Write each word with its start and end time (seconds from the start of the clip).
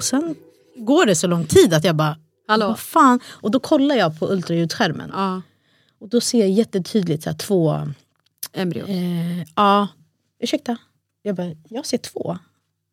Och 0.00 0.04
sen 0.04 0.34
går 0.76 1.06
det 1.06 1.14
så 1.14 1.26
lång 1.26 1.44
tid 1.46 1.74
att 1.74 1.84
jag 1.84 1.96
bara, 1.96 2.16
Hallå? 2.46 2.66
vad 2.68 2.78
fan? 2.78 3.20
Och 3.26 3.50
då 3.50 3.60
kollar 3.60 3.94
jag 3.94 4.18
på 4.18 4.26
ultraljudsskärmen. 4.32 5.10
Ja, 5.12 5.42
Och 5.98 6.08
då 6.08 6.20
ser 6.20 6.38
jag 6.40 6.50
jättetydligt 6.50 7.22
så 7.22 7.30
här, 7.30 7.36
två, 7.36 7.88
embryo. 8.52 8.86
eh, 8.86 9.40
ja, 9.56 9.88
ursäkta. 10.38 10.76
Jag 11.22 11.36
bara, 11.36 11.54
jag 11.68 11.86
ser 11.86 11.98
två. 11.98 12.38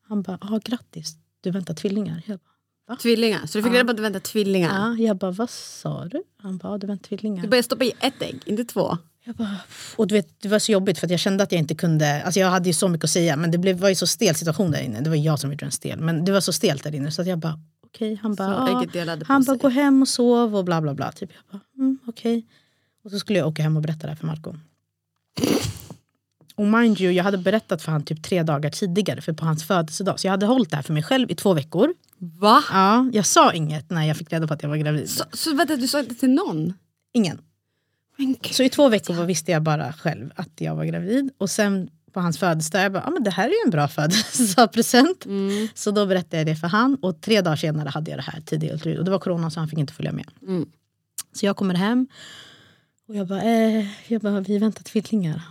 Han 0.08 0.22
bara, 0.22 0.38
ja 0.42 0.60
grattis, 0.64 1.16
du 1.42 1.52
väntar 1.52 1.74
tvillingar. 1.74 2.22
Jag 2.26 2.40
bara, 2.40 2.52
Tvillingar. 2.96 3.46
Så 3.46 3.58
du 3.58 3.64
fick 3.64 3.74
reda 3.74 3.86
på 3.86 3.92
att 3.92 3.98
du 3.98 4.04
väntar 4.04 4.20
tvillingar? 4.20 4.96
ja. 4.98 5.04
jag 5.04 5.18
bara, 5.18 5.32
vad 5.32 5.50
sa 5.50 6.06
du? 6.06 6.24
Han 6.38 6.58
bara, 6.58 6.74
ja, 6.74 6.78
du 6.78 6.88
väntar 6.88 7.08
tvillingar. 7.08 7.42
Du 7.42 7.48
började 7.48 7.64
stoppa 7.64 7.84
i 7.84 7.94
ett 8.00 8.22
ägg, 8.22 8.42
inte 8.46 8.64
två. 8.64 8.98
Jag 9.24 9.36
bara, 9.36 9.56
och 9.96 10.08
du 10.08 10.16
vet, 10.16 10.42
det 10.42 10.50
var 10.50 10.60
så 10.60 10.72
jobbigt 10.72 11.00
för 11.00 11.08
att 11.08 11.12
jag 11.12 11.20
kände 11.20 11.44
att 11.44 11.52
jag 11.52 11.60
inte 11.60 11.76
kunde, 11.76 12.24
alltså 12.24 12.40
jag 12.40 12.50
hade 12.50 12.70
ju 12.70 12.74
så 12.74 12.88
mycket 12.88 13.04
att 13.04 13.10
säga 13.10 13.36
men 13.36 13.52
det 13.52 13.58
blev, 13.58 13.80
var 13.80 13.90
ju 13.90 13.96
så 13.96 14.08
stel 14.08 14.36
situation 14.36 14.72
där 14.72 14.82
inne. 14.82 15.02
Det 15.02 15.10
var 15.10 15.18
jag 15.18 15.40
som 15.40 15.52
gjorde 15.52 15.66
den 15.66 15.72
stel. 15.72 16.00
Men 16.00 16.26
det 16.26 16.32
var 16.32 16.42
så 16.42 16.54
stelt 16.54 16.84
där 16.84 16.96
inne 16.96 17.12
så 17.12 17.24
jag 17.24 17.40
bara, 17.40 17.60
okej. 17.86 18.20
Han 18.22 18.36
bara, 18.36 18.50
ja. 18.50 18.86
på 18.94 19.26
han 19.28 19.44
bara, 19.44 19.58
gå 19.58 19.70
hem 19.70 20.02
och 20.02 20.08
sov 20.08 20.56
och 20.56 20.66
bla 20.66 20.82
bla 20.82 20.94
bla. 20.94 21.12
Typ. 21.12 21.30
Jag 21.34 21.60
bara, 21.60 21.66
mm, 21.78 22.00
okej. 22.08 22.46
Och 23.04 23.12
så 23.12 23.20
skulle 23.20 23.40
jag 23.40 23.48
åka 23.48 23.64
hem 23.64 23.76
och 23.76 23.82
berätta 23.82 24.02
det 24.02 24.08
här 24.08 24.16
för 24.16 24.28
Marco. 24.28 24.56
Och 26.56 26.68
mind 26.68 27.02
you, 27.02 27.14
jag 27.14 27.24
hade 27.24 27.38
berättat 27.38 27.82
för 27.82 27.92
han 27.92 28.04
typ 28.04 28.24
tre 28.24 28.44
dagar 28.44 28.70
tidigare 28.70 29.22
för 29.22 29.34
på 29.34 29.46
hans 29.46 29.68
födelsedag. 29.68 30.20
Så 30.20 30.28
jag 30.28 30.32
hade 30.32 30.46
hållit 30.46 30.70
det 30.70 30.76
här 30.76 30.84
för 30.84 30.94
mig 30.94 31.04
själv 31.04 31.32
i 31.32 31.36
två 31.36 31.54
veckor. 31.54 31.94
Va? 32.20 32.64
Ja, 32.72 33.10
jag 33.14 33.26
sa 33.26 33.54
inget 33.54 33.90
när 33.90 34.04
jag 34.04 34.18
fick 34.18 34.34
reda 34.34 34.48
på 34.48 34.54
att 34.54 34.64
jag 34.64 34.70
var 34.70 34.78
gravid. 34.78 35.10
Så, 35.10 35.24
så 35.34 35.54
vänta, 35.54 35.76
du 35.76 35.88
sa 35.88 36.00
inte 36.00 36.16
till 36.16 36.30
någon? 36.30 36.74
Ingen. 37.14 37.42
Så 38.52 38.64
i 38.64 38.70
två 38.70 38.90
veckor 38.90 39.26
visste 39.26 39.52
jag 39.52 39.64
bara 39.64 39.94
själv 39.94 40.32
att 40.36 40.62
jag 40.62 40.76
var 40.76 40.86
gravid. 40.86 41.30
Och 41.38 41.50
sen 41.50 41.90
på 42.12 42.20
hans 42.20 42.38
födelsedag, 42.38 42.84
jag 42.84 42.92
bara, 42.92 43.04
ah, 43.04 43.10
men 43.10 43.24
det 43.24 43.32
här 43.32 43.46
är 43.46 43.50
ju 43.50 43.62
en 43.66 43.72
bra 43.72 43.88
födelsedagspresent. 43.88 45.26
Mm. 45.26 45.68
Så 45.74 45.92
då 45.92 46.06
berättade 46.06 46.38
jag 46.38 46.46
det 46.46 46.56
för 46.56 46.68
han. 46.68 46.98
Och 47.02 47.22
tre 47.22 47.42
dagar 47.42 47.56
senare 47.56 47.90
hade 47.90 48.12
jag 48.12 48.18
det 48.18 48.24
här 48.24 48.42
tidiga 48.42 48.74
ultraljud. 48.74 49.00
Och 49.00 49.06
det 49.06 49.12
var 49.12 49.20
corona 49.20 49.50
så 49.50 49.60
han 49.60 49.70
fick 49.70 49.80
inte 49.80 49.94
följa 49.94 50.12
med. 50.12 50.26
Mm. 50.42 50.66
Så 51.34 51.46
jag 51.46 51.58
kommer 51.58 51.76
hem. 51.76 52.08
Och 53.08 53.16
jag 53.16 53.28
bara, 53.28 53.44
eh, 53.44 53.86
jag 54.08 54.22
bara 54.22 54.40
vi 54.40 54.58
väntar 54.58 54.84
tvillingar. 54.84 55.42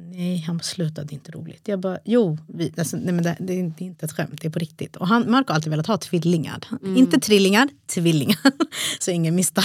Nej, 0.00 0.38
han 0.46 0.56
bara, 0.56 0.62
sluta 0.62 1.04
det 1.04 1.12
är 1.12 1.14
inte 1.14 1.32
roligt. 1.32 1.68
Jag 1.68 1.80
bara, 1.80 1.98
jo, 2.04 2.38
vi, 2.46 2.72
alltså, 2.78 2.96
nej, 2.96 3.14
men 3.14 3.24
det, 3.24 3.36
det, 3.40 3.52
är, 3.52 3.58
inte 3.80 4.06
ett 4.06 4.12
skämt, 4.12 4.40
det 4.40 4.48
är 4.48 4.50
på 4.50 4.58
riktigt. 4.58 4.96
Och 4.96 5.08
han, 5.08 5.30
Marco 5.30 5.50
har 5.50 5.54
alltid 5.54 5.70
velat 5.70 5.86
ha 5.86 5.96
tvillingar. 5.96 6.64
Inte 6.96 7.20
trillingar, 7.20 7.68
tvillingar. 7.86 8.38
Så 9.00 9.10
ingen 9.10 9.34
misstar. 9.34 9.64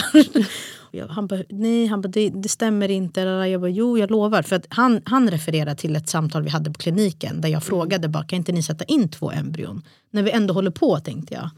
Han 1.09 1.27
bara, 1.27 1.43
nej, 1.49 1.85
han 1.85 2.01
bara, 2.01 2.07
det, 2.07 2.29
det 2.29 2.49
stämmer 2.49 2.91
inte. 2.91 3.21
Jag 3.21 3.61
bara, 3.61 3.69
jo, 3.69 3.97
jag 3.97 4.11
lovar. 4.11 4.41
För 4.41 4.55
att 4.55 4.65
han, 4.69 5.01
han 5.05 5.31
refererar 5.31 5.75
till 5.75 5.95
ett 5.95 6.09
samtal 6.09 6.43
vi 6.43 6.49
hade 6.49 6.71
på 6.71 6.79
kliniken 6.79 7.41
där 7.41 7.49
jag 7.49 7.63
frågade 7.63 8.07
bara, 8.07 8.23
kan 8.23 8.37
inte 8.37 8.51
ni 8.51 8.63
sätta 8.63 8.83
in 8.83 9.09
två 9.09 9.31
embryon? 9.31 9.81
När 10.11 10.23
vi 10.23 10.31
ändå 10.31 10.53
håller 10.53 10.71
på, 10.71 10.99
tänkte 10.99 11.33
jag. 11.33 11.49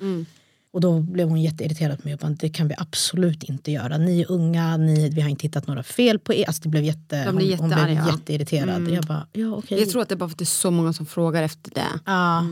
Och 0.76 0.82
då 0.82 1.00
blev 1.00 1.30
hon 1.30 1.42
jätteirriterad 1.42 2.02
på 2.02 2.08
mig 2.08 2.14
och 2.14 2.20
bara, 2.20 2.30
det 2.40 2.50
kan 2.50 2.68
vi 2.68 2.76
absolut 2.78 3.44
inte 3.44 3.72
göra. 3.72 3.98
Ni 3.98 4.22
är 4.22 4.32
unga, 4.32 4.78
ni, 4.78 5.10
vi 5.10 5.22
har 5.22 5.30
inte 5.30 5.44
hittat 5.44 5.68
några 5.68 5.84
fel 5.84 6.20
på 6.20 6.34
er. 6.34 6.48
Alltså 6.48 6.64
det 6.64 6.70
blev 6.70 6.84
jätte, 6.84 7.26
De 7.26 7.38
hon, 7.38 7.54
hon 7.60 7.70
blev 7.70 7.90
jätteirriterad. 7.90 8.90
Jag 8.90 9.04
bara, 9.04 9.28
ja 9.34 9.56
okej. 9.56 9.80
Jag 9.80 9.90
tror 9.90 10.02
att 10.02 10.10
det 10.10 10.16
är 10.16 10.18
bara 10.18 10.30
för 10.30 10.34
att 10.34 10.38
det 10.38 10.44
är 10.44 10.46
så 10.46 10.72
många 10.72 10.94
som 10.94 11.06
frågar 11.06 11.44
efter 11.44 11.72
det. 11.72 12.00
Ja. 12.06 12.46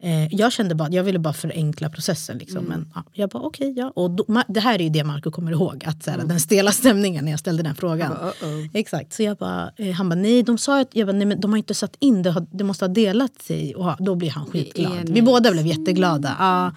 Eh, 0.00 0.34
jag 0.34 0.52
kände 0.52 0.74
bara, 0.74 0.90
jag 0.90 1.04
ville 1.04 1.18
bara 1.18 1.34
förenkla 1.34 1.90
processen. 1.90 2.38
Liksom. 2.38 2.64
Men 2.64 2.92
ja, 2.94 3.04
jag 3.12 3.30
bara 3.30 3.42
okej, 3.42 3.74
ja. 3.76 3.92
Och 3.94 4.10
då, 4.10 4.42
det 4.48 4.60
här 4.60 4.74
är 4.78 4.82
ju 4.82 4.90
det 4.90 5.04
Marco 5.04 5.30
kommer 5.30 5.52
ihåg. 5.52 5.84
Att, 5.86 6.02
såhär, 6.02 6.18
Den 6.18 6.40
stela 6.40 6.72
stämningen 6.72 7.24
när 7.24 7.30
jag 7.30 7.40
ställde 7.40 7.62
den 7.62 7.74
frågan. 7.74 8.10
bara, 8.10 8.30
uh-oh. 8.30 8.70
Exakt. 8.74 9.12
Så 9.12 9.22
jag 9.22 9.36
bara, 9.36 9.70
eh, 9.76 9.92
han 9.92 10.08
bara 10.08 10.14
nej, 10.14 10.42
de 10.42 10.58
sa 10.58 10.80
att 10.80 10.88
jag 10.92 11.06
bara, 11.06 11.16
nej, 11.16 11.26
men 11.26 11.40
de 11.40 11.50
har 11.50 11.58
inte 11.58 11.74
satt 11.74 11.96
in 11.98 12.22
det. 12.22 12.46
Det 12.50 12.64
måste 12.64 12.84
ha 12.84 12.92
delat 12.94 13.42
sig. 13.42 13.74
Och 13.74 13.92
då 13.98 14.14
blir 14.14 14.30
han 14.30 14.46
skitglad. 14.46 15.08
Vi 15.08 15.22
båda 15.22 15.52
blev 15.52 15.66
jätteglada. 15.66 16.36
Ja, 16.38 16.72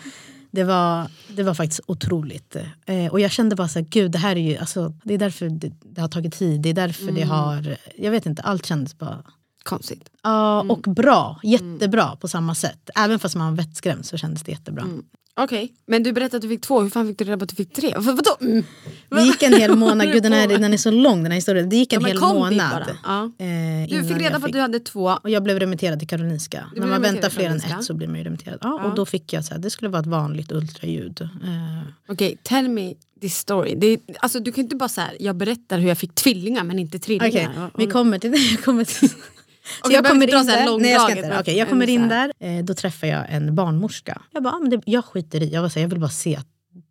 det, 0.52 0.64
var, 0.64 1.08
det 1.28 1.44
var 1.44 1.54
faktiskt 1.54 1.82
otroligt. 1.88 2.56
Eh, 2.86 3.12
och 3.12 3.20
jag 3.20 3.32
kände 3.32 3.56
bara 3.56 3.68
så 3.68 3.80
här, 3.80 3.86
gud 3.86 4.12
det 4.12 4.18
här 4.18 4.36
är 4.36 4.52
ju, 4.52 4.58
alltså, 4.58 4.94
det 5.04 5.14
är 5.14 5.18
därför 5.18 5.50
det, 5.50 5.72
det 5.82 6.02
har 6.02 6.08
tagit 6.08 6.34
tid. 6.34 6.62
Det 6.62 6.70
är 6.70 6.74
därför 6.74 7.12
det 7.12 7.22
har, 7.22 7.78
jag 7.98 8.12
vet 8.12 8.26
inte, 8.26 8.42
allt 8.42 8.66
kändes 8.66 8.98
bara 8.98 9.24
Konstigt. 9.64 10.10
Ja, 10.24 10.62
och 10.62 10.82
bra. 10.82 11.40
Jättebra 11.44 12.16
på 12.16 12.28
samma 12.28 12.56
sätt. 12.56 12.90
Även 12.96 13.20
fast 13.20 13.36
man 13.36 13.50
var 13.50 13.64
vettskrämd 13.64 14.06
så 14.06 14.18
kändes 14.18 14.44
det 14.44 14.52
jättebra. 14.52 14.84
Okej, 15.36 15.74
men 15.86 16.03
du 16.03 16.14
berättade 16.14 16.36
att 16.38 16.42
du 16.42 16.50
fick 16.50 16.62
två. 16.62 16.81
Hur 16.81 16.90
fan 16.90 17.08
fick 17.08 17.18
du 17.18 17.24
reda 17.25 17.38
på 17.38 17.44
att 17.44 17.50
du 17.50 17.56
fick 17.56 17.74
tre? 17.74 17.94
Vad, 17.97 18.06
vadå? 18.16 18.38
Mm. 18.42 18.64
Det 19.09 19.22
gick 19.24 19.44
en 19.44 19.53
hel 19.53 19.75
månad, 19.75 20.12
gud 20.12 20.24
den, 20.24 20.34
här, 20.34 20.47
den 20.47 20.74
är 20.74 20.78
så 20.78 20.92
lång 20.92 21.24
den 21.24 21.31
här 21.31 21.36
historien. 21.38 21.69
Det 21.69 21.75
gick 21.75 21.94
en 21.94 22.02
Ja, 22.02 22.08
hel 22.08 22.19
månad. 22.19 22.96
Ja. 23.03 23.31
eh, 23.46 23.90
Du 23.90 24.03
fick 24.08 24.18
reda 24.18 24.40
på 24.40 24.46
att 24.46 24.52
du 24.53 24.59
hade 24.59 24.80
två. 24.80 25.18
Och 25.24 25.30
jag 25.30 25.44
blev 25.44 25.59
remitterad 25.59 26.00
till 26.00 26.08
Karolinska. 26.08 26.66
När 26.75 26.88
man 26.88 27.02
väntar 27.02 27.30
fler 27.30 27.50
än 27.50 27.58
ett 27.58 27.84
så 27.84 27.94
blir 27.94 28.08
man 28.08 28.18
ju 28.18 28.24
remitterad. 28.24 28.58
Ja, 28.62 28.84
Och 28.84 28.96
då 28.96 29.06
fick 29.06 29.34
jag 29.34 29.46
så 29.46 29.53
här, 29.53 29.62
det 29.62 29.70
skulle 29.70 29.90
vara 29.90 30.00
ett 30.00 30.08
vanligt 30.08 30.52
ultraljud. 30.52 31.22
Eh, 31.22 31.28
Okej, 32.08 32.38
tell 32.44 32.70
me 32.70 32.94
this 33.22 33.36
story. 33.38 33.75
Det 33.78 33.88
är, 33.88 34.00
alltså, 34.20 34.40
du 34.40 34.52
kan 34.52 34.64
inte 34.64 34.75
bara 34.75 34.90
säga 34.90 35.08
jag 35.20 35.36
berättar 35.36 35.80
hur 35.80 35.88
jag 35.88 35.97
fick 35.97 36.16
tvillingar 36.16 36.64
men 36.64 36.80
inte 36.80 36.97
Okej, 36.97 37.20
trillingar. 37.20 37.70
Och- 37.74 37.81
vi 37.81 37.88
kommer 37.88 38.20
till 38.20 38.31
det. 38.66 39.12
Så 39.86 39.92
jag 39.92 40.06
kommer 40.06 40.40
in 40.40 40.46
där. 40.46 40.80
Nej, 40.80 40.92
jag, 40.92 41.02
ska 41.02 41.16
inte. 41.16 41.40
Okej, 41.40 41.58
jag 41.58 41.70
kommer 41.70 41.90
in 41.90 42.08
där. 42.08 42.32
Eh, 42.40 42.64
då 42.64 42.74
träffar 42.74 43.08
jag 43.08 43.26
en 43.30 43.56
barnmorska. 43.56 44.22
Jag 44.32 44.44
bara, 44.44 44.54
ah, 44.54 44.59
men 44.59 44.70
det, 44.70 44.82
jag 44.86 45.06
skiter 45.06 45.44
i. 45.44 45.50
Jag, 45.50 45.62
var 45.62 45.70
så 45.70 45.80
jag 45.80 45.88
vill 45.88 46.00
bara 46.00 46.09
se 46.09 46.36
att 46.36 46.48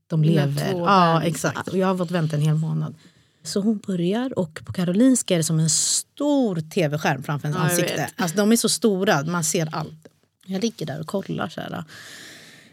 de 0.07 0.25
lever. 0.25 0.71
Ja, 0.71 1.23
exakt. 1.23 1.69
Och 1.69 1.79
jag 1.79 1.87
har 1.87 1.97
fått 1.97 2.11
vänta 2.11 2.37
en 2.37 2.43
hel 2.43 2.55
månad. 2.55 2.95
Så 3.43 3.61
hon 3.61 3.79
börjar 3.79 4.39
och 4.39 4.61
på 4.65 4.73
Karolinska 4.73 5.35
är 5.35 5.39
det 5.39 5.45
som 5.45 5.61
en 5.61 5.71
stor 5.71 6.61
tv-skärm 6.61 7.23
framför 7.23 7.49
ens 7.49 7.59
Ja, 7.59 7.71
ansikte. 7.71 8.11
Alltså, 8.17 8.37
de 8.37 8.53
är 8.53 8.57
så 8.57 8.69
stora, 8.69 9.23
man 9.23 9.45
ser 9.45 9.69
allt. 9.73 10.09
Jag 10.47 10.63
ligger 10.63 10.87
där 10.87 11.01
och 11.01 11.07
kollar 11.07 11.49
så 11.49 11.61
här. 11.61 11.85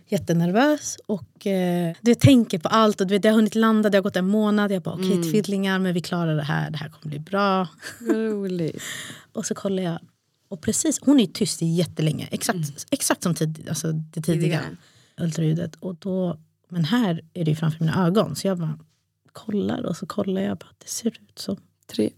Jättenervös 0.09 0.97
och 1.05 1.47
eh, 1.47 1.95
du 2.01 2.15
tänker 2.15 2.59
på 2.59 2.67
allt. 2.67 3.01
Och 3.01 3.07
du 3.07 3.13
vet, 3.13 3.21
det 3.21 3.29
har 3.29 3.35
hunnit 3.35 3.55
landa, 3.55 3.89
det 3.89 3.97
har 3.97 4.03
gått 4.03 4.15
en 4.15 4.27
månad. 4.27 4.71
Jag 4.71 4.81
bara 4.83 4.95
okej 4.95 5.11
Mm. 5.13 5.31
tvillingar 5.31 5.79
men 5.79 5.93
vi 5.93 6.01
klarar 6.01 6.35
det 6.35 6.43
här, 6.43 6.69
det 6.71 6.77
här 6.77 6.89
kommer 6.89 7.09
bli 7.09 7.19
bra. 7.19 7.67
Roligt. 8.09 8.81
Och 9.33 9.45
så 9.45 9.55
kollar 9.55 9.83
jag. 9.83 9.99
Och 10.49 10.61
precis, 10.61 10.99
hon 11.01 11.19
är 11.19 11.25
tyst 11.25 11.61
jättelänge. 11.61 12.27
Exakt, 12.31 12.85
exakt 12.91 13.23
som 13.23 13.35
tid, 13.35 13.65
alltså 13.69 13.91
det 13.91 14.21
tidiga 14.21 14.41
Tidigare. 14.41 14.63
ultraljudet. 15.17 15.75
Och 15.79 15.95
då, 15.95 16.39
men 16.69 16.83
här 16.85 17.21
är 17.33 17.45
det 17.45 17.51
ju 17.51 17.55
framför 17.55 17.79
mina 17.79 18.05
ögon. 18.07 18.35
Så 18.35 18.47
jag 18.47 18.57
bara 18.57 18.79
kollar 19.33 19.83
och 19.83 19.97
så 19.97 20.05
kollar 20.05 20.41
jag. 20.41 20.57
Bara, 20.57 20.69
det 20.77 20.89
ser 20.89 21.07
ut 21.07 21.39
som... 21.39 21.57
Tre. 21.87 22.09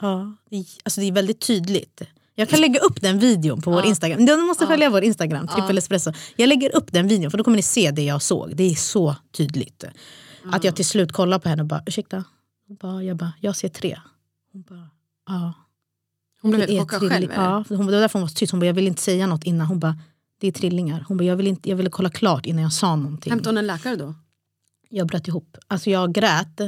Ja, 0.00 0.36
det, 0.50 0.64
alltså 0.82 1.00
det 1.00 1.06
är 1.06 1.12
väldigt 1.12 1.40
tydligt. 1.40 2.02
Jag 2.34 2.48
kan 2.48 2.60
lägga 2.60 2.80
upp 2.80 3.00
den 3.00 3.18
videon 3.18 3.62
på 3.62 3.70
vår 3.70 3.84
Instagram. 3.84 4.26
Du 4.26 4.36
måste 4.36 4.66
följa 4.66 4.90
vår 4.90 5.04
Instagram, 5.04 5.46
trippel 5.46 5.78
espresso. 5.78 6.12
Jag 6.36 6.48
lägger 6.48 6.76
upp 6.76 6.92
den 6.92 7.08
videon 7.08 7.30
för 7.30 7.38
då 7.38 7.44
kommer 7.44 7.56
ni 7.56 7.62
se 7.62 7.90
det 7.90 8.02
jag 8.02 8.22
såg. 8.22 8.56
Det 8.56 8.62
är 8.64 8.74
så 8.74 9.16
tydligt. 9.32 9.84
Att 10.52 10.64
jag 10.64 10.76
till 10.76 10.84
slut 10.84 11.12
kollar 11.12 11.38
på 11.38 11.48
henne 11.48 11.62
och 11.62 11.68
bara, 11.68 11.82
ursäkta? 11.86 12.24
Hon 12.68 12.76
bara, 12.76 13.02
jag 13.02 13.16
bara, 13.16 13.32
jag 13.40 13.56
ser 13.56 13.68
tre. 13.68 13.98
Hon 14.52 14.62
bara, 14.62 14.88
ja. 15.28 15.52
Hon 16.42 16.50
blev 16.50 16.68
helt 16.68 16.80
chockad 16.90 17.08
själv. 17.08 17.28
Ja, 17.34 17.64
hon, 17.68 17.86
det 17.86 17.92
var 17.92 18.00
därför 18.00 18.18
hon 18.18 18.28
var 18.28 18.34
tyst. 18.34 18.50
Hon 18.52 18.60
bara, 18.60 18.66
jag 18.66 18.74
vill 18.74 18.86
inte 18.86 19.02
säga 19.02 19.26
något 19.26 19.44
innan. 19.44 19.66
Hon 19.66 19.78
bara, 19.78 19.98
det 20.40 20.46
är 20.48 20.52
trillingar. 20.52 21.04
Hon 21.08 21.16
bara, 21.16 21.24
jag, 21.24 21.36
vill 21.36 21.46
inte, 21.46 21.68
jag 21.68 21.76
ville 21.76 21.90
kolla 21.90 22.10
klart 22.10 22.46
innan 22.46 22.62
jag 22.62 22.72
sa 22.72 22.96
någonting. 22.96 23.30
Hämtade 23.32 23.48
hon 23.48 23.58
en 23.58 23.66
läkare 23.66 23.96
då? 23.96 24.14
Jag 24.88 25.06
bröt 25.06 25.28
ihop. 25.28 25.56
Alltså 25.68 25.90
jag 25.90 26.12
grät. 26.12 26.60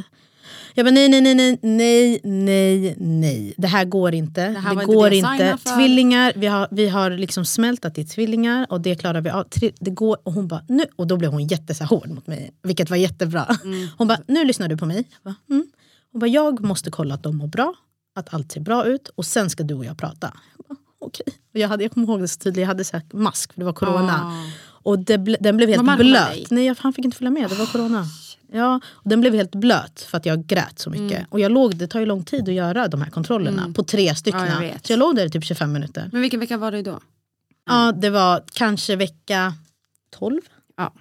Jag 0.74 0.86
bara 0.86 0.90
nej, 0.90 1.08
nej, 1.08 1.20
nej, 1.20 1.34
nej, 1.34 1.58
nej, 1.62 2.20
nej, 2.24 2.96
nej. 2.98 3.54
Det 3.56 3.66
här 3.66 3.84
går 3.84 4.14
inte. 4.14 4.40
Det, 4.40 4.70
inte 4.72 4.84
går 4.84 5.10
det 5.10 5.16
jag 5.16 5.34
inte. 5.34 5.58
för. 5.58 5.76
Tvillingar, 5.76 6.32
vi 6.36 6.46
har, 6.46 6.68
vi 6.70 6.88
har 6.88 7.10
liksom 7.10 7.44
smält 7.44 7.84
att 7.84 7.94
det 7.94 8.00
är 8.00 8.04
tvillingar 8.06 8.66
och 8.70 8.80
det 8.80 8.94
klarar 8.94 9.20
vi 9.20 9.30
av. 9.30 9.44
Det 9.80 9.90
går, 9.90 10.18
och 10.22 10.32
hon 10.32 10.48
bara, 10.48 10.64
nu. 10.68 10.84
Och 10.96 11.06
då 11.06 11.16
blev 11.16 11.30
hon 11.30 11.46
jätte 11.46 11.74
så 11.74 11.84
här 11.84 11.88
hård 11.88 12.08
mot 12.08 12.26
mig, 12.26 12.50
vilket 12.62 12.90
var 12.90 12.96
jättebra. 12.96 13.56
Mm. 13.64 13.88
Hon 13.98 14.08
bara, 14.08 14.18
nu 14.26 14.44
lyssnar 14.44 14.68
du 14.68 14.76
på 14.76 14.86
mig. 14.86 14.96
Jag 14.96 15.32
bara, 15.32 15.36
mm. 15.50 15.66
Hon 16.12 16.20
bara, 16.20 16.26
jag 16.26 16.60
måste 16.60 16.90
kolla 16.90 17.14
att 17.14 17.22
de 17.22 17.36
mår 17.36 17.46
bra, 17.46 17.74
att 18.14 18.34
allt 18.34 18.52
ser 18.52 18.60
bra 18.60 18.84
ut 18.84 19.08
och 19.14 19.26
sen 19.26 19.50
ska 19.50 19.62
du 19.62 19.74
och 19.74 19.84
jag 19.84 19.98
prata. 19.98 20.32
Jag 20.56 20.66
bara, 20.68 20.76
okej. 20.98 21.26
Och 21.54 21.60
Jag, 21.60 21.68
hade, 21.68 21.84
jag 21.84 21.92
kommer 21.92 22.06
ihåg 22.06 22.20
det 22.20 22.28
så 22.28 22.38
tydligt, 22.38 22.60
jag 22.60 22.68
hade 22.68 22.84
så 22.84 23.00
mask 23.12 23.52
för 23.52 23.60
det 23.60 23.64
var 23.64 23.72
corona. 23.72 24.20
Ah. 24.24 24.50
Och 24.66 24.98
det 24.98 25.16
den 25.16 25.56
blev 25.56 25.68
helt 25.68 25.84
med 25.84 25.98
blöt. 25.98 26.50
Nej 26.50 26.66
jag, 26.66 26.76
han 26.80 26.92
fick 26.92 27.04
inte 27.04 27.16
följa 27.16 27.30
med, 27.30 27.50
det 27.50 27.54
var 27.56 27.66
corona. 27.66 28.06
Ja, 28.52 28.80
och 28.86 29.10
den 29.10 29.20
blev 29.20 29.34
helt 29.34 29.54
blöt 29.54 30.00
för 30.10 30.18
att 30.18 30.26
jag 30.26 30.46
grät 30.46 30.78
så 30.78 30.90
mycket. 30.90 31.18
Mm. 31.18 31.26
Och 31.30 31.40
jag 31.40 31.52
låg, 31.52 31.76
det 31.76 31.86
tar 31.86 32.00
ju 32.00 32.06
lång 32.06 32.24
tid 32.24 32.48
att 32.48 32.54
göra 32.54 32.88
de 32.88 33.02
här 33.02 33.10
kontrollerna 33.10 33.72
på 33.74 33.84
tre 33.84 34.14
stycken. 34.14 34.46
Ja, 34.46 34.64
jag 34.64 34.86
så 34.86 34.92
jag 34.92 34.98
låg 34.98 35.16
där 35.16 35.26
i 35.26 35.30
typ 35.30 35.44
25 35.44 35.72
minuter. 35.72 36.08
Men 36.12 36.20
vilken 36.20 36.40
vecka 36.40 36.56
var 36.56 36.72
det 36.72 36.82
då? 36.82 37.00
Ja, 37.66 37.92
det 37.92 38.10
var 38.10 38.44
kanske 38.52 38.96
vecka 38.96 39.54
12. 40.10 40.40
Ja. 40.76 40.92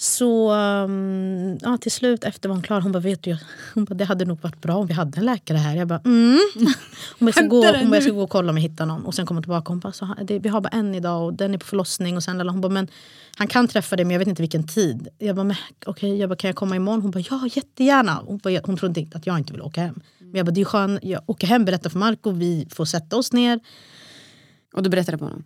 Så 0.00 0.52
um, 0.52 1.58
ja, 1.62 1.78
till 1.78 1.92
slut 1.92 2.24
efter 2.24 2.48
var 2.48 2.56
hon 2.56 2.62
klar, 2.62 2.80
hon 2.80 2.92
bara, 2.92 3.00
vet 3.00 3.22
du, 3.22 3.38
hon 3.74 3.84
bara, 3.84 3.94
det 3.94 4.04
hade 4.04 4.24
nog 4.24 4.40
varit 4.40 4.60
bra 4.60 4.76
om 4.76 4.86
vi 4.86 4.94
hade 4.94 5.18
en 5.18 5.24
läkare 5.24 5.58
här. 5.58 5.76
Jag 5.76 5.88
bara, 5.88 6.00
mm. 6.04 6.38
Hon 6.54 6.66
bara, 7.18 7.26
jag 7.26 7.34
ska, 7.34 7.42
gå, 7.42 7.66
hon 7.66 7.90
bara, 7.90 7.96
jag 7.96 8.02
ska 8.02 8.12
gå 8.12 8.22
och 8.22 8.30
kolla 8.30 8.50
om 8.50 8.56
jag 8.56 8.62
hittar 8.62 8.86
någon. 8.86 9.04
Och 9.04 9.14
sen 9.14 9.26
kom 9.26 9.36
hon 9.36 9.42
tillbaka 9.42 9.72
hon 9.72 9.80
bara, 9.80 9.92
så, 9.92 10.14
det, 10.22 10.38
vi 10.38 10.48
har 10.48 10.60
bara 10.60 10.68
en 10.68 10.94
idag 10.94 11.24
och 11.24 11.34
den 11.34 11.54
är 11.54 11.58
på 11.58 11.66
förlossning. 11.66 12.16
Och 12.16 12.22
sen, 12.22 12.48
hon 12.48 12.60
bara, 12.60 12.72
men 12.72 12.88
han 13.36 13.46
kan 13.46 13.68
träffa 13.68 13.96
dig 13.96 14.04
men 14.04 14.10
jag 14.12 14.18
vet 14.18 14.28
inte 14.28 14.42
vilken 14.42 14.66
tid. 14.66 15.08
Jag 15.18 15.36
bara, 15.36 15.44
men, 15.44 15.56
jag 16.18 16.28
bara, 16.28 16.36
kan 16.36 16.48
jag 16.48 16.56
komma 16.56 16.76
imorgon? 16.76 17.02
Hon 17.02 17.10
bara, 17.10 17.24
ja 17.30 17.48
jättegärna. 17.54 18.22
Hon, 18.26 18.38
bara, 18.38 18.60
hon 18.64 18.76
trodde 18.76 19.00
inte 19.00 19.18
att 19.18 19.26
jag 19.26 19.38
inte 19.38 19.52
ville 19.52 19.64
åka 19.64 19.80
hem. 19.80 20.00
Men 20.18 20.34
jag 20.34 20.46
bara, 20.46 20.52
det 20.52 20.60
är 20.60 20.64
skön, 20.64 20.98
jag 21.02 21.22
åker 21.26 21.46
hem, 21.46 21.64
berättar 21.64 21.90
för 21.90 21.98
Marco, 21.98 22.30
vi 22.30 22.68
får 22.70 22.84
sätta 22.84 23.16
oss 23.16 23.32
ner. 23.32 23.60
Och 24.74 24.82
du 24.82 24.90
berättade 24.90 25.18
på 25.18 25.24
honom? 25.24 25.44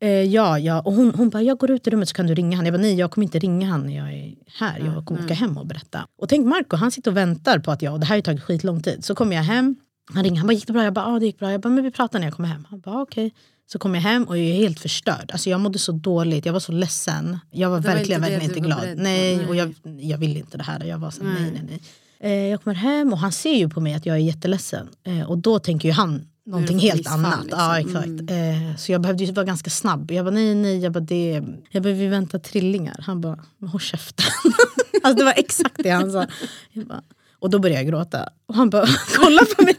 Eh, 0.00 0.10
ja, 0.10 0.58
ja. 0.58 0.80
Och 0.80 0.92
hon, 0.92 1.14
hon 1.14 1.30
bara, 1.30 1.42
jag 1.42 1.58
går 1.58 1.70
ut 1.70 1.86
i 1.86 1.90
rummet 1.90 2.08
så 2.08 2.14
kan 2.14 2.26
du 2.26 2.34
ringa 2.34 2.56
han. 2.56 2.66
Jag 2.66 2.74
bara, 2.74 2.82
nej 2.82 2.94
jag 2.94 3.10
kommer 3.10 3.24
inte 3.24 3.38
ringa 3.38 3.66
han 3.66 3.86
när 3.86 3.96
jag 3.96 4.12
är 4.12 4.34
här. 4.58 4.78
Jag 4.94 5.04
kommer 5.04 5.24
åka 5.24 5.34
hem 5.34 5.58
och 5.58 5.66
berätta. 5.66 6.06
Och 6.18 6.28
tänk 6.28 6.46
Marco, 6.46 6.76
han 6.76 6.90
sitter 6.90 7.10
och 7.10 7.16
väntar 7.16 7.58
på 7.58 7.70
att 7.70 7.82
jag, 7.82 7.92
och 7.92 8.00
det 8.00 8.06
här 8.06 8.12
har 8.12 8.16
ju 8.16 8.22
tagit 8.22 8.42
skitlång 8.42 8.82
tid. 8.82 9.04
Så 9.04 9.14
kommer 9.14 9.36
jag 9.36 9.42
hem, 9.42 9.76
han 10.14 10.24
ringer, 10.24 10.38
han 10.38 10.46
bara, 10.46 10.52
gick 10.52 10.66
det 10.66 10.72
bra? 10.72 10.84
Jag 10.84 10.92
bara, 10.92 11.12
ja 11.12 11.18
det 11.18 11.26
gick 11.26 11.38
bra. 11.38 11.52
Jag 11.52 11.60
bara, 11.60 11.68
men 11.68 11.84
vi 11.84 11.90
pratar 11.90 12.18
när 12.18 12.26
jag 12.26 12.34
kommer 12.34 12.48
hem. 12.48 12.66
Han 12.70 12.80
bara, 12.80 13.02
okej. 13.02 13.34
Så 13.72 13.78
kom 13.78 13.94
jag 13.94 14.02
hem 14.02 14.24
och 14.24 14.38
jag 14.38 14.46
är 14.46 14.54
helt 14.54 14.80
förstörd. 14.80 15.30
Alltså 15.32 15.50
jag 15.50 15.60
mådde 15.60 15.78
så 15.78 15.92
dåligt, 15.92 16.46
jag 16.46 16.52
var 16.52 16.60
så 16.60 16.72
ledsen. 16.72 17.38
Jag 17.50 17.70
var 17.70 17.80
Det 17.80 17.88
var 17.88 17.94
verkligen, 17.94 18.20
inte 18.20 18.30
det 18.30 18.38
verkligen 18.38 18.64
inte 18.64 18.76
var 18.76 18.84
glad. 18.84 18.96
Nej, 19.04 19.36
Nej. 19.36 19.46
och 19.46 19.56
jag, 19.56 19.74
jag 20.00 20.18
ville 20.18 20.38
inte 20.38 20.56
det 20.58 20.64
här. 20.64 20.84
Jag 20.84 20.98
var 20.98 21.10
så, 21.10 21.22
nej, 21.24 21.50
nej, 21.52 21.62
nej. 21.68 21.80
Eh, 22.20 22.50
jag 22.50 22.62
kommer 22.62 22.74
hem 22.74 23.12
och 23.12 23.18
han 23.18 23.32
ser 23.32 23.54
ju 23.54 23.68
på 23.68 23.80
mig 23.80 23.94
att 23.94 24.06
jag 24.06 24.16
är 24.16 24.20
jätteledsen. 24.20 24.88
Eh, 25.04 25.30
och 25.30 25.38
då 25.38 25.58
tänker 25.58 25.88
ju 25.88 25.92
han 25.92 26.26
någonting 26.48 26.78
helt 26.78 26.96
missfall, 26.98 27.24
annat. 27.24 27.44
liksom. 27.44 27.60
Ja, 27.60 27.78
exakt. 27.78 28.30
Eh, 28.30 28.76
så 28.78 28.92
jag 28.92 29.00
behövde 29.00 29.24
ju 29.24 29.32
vara 29.32 29.46
ganska 29.46 29.70
snabb. 29.70 30.10
Jag 30.10 30.24
bara 30.24 30.30
nej, 30.34 30.54
nej, 30.54 30.78
jag 30.78 30.92
bara, 30.92 31.00
det, 31.00 31.42
jag 31.70 31.82
bara 31.82 31.92
vi 31.92 32.06
väntar 32.06 32.38
trillingar. 32.38 32.96
Han 33.06 33.20
bara, 33.20 33.38
håll 33.72 33.80
käften. 33.80 34.26
alltså, 35.02 35.18
det 35.18 35.24
var 35.24 35.34
exakt 35.36 35.74
det 35.82 35.90
han 35.90 36.12
sa. 36.12 36.26
Jag 36.72 36.86
bara, 36.86 37.02
och 37.38 37.50
då 37.50 37.58
började 37.58 37.80
jag 37.82 37.88
gråta. 37.92 38.28
Och 38.46 38.54
han 38.54 38.70
bara, 38.70 38.86
kolla 39.16 39.42
på 39.56 39.62
mig. 39.62 39.74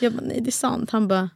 Jag 0.00 0.12
bara, 0.12 0.22
nej 0.26 0.40
det 0.40 0.48
är 0.48 0.52
sant. 0.52 0.90
Han 0.90 1.08
bara, 1.08 1.30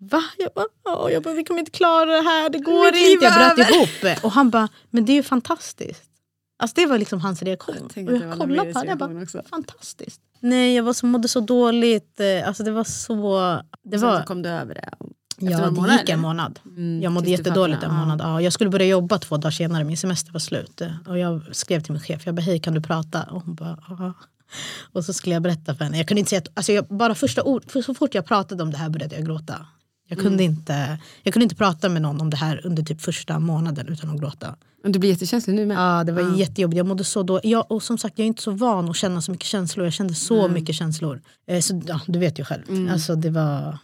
va? 0.00 0.22
Jag 0.38 0.50
bara, 0.54 0.66
"Ja." 0.84 1.10
jag 1.10 1.22
bara, 1.22 1.34
vi 1.34 1.44
kommer 1.44 1.60
inte 1.60 1.70
klara 1.70 2.04
det 2.16 2.22
här, 2.22 2.50
det 2.50 2.58
går 2.58 2.92
Mitt 2.92 3.10
inte. 3.12 3.24
Jag 3.24 3.56
bröt 3.56 3.70
ihop. 3.70 4.24
Och 4.24 4.32
han 4.32 4.50
bara, 4.50 4.68
men 4.90 5.04
det 5.04 5.12
är 5.12 5.16
ju 5.16 5.22
fantastiskt. 5.22 6.02
Alltså 6.56 6.74
det 6.80 6.86
var 6.86 6.98
liksom 6.98 7.20
hans 7.20 7.42
reaktion. 7.42 7.88
Jag 7.94 8.08
Och 8.08 8.14
jag 8.14 8.38
kollade 8.38 8.72
på 8.72 8.78
honom, 8.78 8.88
jag 8.88 8.98
bara, 8.98 9.22
också. 9.22 9.42
fantastiskt. 9.50 10.20
Nej, 10.40 10.74
jag 10.76 10.82
var 10.82 10.92
så, 10.92 11.06
mådde 11.06 11.28
så 11.28 11.40
dåligt. 11.40 12.20
Eh, 12.20 12.48
Alltså 12.48 12.62
det 12.62 12.70
var 12.70 12.84
så... 12.84 13.60
Det 13.82 13.98
Sen 13.98 14.08
var, 14.08 14.20
så 14.20 14.26
kom 14.26 14.42
du 14.42 14.48
över 14.48 14.74
det. 14.74 14.88
ja, 15.38 15.58
det 15.60 15.70
månader, 15.70 15.98
gick 15.98 16.08
en 16.08 16.20
månad. 16.20 16.60
Mm, 16.66 17.02
Jag 17.02 17.12
mådde 17.12 17.30
jättedåligt 17.30 17.82
en 17.82 17.94
månad. 17.94 18.20
Ja, 18.20 18.40
jag 18.40 18.52
skulle 18.52 18.70
börja 18.70 18.86
jobba 18.86 19.18
två 19.18 19.36
dagar 19.36 19.50
senare, 19.50 19.84
min 19.84 19.96
semester 19.96 20.32
var 20.32 20.40
slut. 20.40 20.80
Och 21.06 21.18
jag 21.18 21.42
skrev 21.56 21.80
till 21.80 21.92
min 21.92 22.00
chef, 22.02 22.26
jag 22.26 22.34
bara 22.34 22.42
hej 22.42 22.60
kan 22.60 22.74
du 22.74 22.80
prata? 22.80 23.22
Och 23.22 23.42
hon 23.44 23.54
bara 23.54 23.78
ja. 23.88 24.12
Och 24.92 25.04
så 25.04 25.12
skulle 25.12 25.34
jag 25.34 25.42
berätta 25.42 25.74
för 25.74 25.84
henne. 25.84 25.96
Jag 25.98 26.08
kunde 26.08 26.18
inte 26.18 26.28
säga 26.30 26.38
att, 26.38 26.48
alltså 26.54 26.72
jag, 26.72 26.86
bara 26.86 27.14
första 27.14 27.42
ord, 27.42 27.70
för 27.70 27.82
så 27.82 27.94
fort 27.94 28.14
jag 28.14 28.26
pratade 28.26 28.62
om 28.62 28.70
det 28.70 28.76
här 28.76 28.88
började 28.88 29.14
jag 29.16 29.26
gråta. 29.26 29.66
Jag 30.08 30.18
kunde, 30.18 30.44
Mm. 30.44 30.56
inte, 30.56 30.98
jag 31.22 31.34
kunde 31.34 31.42
inte 31.44 31.54
prata 31.54 31.88
med 31.88 32.02
någon 32.02 32.20
om 32.20 32.30
det 32.30 32.36
här 32.36 32.60
under 32.66 32.82
typ 32.82 33.00
första 33.00 33.38
månaden 33.38 33.88
utan 33.88 34.10
att 34.10 34.20
gråta. 34.20 34.56
Men 34.82 34.92
Du 34.92 34.98
blir 34.98 35.10
jättekänslig 35.10 35.54
nu 35.56 35.66
med. 35.66 35.76
Ja, 35.76 36.04
det 36.04 36.12
var 36.12 36.36
jättejobbigt. 36.38 36.76
Jag 36.76 36.86
mådde 36.86 37.04
så 37.04 37.22
då. 37.22 37.40
Jag, 37.44 37.70
och 37.72 37.82
som 37.82 37.98
sagt, 37.98 38.18
jag 38.18 38.24
är 38.24 38.28
inte 38.28 38.42
så 38.42 38.50
van 38.50 38.88
att 38.90 38.96
känna 38.96 39.20
så 39.22 39.30
mycket 39.30 39.46
känslor. 39.46 39.86
Jag 39.86 39.92
kände 39.92 40.14
så 40.14 40.38
Mm. 40.40 40.52
mycket 40.54 40.74
känslor. 40.74 41.20
Eh, 41.46 41.60
så, 41.60 41.80
ja, 41.86 42.00
du 42.06 42.18
vet 42.18 42.38
ju 42.38 42.44
själv. 42.44 42.88
Alltså, 42.92 43.14
det 43.14 43.30
var 43.30 43.78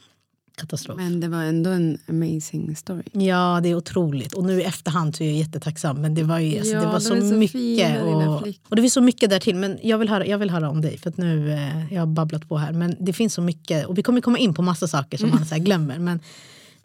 katastrof. 0.60 0.96
Men 0.96 1.20
det 1.20 1.28
var 1.28 1.42
ändå 1.42 1.70
en 1.70 1.98
amazing 2.08 2.76
story. 2.76 3.02
Ja, 3.12 3.60
det 3.62 3.68
är 3.68 3.74
otroligt. 3.74 4.32
Och 4.32 4.44
nu 4.44 4.60
i 4.60 4.64
efterhand 4.64 5.16
så 5.16 5.22
är 5.24 5.28
jag 5.28 5.36
jättetacksam. 5.36 6.00
Men 6.00 6.14
det 6.14 6.22
var, 6.22 6.38
ju, 6.38 6.58
alltså, 6.58 6.72
Ja, 6.74 6.80
det 6.80 6.86
var 6.86 7.00
så, 7.00 7.08
så 7.20 7.34
mycket. 7.34 8.02
och, 8.02 8.42
och 8.68 8.76
det 8.76 8.82
finns 8.82 8.94
så 8.94 9.00
mycket 9.00 9.30
där 9.30 9.40
till. 9.40 9.56
Men 9.56 9.78
jag 9.82 9.98
vill 9.98 10.08
höra, 10.08 10.26
jag 10.26 10.38
vill 10.38 10.50
höra 10.50 10.70
om 10.70 10.80
dig. 10.80 10.98
För 10.98 11.10
att 11.10 11.16
nu, 11.16 11.52
eh, 11.52 11.94
jag 11.94 12.00
har 12.00 12.06
babblat 12.06 12.48
på 12.48 12.58
här. 12.58 12.72
Men 12.72 12.96
det 13.00 13.12
finns 13.12 13.34
så 13.34 13.42
mycket. 13.42 13.86
Och 13.86 13.98
vi 13.98 14.02
kommer 14.02 14.20
komma 14.20 14.38
in 14.38 14.54
på 14.54 14.62
massa 14.62 14.88
saker 14.88 15.18
som 15.18 15.30
man 15.30 15.46
så 15.46 15.56
glömmer. 15.56 15.98
Men 15.98 16.20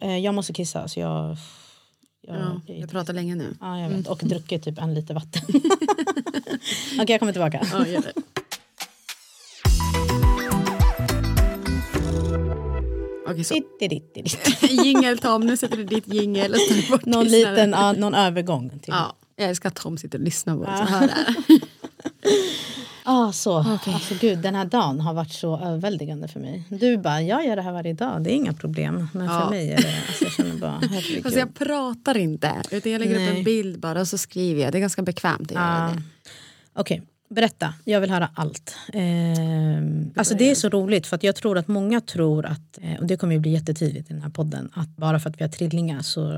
eh, 0.00 0.18
jag 0.18 0.34
måste 0.34 0.52
kissa. 0.52 0.88
Så 0.88 1.00
jag, 1.00 1.36
jag, 2.26 2.36
Ja, 2.36 2.60
jag, 2.66 2.78
jag 2.78 2.90
pratar 2.90 3.14
länge 3.14 3.34
nu. 3.34 3.56
Ja, 3.60 3.80
jag 3.80 3.88
vet. 3.88 4.06
Och 4.06 4.18
druckit 4.24 4.64
typ 4.64 4.78
en 4.78 4.94
liter 4.94 5.14
vatten. 5.14 5.42
Okej, 7.00 7.12
jag 7.14 7.18
kommer 7.20 7.32
tillbaka. 7.32 7.66
Ja, 7.72 7.86
gör 7.86 8.02
det. 8.02 8.12
Okej, 13.30 13.44
så. 13.44 13.54
Jingel 14.84 15.18
Tom, 15.18 15.46
nu 15.46 15.56
sätter 15.56 15.76
du 15.76 15.84
ditt 15.84 16.14
jingel 16.14 16.54
Någon 17.04 17.24
liten, 17.24 17.70
ja, 17.70 17.92
någon 17.92 18.14
övergång. 18.14 18.70
Till. 18.70 18.80
Ja, 18.96 19.16
jag 19.36 19.48
älskar 19.48 19.68
att 19.68 19.74
Tom 19.74 19.98
sitter 19.98 20.18
och 20.18 20.24
lyssnar 20.24 20.56
på 20.56 20.62
oss 20.62 20.80
och 20.80 20.86
hör 20.86 21.00
det 21.06 21.12
här. 21.12 21.36
Ah, 23.08 23.32
så. 23.32 23.56
Alltså, 23.86 24.14
gud, 24.20 24.38
den 24.38 24.54
här 24.54 24.64
dagen 24.64 25.00
har 25.00 25.14
varit 25.14 25.32
så 25.32 25.58
överväldigande 25.58 26.28
för 26.28 26.40
mig. 26.40 26.62
Du 26.68 26.98
bara, 26.98 27.22
jag 27.22 27.46
gör 27.46 27.56
det 27.56 27.62
här 27.62 27.72
varje 27.72 27.92
dag, 27.92 28.22
det 28.24 28.30
är 28.32 28.34
inga 28.34 28.52
problem. 28.52 29.08
Men 29.12 29.26
Ja. 29.26 29.40
för 29.40 29.50
mig 29.50 29.70
är 29.72 29.76
det, 29.82 30.02
alltså, 30.08 30.24
jag 30.24 30.32
känner 30.32 30.56
bara, 30.56 30.78
herregud. 30.90 31.22
Fast 31.22 31.36
jag 31.36 31.54
pratar 31.54 32.16
inte, 32.16 32.62
utan 32.70 32.92
jag 32.92 32.98
lägger 32.98 33.14
upp 33.14 33.20
Nej. 33.20 33.38
en 33.38 33.44
bild 33.44 33.80
bara 33.80 34.00
och 34.00 34.08
så 34.08 34.18
skriver 34.18 34.62
jag. 34.62 34.72
Det 34.72 34.78
är 34.78 34.80
ganska 34.80 35.02
bekvämt 35.02 35.40
att 35.50 35.50
göra 35.50 35.88
Ja. 35.90 35.94
det. 35.94 36.02
Okej, 36.80 37.02
berätta. 37.28 37.74
Jag 37.84 38.00
vill 38.00 38.10
höra 38.10 38.30
allt. 38.34 38.76
Ehm, 38.92 40.10
alltså 40.16 40.34
det 40.34 40.50
är 40.50 40.54
så 40.54 40.68
roligt 40.68 41.06
för 41.06 41.16
att 41.16 41.22
jag 41.22 41.36
tror 41.36 41.58
att 41.58 41.68
många 41.68 42.00
tror 42.00 42.46
att, 42.46 42.78
eh, 42.82 42.98
och 43.00 43.06
det 43.06 43.16
kommer 43.16 43.34
ju 43.34 43.40
bli 43.40 43.50
jättetidigt 43.50 44.10
i 44.10 44.12
den 44.12 44.22
här 44.22 44.30
podden, 44.30 44.70
att 44.74 44.96
bara 44.96 45.20
för 45.20 45.30
att 45.30 45.40
vi 45.40 45.44
har 45.44 45.50
trillingar 45.50 46.02
så 46.02 46.30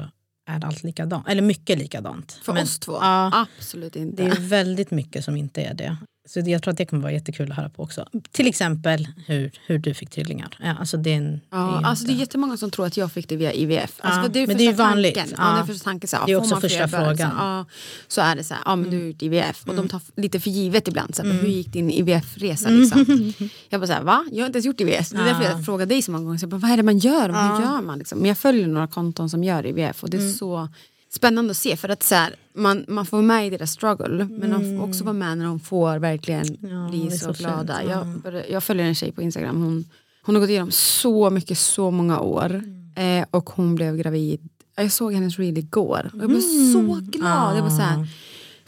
är 0.50 0.64
allt 0.64 0.82
likadant. 0.82 1.28
Eller 1.28 1.42
mycket 1.42 1.78
likadant. 1.78 2.32
För 2.42 2.52
Men- 2.52 2.62
oss 2.62 2.78
två? 2.78 2.92
Ja, 2.92 3.46
Absolut 3.58 3.96
inte. 3.96 4.22
det 4.22 4.28
är 4.30 4.40
väldigt 4.40 4.90
mycket 4.90 5.24
som 5.24 5.36
inte 5.36 5.62
är 5.62 5.74
det. 5.74 5.96
Så 6.28 6.40
det- 6.40 6.50
jag 6.50 6.62
tror 6.62 6.72
att 6.72 6.78
det 6.78 6.86
kommer 6.86 7.02
vara 7.02 7.12
jättekul 7.12 7.50
att 7.50 7.56
höra 7.56 7.68
på 7.68 7.82
också. 7.82 8.08
Till 8.32 8.46
exempel 8.46 9.08
hur, 9.26 9.50
hur 9.66 9.78
du 9.78 9.94
fick 9.94 10.10
trillingar. 10.10 10.48
Ja, 10.62 10.74
alltså 10.80 10.96
det 10.96 11.10
är 11.12 11.16
en, 11.16 11.40
Ja, 11.50 11.80
ju 11.80 11.86
alltså 11.86 12.06
det 12.06 12.12
är 12.12 12.14
jättemånga 12.14 12.56
som 12.56 12.70
tror 12.70 12.86
att 12.86 12.96
jag 12.96 13.12
fick 13.12 13.28
det 13.28 13.36
via 13.36 13.52
IVF. 13.52 13.94
Alltså 14.00 14.20
Ja, 14.20 14.28
det 14.28 14.38
är 14.42 14.46
men 14.46 14.56
det 14.56 14.62
är 14.62 14.66
ju 14.66 14.72
vanligt. 14.72 15.14
Tanken. 15.14 15.34
Ja. 15.38 15.44
Ja. 15.50 15.54
det 15.56 15.60
är 15.60 15.64
första 15.66 15.84
tanken. 15.84 16.08
Så, 16.08 16.16
här, 16.16 16.26
Det 16.26 16.32
är 16.32 16.36
också 16.36 16.60
första 16.60 16.88
frågan. 16.88 17.08
Mm. 17.08 17.16
Så, 17.18 17.34
ja, 17.38 17.64
så 18.08 18.20
är 18.20 18.36
det 18.36 18.44
så 18.44 18.54
här, 18.54 18.62
ja 18.66 18.76
men 18.76 18.90
du 18.90 18.96
har 18.98 19.04
gjort 19.04 19.22
IVF. 19.22 19.62
Och 19.66 19.74
de 19.74 19.88
tar 19.88 19.98
f- 19.98 20.12
lite 20.16 20.40
för 20.40 20.50
givet 20.50 20.88
ibland. 20.88 21.14
Så 21.14 21.22
här, 21.22 21.30
Mm. 21.30 21.42
Hur 21.42 21.48
gick 21.52 21.72
din 21.72 21.90
IVF-resa 21.90 22.68
liksom? 22.70 23.32
Jag 23.68 23.80
bara 23.80 23.86
så 23.86 23.92
här, 23.92 24.02
va? 24.02 24.24
Jag 24.32 24.38
har 24.42 24.46
inte 24.46 24.56
ens 24.56 24.66
gjort 24.66 24.80
IVF. 24.80 25.10
Det 25.10 25.16
är 25.18 25.24
därför 25.24 25.44
Ja. 25.44 25.50
jag 25.50 25.64
frågar 25.64 25.86
dig 25.86 26.02
så 26.02 26.10
många 26.12 26.24
gånger. 26.24 26.38
Så 26.38 26.46
bara, 26.46 26.56
vad 26.56 26.70
är 26.70 26.76
det 26.76 26.82
man 26.82 26.98
gör? 26.98 27.28
Hur 27.28 27.64
gör 27.64 27.82
man? 27.82 27.98
Liksom? 27.98 28.18
Men 28.18 28.28
jag 28.28 28.38
följer 28.38 28.66
några 28.66 28.86
konton 28.86 29.30
som 29.30 29.44
gör 29.44 29.66
IVF 29.66 30.02
och 30.02 30.10
det 30.10 30.16
är 30.16 30.20
Mm. 30.20 30.32
så 30.32 30.68
spännande 31.10 31.50
att 31.50 31.56
se. 31.56 31.76
För 31.76 31.88
att 31.88 32.02
så 32.02 32.14
här, 32.14 32.34
man, 32.54 32.84
man 32.88 33.06
får 33.06 33.16
vara 33.16 33.26
med 33.26 33.46
i 33.46 33.50
deras 33.50 33.70
struggle 33.72 34.24
men 34.30 34.50
de 34.50 34.78
får 34.78 34.84
också 34.88 35.04
vara 35.04 35.12
med 35.12 35.38
när 35.38 35.44
de 35.44 35.60
får 35.60 35.98
verkligen 35.98 36.46
Mm. 36.62 36.70
Ja, 36.82 36.88
bli 36.90 37.10
så, 37.10 37.34
så 37.34 37.42
glada. 37.42 37.78
fint. 37.78 37.90
Jag, 38.24 38.50
jag 38.50 38.62
följer 38.64 38.86
en 38.86 38.94
tjej 38.94 39.12
på 39.12 39.22
Instagram. 39.22 39.62
Hon, 39.62 39.84
hon 40.22 40.34
har 40.34 40.40
gått 40.40 40.50
igenom 40.50 40.70
så 40.70 41.30
mycket, 41.30 41.58
så 41.58 41.90
många 41.90 42.20
år. 42.20 42.54
Mm. 42.54 43.22
Eh, 43.22 43.26
och 43.30 43.50
hon 43.50 43.74
blev 43.74 43.96
gravid. 43.96 44.40
Jag 44.76 44.92
såg 44.92 45.12
hennes 45.12 45.38
reel 45.38 45.58
igår. 45.58 46.10
Och 46.14 46.22
jag 46.22 46.28
blev 46.28 46.40
så 46.72 47.00
glad. 47.02 47.56
Jag 47.56 47.62
var 47.62 47.70
så 47.70 47.82
här, 47.82 48.06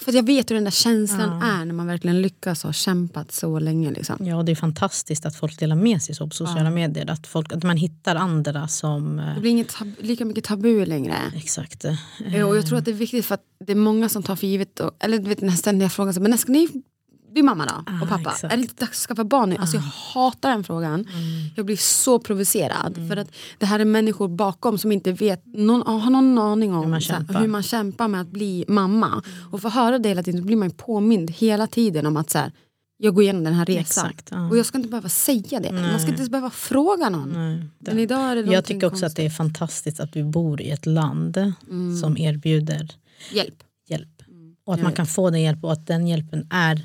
för 0.04 0.10
att 0.10 0.14
jag 0.14 0.26
vet 0.26 0.50
hur 0.50 0.54
den 0.54 0.64
där 0.64 0.70
känslan 0.70 1.42
är 1.42 1.64
när 1.64 1.74
man 1.74 1.86
verkligen 1.86 2.22
lyckas 2.22 2.64
och 2.64 2.68
har 2.68 2.72
kämpat 2.72 3.32
så 3.32 3.58
länge. 3.58 3.90
Liksom. 3.90 4.16
Ja, 4.26 4.42
det 4.42 4.52
är 4.52 4.56
fantastiskt 4.56 5.26
att 5.26 5.36
folk 5.36 5.58
delar 5.58 5.76
med 5.76 6.02
sig 6.02 6.14
så 6.14 6.26
på 6.28 6.34
sociala 6.34 6.70
medier. 6.70 7.10
Att, 7.10 7.26
folk, 7.26 7.52
att 7.52 7.62
man 7.62 7.76
hittar 7.76 8.16
andra 8.16 8.68
som... 8.68 9.18
eh, 9.18 9.34
Det 9.34 9.40
blir 9.40 9.50
inget 9.50 9.74
lika 10.00 10.24
mycket 10.24 10.44
tabu 10.44 10.84
längre. 10.86 11.14
Exakt. 11.36 11.84
eh, 11.84 11.94
Eh, 12.34 12.48
Och 12.48 12.56
jag 12.56 12.66
tror 12.66 12.78
att 12.78 12.84
det 12.84 12.90
är 12.90 12.92
viktigt 12.94 13.26
för 13.26 13.34
att 13.34 13.44
det 13.66 13.72
är 13.72 13.76
många 13.76 14.08
som 14.08 14.22
tar 14.22 14.36
för 14.36 14.46
givet, 14.46 14.80
och, 14.80 14.90
eller 15.00 15.18
du 15.18 15.28
vet 15.28 15.40
den 15.40 15.48
här 15.48 15.56
ständiga 15.56 15.88
frågan, 15.90 16.14
så, 16.14 16.20
men 16.20 16.30
när 16.30 16.38
ska 16.38 16.52
ni 16.52 16.68
bli 17.32 17.42
mamma 17.42 17.66
då? 17.66 17.92
Ah, 17.92 18.02
och 18.02 18.08
pappa? 18.08 18.30
exakt. 18.30 18.44
Ah. 18.44 18.48
Är 18.48 18.56
det 18.56 18.62
inte 18.62 18.74
dags 18.84 18.90
att 19.02 19.08
skaffa 19.08 19.24
barn 19.24 19.50
nu? 19.50 19.56
Alltså 19.56 19.76
jag 19.76 19.82
hatar 19.82 20.50
den 20.50 20.64
frågan. 20.64 20.94
Mm. 20.94 21.06
Jag 21.56 21.66
blir 21.66 21.76
så 21.76 22.18
provocerad. 22.18 23.08
För 23.08 23.16
att 23.16 23.28
det 23.58 23.66
här 23.66 23.78
är 23.80 23.84
människor 23.84 24.28
bakom 24.28 24.78
som 24.78 24.92
inte 24.92 25.12
vet, 25.12 25.42
någon, 25.46 26.00
har 26.02 26.10
någon 26.10 26.38
aning 26.38 26.74
om 26.74 26.82
Hur 26.82 26.90
man 26.90 27.00
så. 27.00 27.14
Mm. 27.14 27.36
hur 27.36 27.48
man 27.48 27.62
kämpar 27.62 28.08
med 28.08 28.20
att 28.20 28.30
bli 28.30 28.64
mamma. 28.68 29.22
Och 29.50 29.62
få 29.62 29.68
höra 29.68 29.98
det 29.98 30.08
hela 30.08 30.22
tiden, 30.22 30.40
då 30.40 30.46
blir 30.46 30.56
man 30.56 30.70
påmind 30.70 31.30
hela 31.30 31.66
tiden 31.66 32.06
om 32.06 32.16
att 32.16 32.30
så 32.30 32.38
här, 32.38 32.52
jag 33.02 33.14
går 33.14 33.22
igenom 33.22 33.44
den 33.44 33.52
här 33.54 33.66
resan. 33.66 33.80
Exakt, 34.06 34.28
ja. 34.30 34.48
Och 34.48 34.56
jag 34.58 34.66
ska 34.66 34.78
inte 34.78 34.90
behöva 34.90 35.08
säga 35.08 35.60
det. 35.60 35.72
Man 35.72 35.98
ska 35.98 36.08
inte 36.08 36.20
ens 36.20 36.30
behöva 36.30 36.50
fråga 36.50 37.08
någon. 37.08 37.32
Nej, 37.32 37.68
Men 37.78 37.98
idag 37.98 38.20
är 38.32 38.36
det 38.36 38.52
jag 38.52 38.64
tycker 38.64 38.86
också 38.86 39.06
att 39.06 39.16
det 39.16 39.26
är 39.26 39.30
fantastiskt 39.30 40.00
att 40.00 40.16
vi 40.16 40.24
bor 40.24 40.60
i 40.60 40.70
ett 40.70 40.86
land 40.86 41.36
Mm. 41.70 41.96
som 41.96 42.16
erbjuder 42.18 42.90
Hjälp. 43.32 43.54
hjälp. 43.88 44.08
Och 44.64 44.74
att 44.74 44.82
man 44.82 44.92
kan 44.92 45.06
få 45.06 45.30
den 45.30 45.40
hjälp 45.42 45.64
och 45.64 45.72
att 45.72 45.86
den 45.86 46.06
hjälpen 46.08 46.46
är 46.50 46.82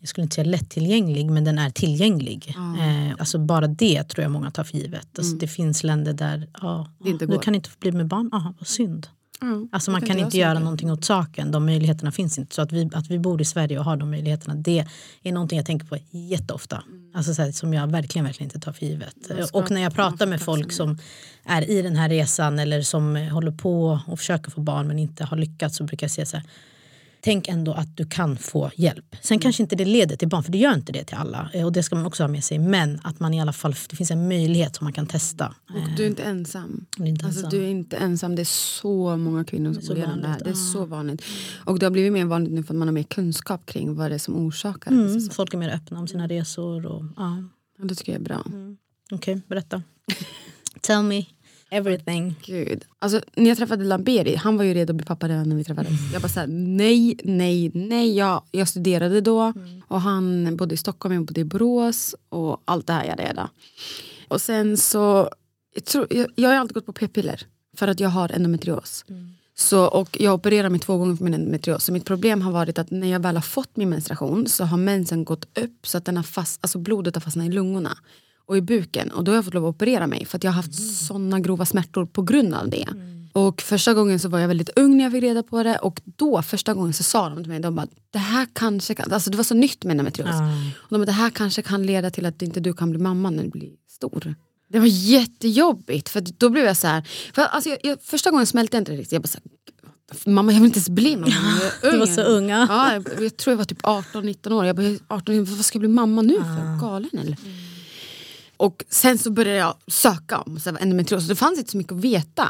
jag 0.00 0.08
skulle 0.08 0.22
inte 0.22 0.34
säga 0.34 0.44
lättillgänglig, 0.50 1.30
men 1.30 1.44
den 1.44 1.58
är 1.58 1.70
tillgänglig. 1.70 2.54
Eh, 2.56 3.14
alltså 3.18 3.38
bara 3.38 3.66
det 3.66 4.04
tror 4.04 4.22
jag 4.22 4.30
många 4.32 4.50
tar 4.50 4.64
för 4.64 4.78
givet. 4.78 5.18
Alltså 5.18 5.36
Det 5.36 5.48
finns 5.48 5.82
länder 5.84 6.12
där 6.12 6.48
ja, 6.60 6.88
Det 6.98 7.10
inte 7.10 7.26
du 7.26 7.38
kan 7.38 7.54
inte 7.54 7.70
få 7.70 7.76
bli 7.80 7.92
med 7.92 8.06
barn, 8.06 8.30
aha, 8.32 8.54
vad 8.58 8.66
synd. 8.68 9.06
Ja, 9.40 9.46
Alltså 9.72 9.90
det 9.90 9.92
man 9.92 10.00
kan 10.00 10.18
jag 10.18 10.26
inte 10.26 10.38
göra 10.38 10.50
mycket. 10.50 10.64
någonting 10.64 10.92
åt 10.92 11.04
saken, 11.04 11.50
de 11.52 11.66
möjligheterna 11.66 12.12
finns 12.12 12.38
inte. 12.38 12.54
Så 12.54 12.62
att 12.62 12.72
vi, 12.72 12.90
att 12.92 13.10
vi 13.10 13.18
bor 13.18 13.40
i 13.40 13.44
Sverige 13.44 13.78
och 13.78 13.84
har 13.84 13.96
de 13.96 14.10
möjligheterna, 14.10 14.54
det 14.54 14.86
är 15.22 15.32
någonting 15.32 15.56
jag 15.56 15.66
tänker 15.66 15.86
på 15.86 15.96
jätteofta. 16.10 16.82
Alltså 17.14 17.34
så 17.34 17.42
här, 17.42 17.52
som 17.52 17.74
jag 17.74 17.86
verkligen, 17.90 18.24
verkligen 18.24 18.46
inte 18.46 18.60
tar 18.60 18.72
för 18.72 18.86
givet. 18.86 19.14
Och 19.52 19.70
när 19.70 19.80
jag 19.82 19.94
pratar 19.94 20.26
med 20.26 20.40
folk 20.40 20.72
som 20.72 20.98
är 21.44 21.70
i 21.70 21.82
den 21.82 21.96
här 21.96 22.08
resan 22.08 22.58
eller 22.58 22.82
som 22.82 23.16
håller 23.16 23.52
på 23.52 24.00
och 24.06 24.18
försöker 24.18 24.50
få 24.50 24.60
barn 24.60 24.88
men 24.88 24.98
inte 24.98 25.24
har 25.24 25.36
lyckats 25.36 25.76
så 25.76 25.84
brukar 25.84 26.04
jag 26.04 26.10
säga 26.10 26.26
så 26.26 26.36
här, 26.36 26.46
tänk 27.24 27.48
ändå 27.48 27.72
att 27.72 27.96
du 27.96 28.06
kan 28.06 28.36
få 28.36 28.70
hjälp. 28.76 29.16
Sen 29.22 29.38
kanske 29.38 29.62
inte 29.62 29.76
det 29.76 29.84
leder 29.84 30.16
till 30.16 30.28
barn, 30.28 30.42
för 30.42 30.52
det 30.52 30.58
gör 30.58 30.74
inte 30.74 30.92
det 30.92 31.04
till 31.04 31.16
alla. 31.16 31.50
Eh, 31.54 31.64
Och 31.66 31.72
det 31.72 31.82
ska 31.82 31.96
man 31.96 32.06
också 32.06 32.22
ha 32.22 32.28
med 32.28 32.44
sig. 32.44 32.58
Men 32.58 33.00
att 33.04 33.20
man 33.20 33.34
i 33.34 33.40
alla 33.40 33.52
fall, 33.52 33.74
det 33.90 33.96
finns 33.96 34.10
en 34.10 34.28
möjlighet 34.28 34.76
som 34.76 34.84
man 34.84 34.92
kan 34.92 35.06
testa. 35.06 35.46
Och 35.68 35.96
du 35.96 36.02
är 36.02 36.06
inte 36.06 36.22
ensam. 36.22 36.86
Du 36.96 37.02
är 37.02 37.06
inte 37.08 37.26
Alltså, 37.26 37.40
ensam. 37.44 37.50
du 37.60 37.64
är 37.66 37.70
inte 37.70 37.96
ensam. 37.96 38.34
Det 38.36 38.42
är 38.42 38.44
så 38.80 39.16
många 39.16 39.44
kvinnor 39.44 39.72
som 39.72 39.82
går 39.84 39.96
igenom 39.96 40.20
det 40.20 40.28
här. 40.28 40.40
Det 40.44 40.50
är 40.50 40.54
så 40.54 40.84
vanligt. 40.86 41.22
Och 41.64 41.78
det 41.78 41.86
har 41.86 41.90
blivit 41.90 42.12
mer 42.12 42.24
vanligt 42.24 42.52
nu 42.52 42.62
för 42.62 42.74
att 42.74 42.78
man 42.78 42.88
har 42.88 42.92
mer 42.92 43.02
kunskap 43.02 43.66
kring 43.66 43.94
vad 43.94 44.10
det 44.10 44.14
är 44.14 44.18
som 44.18 44.36
orsakar 44.46 44.90
Mm, 44.90 45.20
folk 45.30 45.54
är 45.54 45.58
mer 45.58 45.68
öppna 45.74 45.98
om 46.00 46.08
sina 46.08 46.26
resor. 46.26 46.86
Och, 46.86 47.04
ja. 47.16 47.44
Och 47.80 47.86
det 47.86 47.94
tycker 47.94 48.12
jag 48.12 48.20
är 48.20 48.24
bra. 48.24 48.44
Okej, 49.12 49.40
berätta. 49.48 49.82
Tell 50.80 51.02
me 51.02 51.24
everything. 51.74 52.34
Gud. 52.44 52.84
Alltså, 52.98 53.20
när 53.34 53.48
jag 53.48 53.58
träffade 53.58 53.84
Lamberi, 53.84 54.36
han 54.36 54.56
var 54.56 54.64
ju 54.64 54.74
redo 54.74 54.92
att 54.92 54.96
bli 54.96 55.06
pappa 55.06 55.28
redan 55.28 55.48
när 55.48 55.56
vi 55.56 55.64
träffades. 55.64 55.92
Jag 56.12 56.22
bara 56.22 56.28
såhär, 56.28 56.46
nej, 56.46 57.16
nej, 57.24 57.70
nej. 57.74 58.16
Jag, 58.16 58.42
jag 58.50 58.68
studerade 58.68 59.20
då 59.20 59.52
och 59.88 60.00
han 60.00 60.56
bodde 60.56 60.74
i 60.74 60.78
Stockholm, 60.78 61.14
jag 61.14 61.24
bodde 61.24 61.40
i 61.40 61.44
Borås 61.44 62.14
och 62.28 62.62
allt 62.64 62.86
det 62.86 62.92
här 62.92 63.04
jag 63.04 63.20
reda. 63.20 63.50
Och 64.28 64.40
sen 64.40 64.76
så, 64.76 65.30
jag, 65.74 65.84
tror, 65.84 66.06
jag, 66.10 66.26
jag 66.34 66.48
har 66.48 66.56
alltid 66.56 66.74
gått 66.74 66.86
på 66.86 66.92
p-piller 66.92 67.46
för 67.76 67.88
att 67.88 68.00
jag 68.00 68.08
har 68.08 68.32
endometrios. 68.32 69.04
Så, 69.56 69.84
och 69.84 70.16
jag 70.20 70.34
opererar 70.34 70.68
mig 70.68 70.80
två 70.80 70.96
gånger 70.96 71.16
för 71.16 71.24
min 71.24 71.34
endometrios. 71.34 71.84
Så 71.84 71.92
mitt 71.92 72.04
problem 72.04 72.42
har 72.42 72.52
varit 72.52 72.78
att 72.78 72.90
när 72.90 73.06
jag 73.06 73.20
väl 73.20 73.36
har 73.36 73.42
fått 73.42 73.76
min 73.76 73.90
menstruation 73.90 74.46
så 74.46 74.64
har 74.64 74.78
mensen 74.78 75.24
gått 75.24 75.58
upp 75.58 75.86
så 75.86 75.98
att 75.98 76.04
den 76.04 76.16
har 76.16 76.24
fast, 76.24 76.58
alltså 76.62 76.78
blodet 76.78 77.14
har 77.14 77.20
fastnat 77.20 77.46
i 77.46 77.50
lungorna 77.50 77.98
och 78.46 78.56
i 78.56 78.60
buken. 78.60 79.10
Och 79.10 79.24
då 79.24 79.32
har 79.32 79.36
jag 79.36 79.44
fått 79.44 79.54
lov 79.54 79.66
att 79.66 79.74
operera 79.74 80.06
mig 80.06 80.24
för 80.26 80.36
att 80.38 80.44
jag 80.44 80.50
har 80.50 80.56
haft 80.56 81.04
såna 81.06 81.40
grova 81.40 81.66
smärtor 81.66 82.06
på 82.06 82.22
grund 82.22 82.54
av 82.54 82.68
det. 82.70 82.88
Och 83.32 83.60
första 83.62 83.94
gången 83.94 84.18
så 84.20 84.28
var 84.28 84.38
jag 84.38 84.48
väldigt 84.48 84.70
ung 84.78 84.96
när 84.96 85.04
jag 85.04 85.12
fick 85.12 85.22
reda 85.22 85.42
på 85.42 85.62
det 85.62 85.76
och 85.76 86.00
då 86.04 86.42
första 86.42 86.74
gången 86.74 86.92
så 86.92 87.02
sa 87.02 87.28
de 87.28 87.38
till 87.42 87.48
mig, 87.52 87.60
de 87.60 87.74
bara, 87.74 87.86
det 88.10 88.18
här 88.18 88.46
kanske 88.52 88.94
kan, 88.94 89.12
alltså 89.12 89.30
det 89.30 89.36
var 89.36 89.44
så 89.44 89.54
nytt 89.54 89.84
med 89.84 89.90
endometrios. 89.90 90.30
Och 90.76 90.88
de 90.90 90.98
bara, 90.98 91.04
det 91.06 91.12
här 91.12 91.30
kanske 91.30 91.62
kan 91.62 91.82
leda 91.86 92.10
till 92.10 92.26
att 92.26 92.42
inte 92.42 92.60
du 92.60 92.72
kan 92.72 92.90
bli 92.90 92.98
mamma 93.00 93.30
när 93.30 93.42
du 93.44 93.50
blir 93.50 93.70
stor. 93.90 94.34
Det 94.68 94.78
var 94.78 94.86
jättejobbigt 94.86 96.08
för 96.08 96.20
då 96.38 96.48
blev 96.50 96.64
jag 96.64 96.76
så 96.76 96.86
här, 96.86 97.02
för 97.34 97.42
alltså 97.42 97.70
jag, 97.70 97.78
jag, 97.82 98.02
första 98.02 98.30
gången 98.30 98.46
smälte 98.46 98.76
jag 98.76 98.80
inte 98.80 98.92
riktigt. 98.92 99.12
Jag 99.12 99.22
bara 99.22 99.28
så 99.28 99.38
här, 100.24 100.32
mamma 100.32 100.52
jag 100.52 100.60
vill 100.60 100.66
inte 100.66 100.78
ens 100.78 100.88
bli 100.88 101.16
mamma. 101.16 101.32
Jag 101.82 101.92
Du 101.92 101.98
var 101.98 102.06
ung." 102.06 102.14
så 102.14 102.22
unga. 102.22 102.66
Ja, 102.70 102.92
jag, 102.92 103.24
jag 103.24 103.36
tror 103.36 103.52
jag 103.52 103.58
var 103.58 103.64
typ 103.64 103.82
18-19 103.82 104.52
år. 104.52 104.66
Jag 104.66 104.76
bara, 104.76 104.98
18, 105.08 105.44
vad 105.44 105.64
ska 105.64 105.76
jag 105.76 105.80
bli 105.80 105.88
mamma 105.88 106.22
nu 106.22 106.36
för? 106.36 106.80
Galen 106.80 107.10
eller? 107.20 107.36
Och 108.64 108.84
sen 108.88 109.18
så 109.18 109.30
började 109.30 109.58
jag 109.58 109.74
söka 109.86 110.38
om 110.38 110.60
så 110.60 110.70
här, 110.70 110.78
endometrios. 110.82 111.28
Det 111.28 111.34
fanns 111.36 111.58
inte 111.58 111.70
så 111.70 111.76
mycket 111.76 111.92
att 111.92 112.00
veta. 112.00 112.48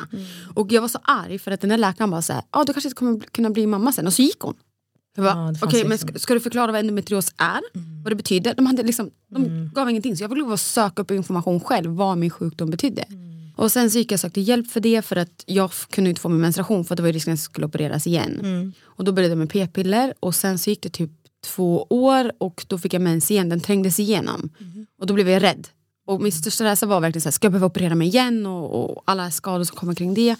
Och 0.54 0.72
jag 0.72 0.80
var 0.80 0.88
så 0.88 0.98
arg 1.02 1.38
för 1.38 1.50
att 1.50 1.60
den 1.60 1.70
där 1.70 1.78
läkaren 1.78 2.10
bara 2.10 2.22
så 2.22 2.32
här, 2.32 2.42
ah, 2.50 2.64
du 2.64 2.72
kanske 2.72 2.88
inte 2.88 2.98
kommer 2.98 3.20
kunna 3.20 3.50
bli 3.50 3.66
mamma 3.66 3.92
sen. 3.92 4.06
Och 4.06 4.12
så 4.12 4.22
gick 4.22 4.40
hon. 4.40 4.54
Jag 5.16 5.24
bara, 5.24 5.34
Ja, 5.34 5.46
fanns 5.46 5.62
Okej, 5.62 5.82
men 5.82 5.90
liksom- 5.90 6.08
ska, 6.08 6.18
ska 6.18 6.34
du 6.34 6.40
förklara 6.40 6.72
vad 6.72 6.80
endometrios 6.80 7.32
är? 7.36 7.60
Vad 8.02 8.12
det 8.12 8.16
betyder? 8.16 8.54
De, 8.54 8.66
hade 8.66 8.82
liksom, 8.82 9.10
de 9.28 9.70
gav 9.74 9.90
ingenting. 9.90 10.16
Så 10.16 10.24
jag 10.24 10.38
lov 10.38 10.52
att 10.52 10.60
söka 10.60 11.02
upp 11.02 11.10
information 11.10 11.60
själv 11.60 11.90
vad 11.90 12.18
min 12.18 12.30
sjukdom 12.30 12.70
betydde. 12.70 13.04
Och 13.56 13.72
sen 13.72 13.90
så 13.90 13.98
gick 13.98 14.12
jag 14.12 14.16
och 14.16 14.20
sökte 14.20 14.40
hjälp 14.40 14.70
för 14.70 14.80
det 14.80 15.02
för 15.02 15.16
att 15.16 15.44
jag 15.46 15.70
kunde 15.90 16.10
inte 16.10 16.20
få 16.20 16.28
min 16.28 16.40
menstruation 16.40 16.84
för 16.84 16.94
att 16.94 16.96
det 16.96 17.02
var 17.02 17.08
ju 17.08 17.12
risken 17.12 17.32
att 17.32 17.38
jag 17.38 17.44
skulle 17.44 17.66
opereras 17.66 18.06
igen. 18.06 18.74
Och 18.84 19.04
då 19.04 19.12
började 19.12 19.32
jag 19.32 19.38
med 19.38 19.50
p-piller 19.50 20.14
och 20.20 20.34
sen 20.34 20.58
så 20.58 20.70
gick 20.70 20.82
det 20.82 20.90
typ 20.90 21.10
två 21.44 21.86
år 21.90 22.32
och 22.38 22.64
då 22.68 22.78
fick 22.78 22.94
jag 22.94 23.02
mens 23.02 23.30
igen, 23.30 23.48
den 23.48 23.60
trängdes 23.60 24.00
igenom. 24.00 24.50
Och 25.00 25.06
då 25.06 25.14
blev 25.14 25.28
jag 25.28 25.42
rädd. 25.42 25.68
Och 26.04 26.20
min 26.20 26.32
största 26.32 26.64
rädsla 26.64 26.88
var 26.88 27.00
verkligen 27.00 27.22
så 27.22 27.26
här, 27.26 27.32
ska 27.32 27.44
jag 27.44 27.52
behöva 27.52 27.66
operera 27.66 27.94
mig 27.94 28.08
igen 28.08 28.46
och, 28.46 28.84
och 28.84 29.02
alla 29.04 29.30
skador 29.30 29.64
som 29.64 29.76
kommer 29.76 29.94
kring 29.94 30.14
det. 30.14 30.36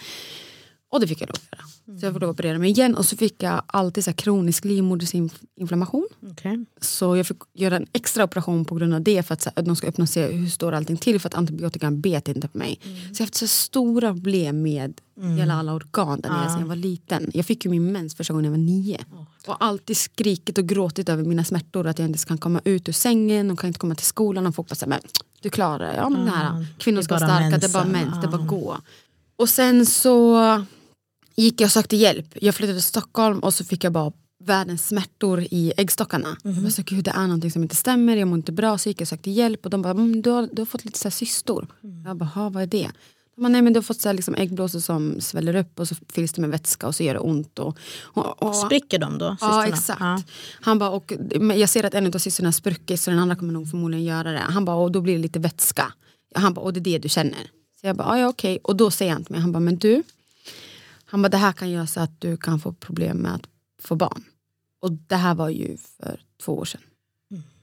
Och 0.94 1.00
det 1.00 1.06
fick 1.06 1.20
jag 1.20 1.28
lov 1.28 1.34
att 1.34 1.58
göra. 1.58 1.98
Så 2.00 2.06
jag 2.06 2.12
fick 2.12 2.22
lov 2.22 2.30
att 2.30 2.34
operera 2.34 2.58
mig 2.58 2.70
igen 2.70 2.94
och 2.94 3.04
så 3.04 3.16
fick 3.16 3.42
jag 3.42 3.62
alltid 3.66 4.04
så 4.04 4.12
kronisk 4.12 4.64
livmodersinflammation. 4.64 6.08
Okej. 6.30 6.64
Så 6.80 7.16
jag 7.16 7.26
fick 7.26 7.36
göra 7.54 7.76
en 7.76 7.86
extra 7.92 8.24
operation 8.24 8.64
på 8.64 8.74
grund 8.74 8.94
av 8.94 9.02
det 9.02 9.22
för 9.22 9.34
att, 9.34 9.42
så 9.42 9.50
här, 9.56 9.62
de 9.62 9.76
ska 9.76 9.86
öppna 9.86 10.02
och 10.02 10.08
se 10.08 10.26
hur 10.26 10.48
står 10.48 10.72
allting 10.72 10.96
till 10.96 11.20
för 11.20 11.28
att 11.28 11.34
antibiotikan 11.34 12.00
bet 12.00 12.28
inte 12.28 12.48
på 12.48 12.58
mig. 12.58 12.78
Så 12.82 12.90
jag 12.90 13.18
har 13.18 13.24
haft 13.26 13.34
så 13.34 13.46
stora 13.46 14.12
problem 14.12 14.62
med 14.62 15.00
hela 15.38 15.54
alla 15.54 15.74
organ 15.74 16.20
där 16.20 16.30
nere 16.30 16.48
sedan 16.48 16.60
jag 16.60 16.66
var 16.66 16.76
liten. 16.76 17.30
Jag 17.34 17.46
fick 17.46 17.64
ju 17.64 17.70
min 17.70 17.92
mens 17.92 18.14
första 18.14 18.32
gången 18.32 18.44
jag 18.44 18.50
var 18.50 18.58
nio. 18.58 18.98
Och 19.46 19.64
alltid 19.64 19.96
skrikit 19.96 20.58
och 20.58 20.68
gråtit 20.68 21.08
över 21.08 21.24
mina 21.24 21.44
smärtor 21.44 21.86
att 21.86 21.98
jag 21.98 22.08
inte 22.08 22.26
kan 22.26 22.38
komma 22.38 22.60
ut 22.64 22.88
ur 22.88 22.92
sängen 22.92 23.50
och 23.50 23.58
kan 23.58 23.68
inte 23.68 23.80
komma 23.80 23.94
till 23.94 24.06
skolan 24.06 24.46
och 24.46 24.54
folk 24.54 24.68
bara 24.68 24.86
men 24.86 25.00
du 25.44 25.50
klarar 25.50 25.78
det. 25.92 25.96
Ja 25.96 26.08
men 26.08 26.28
här, 26.28 26.66
kvinnor 26.78 27.02
ska 27.02 27.14
vara 27.14 27.26
starka, 27.26 27.58
det 27.58 27.66
är 27.66 27.72
bara 27.72 27.84
mens, 27.84 28.20
det 28.20 28.26
är 28.26 28.30
bara 28.30 28.42
gå. 28.46 28.78
Och 29.36 29.48
sen 29.48 29.86
så 29.86 30.38
gick 31.36 31.60
jag 31.60 31.66
och 31.66 31.72
sökte 31.72 31.96
hjälp. 31.96 32.26
Jag 32.40 32.54
flyttade 32.54 32.78
till 32.78 32.82
Stockholm 32.88 33.38
och 33.38 33.54
så 33.54 33.64
fick 33.64 33.84
jag 33.84 33.92
bara 33.92 34.12
världens 34.44 34.88
smärtor 34.88 35.40
i 35.50 35.72
äggstockarna. 35.76 36.36
Jag 36.42 36.54
bara, 36.54 36.70
så, 36.70 36.82
Gud, 36.82 37.04
det 37.04 37.10
är 37.10 37.22
någonting 37.26 37.50
som 37.50 37.62
inte 37.62 37.76
stämmer, 37.76 38.16
jag 38.16 38.28
mår 38.28 38.36
inte 38.38 38.52
bra. 38.52 38.78
Så 38.78 38.88
gick 38.88 39.00
jag 39.00 39.04
och 39.04 39.08
sökte 39.08 39.30
hjälp 39.30 39.64
och 39.64 39.70
de 39.70 39.82
bara, 39.82 39.90
mm, 39.90 40.22
du, 40.22 40.30
har, 40.30 40.48
du 40.52 40.60
har 40.62 40.66
fått 40.66 40.84
lite 40.84 40.98
så 40.98 41.04
här 41.08 41.10
cystor. 41.10 41.66
Jag 42.06 42.16
bara, 42.16 42.24
"Ha, 42.24 42.48
vad 42.48 42.62
är 42.62 42.66
det? 42.66 42.90
Bara, 43.36 43.48
nej 43.48 43.62
men 43.62 43.72
du 43.72 43.78
har 43.78 43.82
fått 43.82 44.00
så 44.00 44.12
liksom, 44.12 44.34
äggblåsor 44.34 44.80
som 44.80 45.20
sväller 45.20 45.56
upp 45.56 45.80
och 45.80 45.88
så 45.88 45.94
fylls 46.12 46.32
det 46.32 46.40
med 46.40 46.50
vätska 46.50 46.86
och 46.86 46.94
så 46.94 47.02
gör 47.02 47.14
det 47.14 47.20
ont. 47.20 47.58
Och, 47.58 47.78
och, 48.02 48.42
och, 48.42 48.56
Spricker 48.56 48.98
de 48.98 49.18
då? 49.18 49.24
Ja 49.40 49.62
cysterna? 49.66 49.66
exakt. 49.66 50.00
Ja. 50.00 50.22
Han 50.60 50.78
bara, 50.78 50.90
och, 50.90 51.12
jag 51.56 51.68
ser 51.68 51.84
att 51.84 51.94
en 51.94 52.06
av 52.14 52.18
systrarna 52.18 52.46
har 52.46 52.52
spruckit 52.52 53.00
så 53.00 53.10
den 53.10 53.18
andra 53.18 53.36
kommer 53.36 53.52
nog 53.52 53.70
förmodligen 53.70 54.04
göra 54.04 54.32
det. 54.32 54.38
Han 54.38 54.64
bara, 54.64 54.76
och 54.76 54.92
då 54.92 55.00
blir 55.00 55.12
det 55.14 55.18
lite 55.22 55.38
vätska. 55.38 55.92
Han 56.34 56.54
bara, 56.54 56.60
och 56.60 56.72
det 56.72 56.80
är 56.80 56.82
det 56.82 56.98
du 56.98 57.08
känner. 57.08 57.50
Så 57.80 57.86
jag 57.86 57.96
bara, 57.96 58.08
"Ja, 58.08 58.18
ja 58.22 58.28
okej. 58.28 58.58
Och 58.62 58.76
då 58.76 58.90
säger 58.90 59.12
han 59.12 59.24
till 59.24 59.32
mig, 59.32 59.40
han 59.40 59.52
bara, 59.52 59.60
men 59.60 59.76
du. 59.76 60.02
Han 61.04 61.22
bara, 61.22 61.28
det 61.28 61.36
här 61.36 61.52
kan 61.52 61.70
göra 61.70 61.86
så 61.86 62.00
att 62.00 62.20
du 62.20 62.36
kan 62.36 62.60
få 62.60 62.72
problem 62.72 63.16
med 63.16 63.34
att 63.34 63.42
få 63.82 63.94
barn. 63.96 64.24
Och 64.80 64.92
det 64.92 65.16
här 65.16 65.34
var 65.34 65.48
ju 65.48 65.76
för 65.76 66.20
två 66.44 66.58
år 66.58 66.64
sedan. 66.64 66.80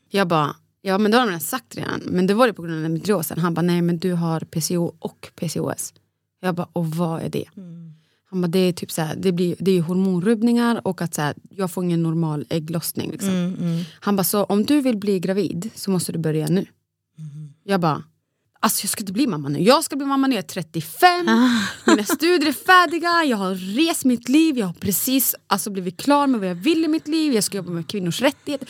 Jag 0.09 0.27
bara, 0.27 0.55
ja 0.81 0.97
men 0.97 1.11
det 1.11 1.17
har 1.17 1.25
de 1.25 1.29
redan 1.29 1.41
sagt 1.41 1.75
redan. 1.75 2.01
Men 2.05 2.27
det 2.27 2.33
var 2.33 2.47
det 2.47 2.53
på 2.53 2.61
grund 2.61 2.77
av 2.77 2.85
endometriosen. 2.85 3.39
Han 3.39 3.53
bara, 3.53 3.61
nej 3.61 3.81
men 3.81 3.97
du 3.97 4.13
har 4.13 4.39
PCO 4.39 4.95
och 4.99 5.31
PCOS. 5.35 5.93
Jag 6.41 6.55
bara, 6.55 6.67
och 6.73 6.87
vad 6.87 7.21
är 7.21 7.29
det? 7.29 7.45
Han 8.29 8.41
bara, 8.41 8.47
det 8.47 8.59
är 8.59 8.73
typ 8.73 8.91
så 8.91 9.01
här, 9.01 9.15
det, 9.15 9.31
blir, 9.31 9.55
det 9.59 9.71
är 9.77 9.81
hormonrubbningar 9.81 10.87
och 10.87 11.01
att 11.01 11.13
så 11.13 11.21
här, 11.21 11.35
jag 11.49 11.71
får 11.71 11.83
ingen 11.83 12.03
normal 12.03 12.45
ägglossning. 12.49 13.11
Liksom. 13.11 13.29
Mm, 13.29 13.55
mm. 13.59 13.83
Han 13.99 14.15
bara, 14.15 14.23
så 14.23 14.43
om 14.43 14.65
du 14.65 14.81
vill 14.81 14.97
bli 14.97 15.19
gravid 15.19 15.69
så 15.75 15.91
måste 15.91 16.11
du 16.11 16.19
börja 16.19 16.47
nu. 16.47 16.65
Mm. 17.17 17.53
Jag 17.63 17.79
bara, 17.81 18.03
alltså 18.59 18.83
jag 18.83 18.89
ska 18.89 19.01
inte 19.01 19.13
bli 19.13 19.27
mamma 19.27 19.49
nu. 19.49 19.59
Jag 19.63 19.83
ska 19.83 19.95
bli 19.95 20.05
mamma 20.05 20.27
när 20.27 20.35
jag 20.35 20.43
är 20.43 20.47
35, 20.47 21.27
Ah. 21.27 21.49
mina 21.87 22.03
studier 22.03 22.47
är 22.49 22.53
färdiga, 22.53 23.23
jag 23.23 23.37
har 23.37 23.55
rest 23.55 24.05
mitt 24.05 24.29
liv, 24.29 24.57
jag 24.57 24.65
har 24.67 24.73
precis 24.73 25.35
alltså, 25.47 25.69
blivit 25.69 25.97
klar 25.97 26.27
med 26.27 26.39
vad 26.39 26.49
jag 26.49 26.55
vill 26.55 26.85
i 26.85 26.87
mitt 26.87 27.07
liv, 27.07 27.33
jag 27.33 27.43
ska 27.43 27.57
jobba 27.57 27.71
med 27.71 27.87
kvinnors 27.87 28.21
rättigheter. 28.21 28.67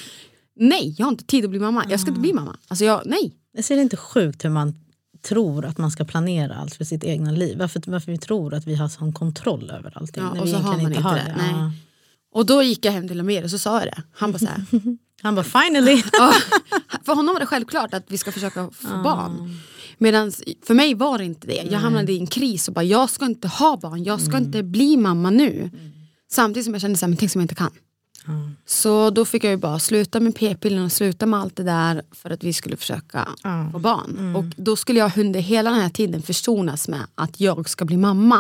Nej, 0.70 0.96
jag 0.98 1.06
har 1.06 1.12
inte 1.12 1.24
tid 1.26 1.44
att 1.44 1.50
bli 1.50 1.60
mamma. 1.60 1.86
Jag 1.90 2.00
ska 2.00 2.10
inte 2.10 2.20
Ah. 2.20 2.22
bli 2.22 2.34
mamma. 2.34 2.58
Alltså 2.68 2.86
jag, 2.86 3.02
nej. 3.06 3.36
Jag 3.54 3.64
ser 3.66 3.76
det 3.76 3.82
inte 3.82 3.98
sjukt 3.98 4.46
hur 4.46 4.50
man 4.50 4.74
tror 5.22 5.66
att 5.66 5.78
man 5.78 5.92
ska 5.92 6.06
planera 6.06 6.56
allt 6.56 6.76
för 6.76 6.86
sitt 6.86 7.04
egna 7.04 7.32
liv. 7.32 7.58
Varför, 7.58 7.82
varför 7.88 8.12
vi 8.12 8.18
tror 8.18 8.54
att 8.54 8.68
vi 8.68 8.76
har 8.76 8.88
sån 8.88 9.14
kontroll 9.14 9.70
över 9.72 9.98
allting. 9.98 10.24
Ja, 10.24 10.30
och 10.42 10.48
vi 10.48 10.52
så 10.52 10.58
har 10.58 10.72
man 10.78 10.82
inte 10.82 11.02
det. 11.02 11.36
Nej. 11.38 11.52
Ja. 11.52 11.72
Och 12.34 12.46
då 12.46 12.64
gick 12.64 12.86
jag 12.86 12.92
hem 12.92 13.08
till 13.08 13.20
Amir 13.20 13.44
och 13.44 13.50
så 13.50 13.58
sa 13.60 13.80
jag 13.80 13.88
det. 13.88 14.04
Han 14.14 14.32
bara 14.32 14.40
så 14.40 14.46
här, 14.46 14.66
Han 15.22 15.36
bara 15.36 15.44
finally. 15.46 16.04
Ja, 16.12 16.34
för 17.04 17.16
honom 17.16 17.34
var 17.36 17.40
det 17.40 17.46
självklart 17.46 17.94
att 17.94 18.04
vi 18.08 18.18
ska 18.18 18.32
försöka 18.32 18.70
få 18.74 19.02
barn. 19.04 19.60
Medan 19.98 20.32
för 20.68 20.74
mig 20.74 20.94
var 20.94 21.18
det 21.18 21.26
inte 21.26 21.48
det. 21.48 21.68
Jag 21.72 21.80
hamnade 21.80 22.12
i 22.14 22.20
en 22.20 22.28
kris 22.28 22.68
och 22.68 22.74
bara 22.74 22.84
jag 22.84 23.10
ska 23.10 23.26
inte 23.26 23.48
ha 23.48 23.78
barn, 23.78 24.04
jag 24.04 24.22
ska 24.22 24.38
inte 24.38 24.64
bli 24.64 24.98
mamma 24.98 25.30
nu. 25.30 25.70
Samtidigt 26.32 26.66
som 26.66 26.74
jag 26.74 26.82
kände 26.82 26.98
så 26.98 27.06
här, 27.06 27.10
men 27.10 27.18
tänk 27.18 27.32
som 27.32 27.42
jag 27.42 27.44
inte 27.44 27.56
kan. 27.56 27.72
Så 28.66 29.10
då 29.10 29.26
fick 29.26 29.44
jag 29.44 29.52
ju 29.52 29.58
bara 29.58 29.80
sluta 29.80 30.20
med 30.20 30.36
p-pillerna 30.36 30.86
och 30.86 30.92
sluta 30.92 31.26
med 31.26 31.40
allt 31.40 31.56
det 31.56 31.64
där 31.64 32.02
för 32.12 32.30
att 32.30 32.44
vi 32.44 32.54
skulle 32.54 32.78
försöka 32.78 33.28
Ja. 33.44 33.70
få 33.72 33.80
barn. 33.80 34.36
Och 34.36 34.46
då 34.58 34.76
skulle 34.76 35.00
jag 35.00 35.18
under 35.18 35.40
hela 35.40 35.72
den 35.72 35.80
här 35.80 35.90
tiden 35.90 36.22
försonas 36.22 36.88
med 36.88 37.02
att 37.16 37.40
jag 37.40 37.70
ska 37.70 37.86
bli 37.86 37.98
mamma. 37.98 38.40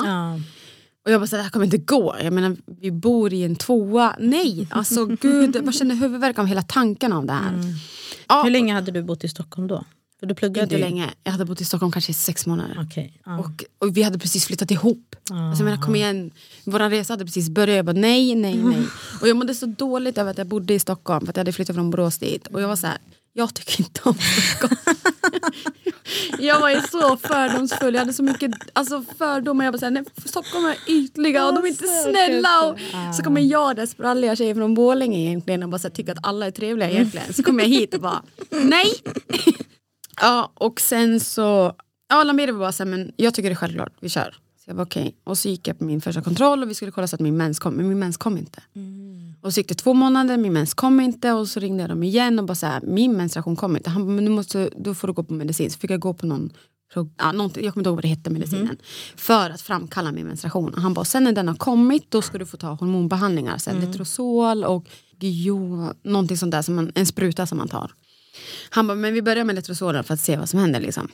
Och 1.05 1.11
jag 1.11 1.21
bara, 1.21 1.27
så 1.27 1.35
det 1.35 1.41
här 1.41 1.49
kommer 1.49 1.65
inte 1.65 1.77
gå. 1.77 2.15
Jag 2.23 2.33
menar, 2.33 2.57
vi 2.81 2.91
bor 2.91 3.33
i 3.33 3.43
en 3.43 3.55
tvåa. 3.55 4.15
Nej, 4.19 4.67
alltså 4.71 5.05
gud, 5.21 5.55
jag 5.55 5.65
bara 5.65 5.71
känner 5.71 5.95
huvudvärk 5.95 6.39
av 6.39 6.45
hela 6.45 6.61
tanken 6.61 7.13
av 7.13 7.25
det 7.25 7.33
här. 7.33 7.53
Ja, 8.29 8.43
Hur 8.43 8.51
länge 8.51 8.73
hade 8.73 8.91
du 8.91 9.03
bott 9.03 9.23
i 9.23 9.27
Stockholm 9.29 9.67
då? 9.67 9.83
För 10.21 10.27
du 10.27 10.35
pluggade 10.35 10.63
Inte 10.63 10.75
ju. 10.75 10.81
länge. 10.81 11.09
Jag 11.23 11.31
hade 11.31 11.45
bott 11.45 11.61
i 11.61 11.65
Stockholm 11.65 11.91
kanske 11.91 12.11
i 12.11 12.13
sex 12.13 12.45
månader. 12.45 12.77
Okej. 12.87 13.21
ja. 13.25 13.39
Och, 13.39 13.63
och 13.79 13.97
vi 13.97 14.03
hade 14.03 14.19
precis 14.19 14.45
flyttat 14.45 14.71
ihop. 14.71 15.15
Alltså, 15.31 15.63
jag 15.63 15.69
menar, 15.71 15.81
kom 15.83 15.95
igen, 15.95 16.31
vår 16.63 16.79
resa 16.89 17.13
hade 17.13 17.25
precis 17.25 17.49
börjat. 17.49 17.75
Jag 17.75 17.85
bara 17.85 17.93
nej, 17.93 18.35
nej, 18.35 18.57
nej. 18.63 18.87
Och 19.21 19.27
jag 19.27 19.37
mådde 19.37 19.55
så 19.55 19.65
dåligt 19.65 20.17
över 20.17 20.31
att 20.31 20.37
jag 20.37 20.47
bodde 20.47 20.73
i 20.73 20.79
Stockholm. 20.79 21.25
För 21.25 21.29
att 21.29 21.37
jag 21.37 21.41
hade 21.41 21.51
flyttat 21.53 21.75
från 21.75 21.91
Borås 21.91 22.17
dit. 22.17 22.47
Och 22.47 22.61
jag 22.61 22.67
var 22.67 22.75
så 22.75 22.87
här, 22.87 22.97
jag 23.33 23.53
tycker 23.53 23.81
inte 23.81 24.01
om 24.03 24.13
Stockholm. 24.13 24.75
jag 26.39 26.59
var 26.59 26.69
ju 26.69 26.81
så 26.81 27.17
fördomsfull. 27.17 27.93
Jag 27.93 28.01
hade 28.01 28.13
så 28.13 28.23
mycket 28.23 28.51
alltså, 28.73 29.03
fördomar. 29.17 29.65
Jag 29.65 29.73
bara 29.73 29.79
så 29.79 29.85
här, 29.85 29.91
nej, 29.91 30.03
Stockholm 30.25 30.65
är 30.65 30.77
ytliga 30.87 31.47
och 31.47 31.53
de 31.53 31.63
är 31.63 31.67
inte 31.67 31.87
snälla. 31.87 32.65
Och, 32.65 32.79
så 33.15 33.23
kommer 33.23 33.41
jag 33.41 33.75
där 33.75 33.85
spralliga 33.85 34.35
tjejer 34.35 34.55
från 34.55 34.73
Borlänge 34.73 35.19
egentligen 35.19 35.63
och 35.63 35.69
bara 35.69 35.79
så 35.79 35.87
här, 35.87 35.95
tycker 35.95 36.11
att 36.11 36.27
alla 36.27 36.45
är 36.45 36.51
trevliga 36.51 36.89
egentligen. 36.89 37.33
Så 37.33 37.43
kommer 37.43 37.63
jag 37.63 37.69
hit 37.69 37.93
och 37.93 38.01
bara, 38.01 38.23
nej. 38.49 38.93
Ja, 40.21 40.51
och 40.53 40.81
sen 40.81 41.19
så... 41.19 41.75
Ja, 42.09 42.23
Lamberi 42.23 42.51
var 42.51 42.59
bara 42.59 42.71
så 42.71 42.83
här, 42.83 42.89
men 42.89 43.11
jag 43.15 43.33
tycker 43.33 43.49
det 43.49 43.53
är 43.53 43.55
självklart, 43.55 43.93
vi 43.99 44.09
kör. 44.09 44.35
Så 44.63 44.69
jag 44.69 44.75
bara 44.75 44.83
okej. 44.83 45.15
Och 45.23 45.37
så 45.37 45.49
gick 45.49 45.67
jag 45.67 45.79
på 45.79 45.83
min 45.83 46.01
första 46.01 46.21
kontroll 46.21 46.63
och 46.63 46.69
vi 46.69 46.73
skulle 46.73 46.91
kolla 46.91 47.07
så 47.07 47.15
att 47.15 47.19
min 47.19 47.37
mens 47.37 47.59
kom, 47.59 47.73
men 47.73 47.87
min 47.87 47.99
mens 47.99 48.17
kom 48.17 48.37
inte. 48.37 48.63
Och 49.41 49.53
så 49.53 49.59
gick 49.59 49.67
det 49.67 49.75
två 49.75 49.93
månader, 49.93 50.37
min 50.37 50.53
mens 50.53 50.73
kom 50.73 50.99
inte 50.99 51.31
och 51.31 51.47
så 51.47 51.59
ringde 51.59 51.83
jag 51.83 51.89
dem 51.89 52.03
igen 52.03 52.39
och 52.39 52.45
bara 52.45 52.55
så 52.55 52.65
här, 52.65 52.81
min 52.81 53.17
menstruation 53.17 53.55
kom 53.55 53.77
inte. 53.77 53.89
Han 53.89 54.05
bara, 54.05 54.11
men 54.11 54.25
du 54.25 54.31
måste, 54.31 54.69
då 54.77 54.93
får 54.95 55.07
du 55.07 55.13
gå 55.13 55.23
på 55.23 55.33
medicin. 55.33 55.71
Så 55.71 55.79
fick 55.79 55.91
jag 55.91 55.99
gå 55.99 56.13
på 56.13 56.25
någon, 56.25 56.53
ja, 56.93 57.03
jag 57.17 57.33
kommer 57.33 57.63
inte 57.65 57.71
ihåg 57.71 57.95
vad 57.95 58.03
det 58.03 58.07
hette 58.07 58.29
medicinen. 58.29 58.77
För 59.15 59.49
att 59.49 59.61
framkalla 59.61 60.11
min 60.11 60.27
menstruation. 60.27 60.73
Och 60.73 60.81
han 60.81 60.93
bara, 60.93 61.05
sen 61.05 61.23
när 61.23 61.31
den 61.31 61.47
har 61.47 61.55
kommit 61.55 62.11
då 62.11 62.21
ska 62.21 62.37
du 62.37 62.45
få 62.45 62.57
ta 62.57 62.67
hormonbehandlingar. 62.73 63.57
Så 63.57 63.69
här, 63.69 63.79
Letrozol 63.79 64.63
och 64.63 64.85
Gio, 65.19 65.93
någonting 66.03 66.37
sånt 66.37 66.51
där, 66.51 66.61
som 66.61 66.75
man, 66.75 66.91
en 66.95 67.05
spruta 67.05 67.45
som 67.45 67.57
man 67.57 67.67
tar. 67.67 67.91
Han 68.69 68.87
bara, 68.87 68.95
men 68.95 69.13
vi 69.13 69.21
börjar 69.21 69.43
med 69.43 69.55
Letrozolen 69.55 70.03
för 70.03 70.13
att 70.13 70.19
se 70.19 70.37
vad 70.37 70.49
som 70.49 70.59
händer. 70.59 70.79
Liksom. 70.79 71.07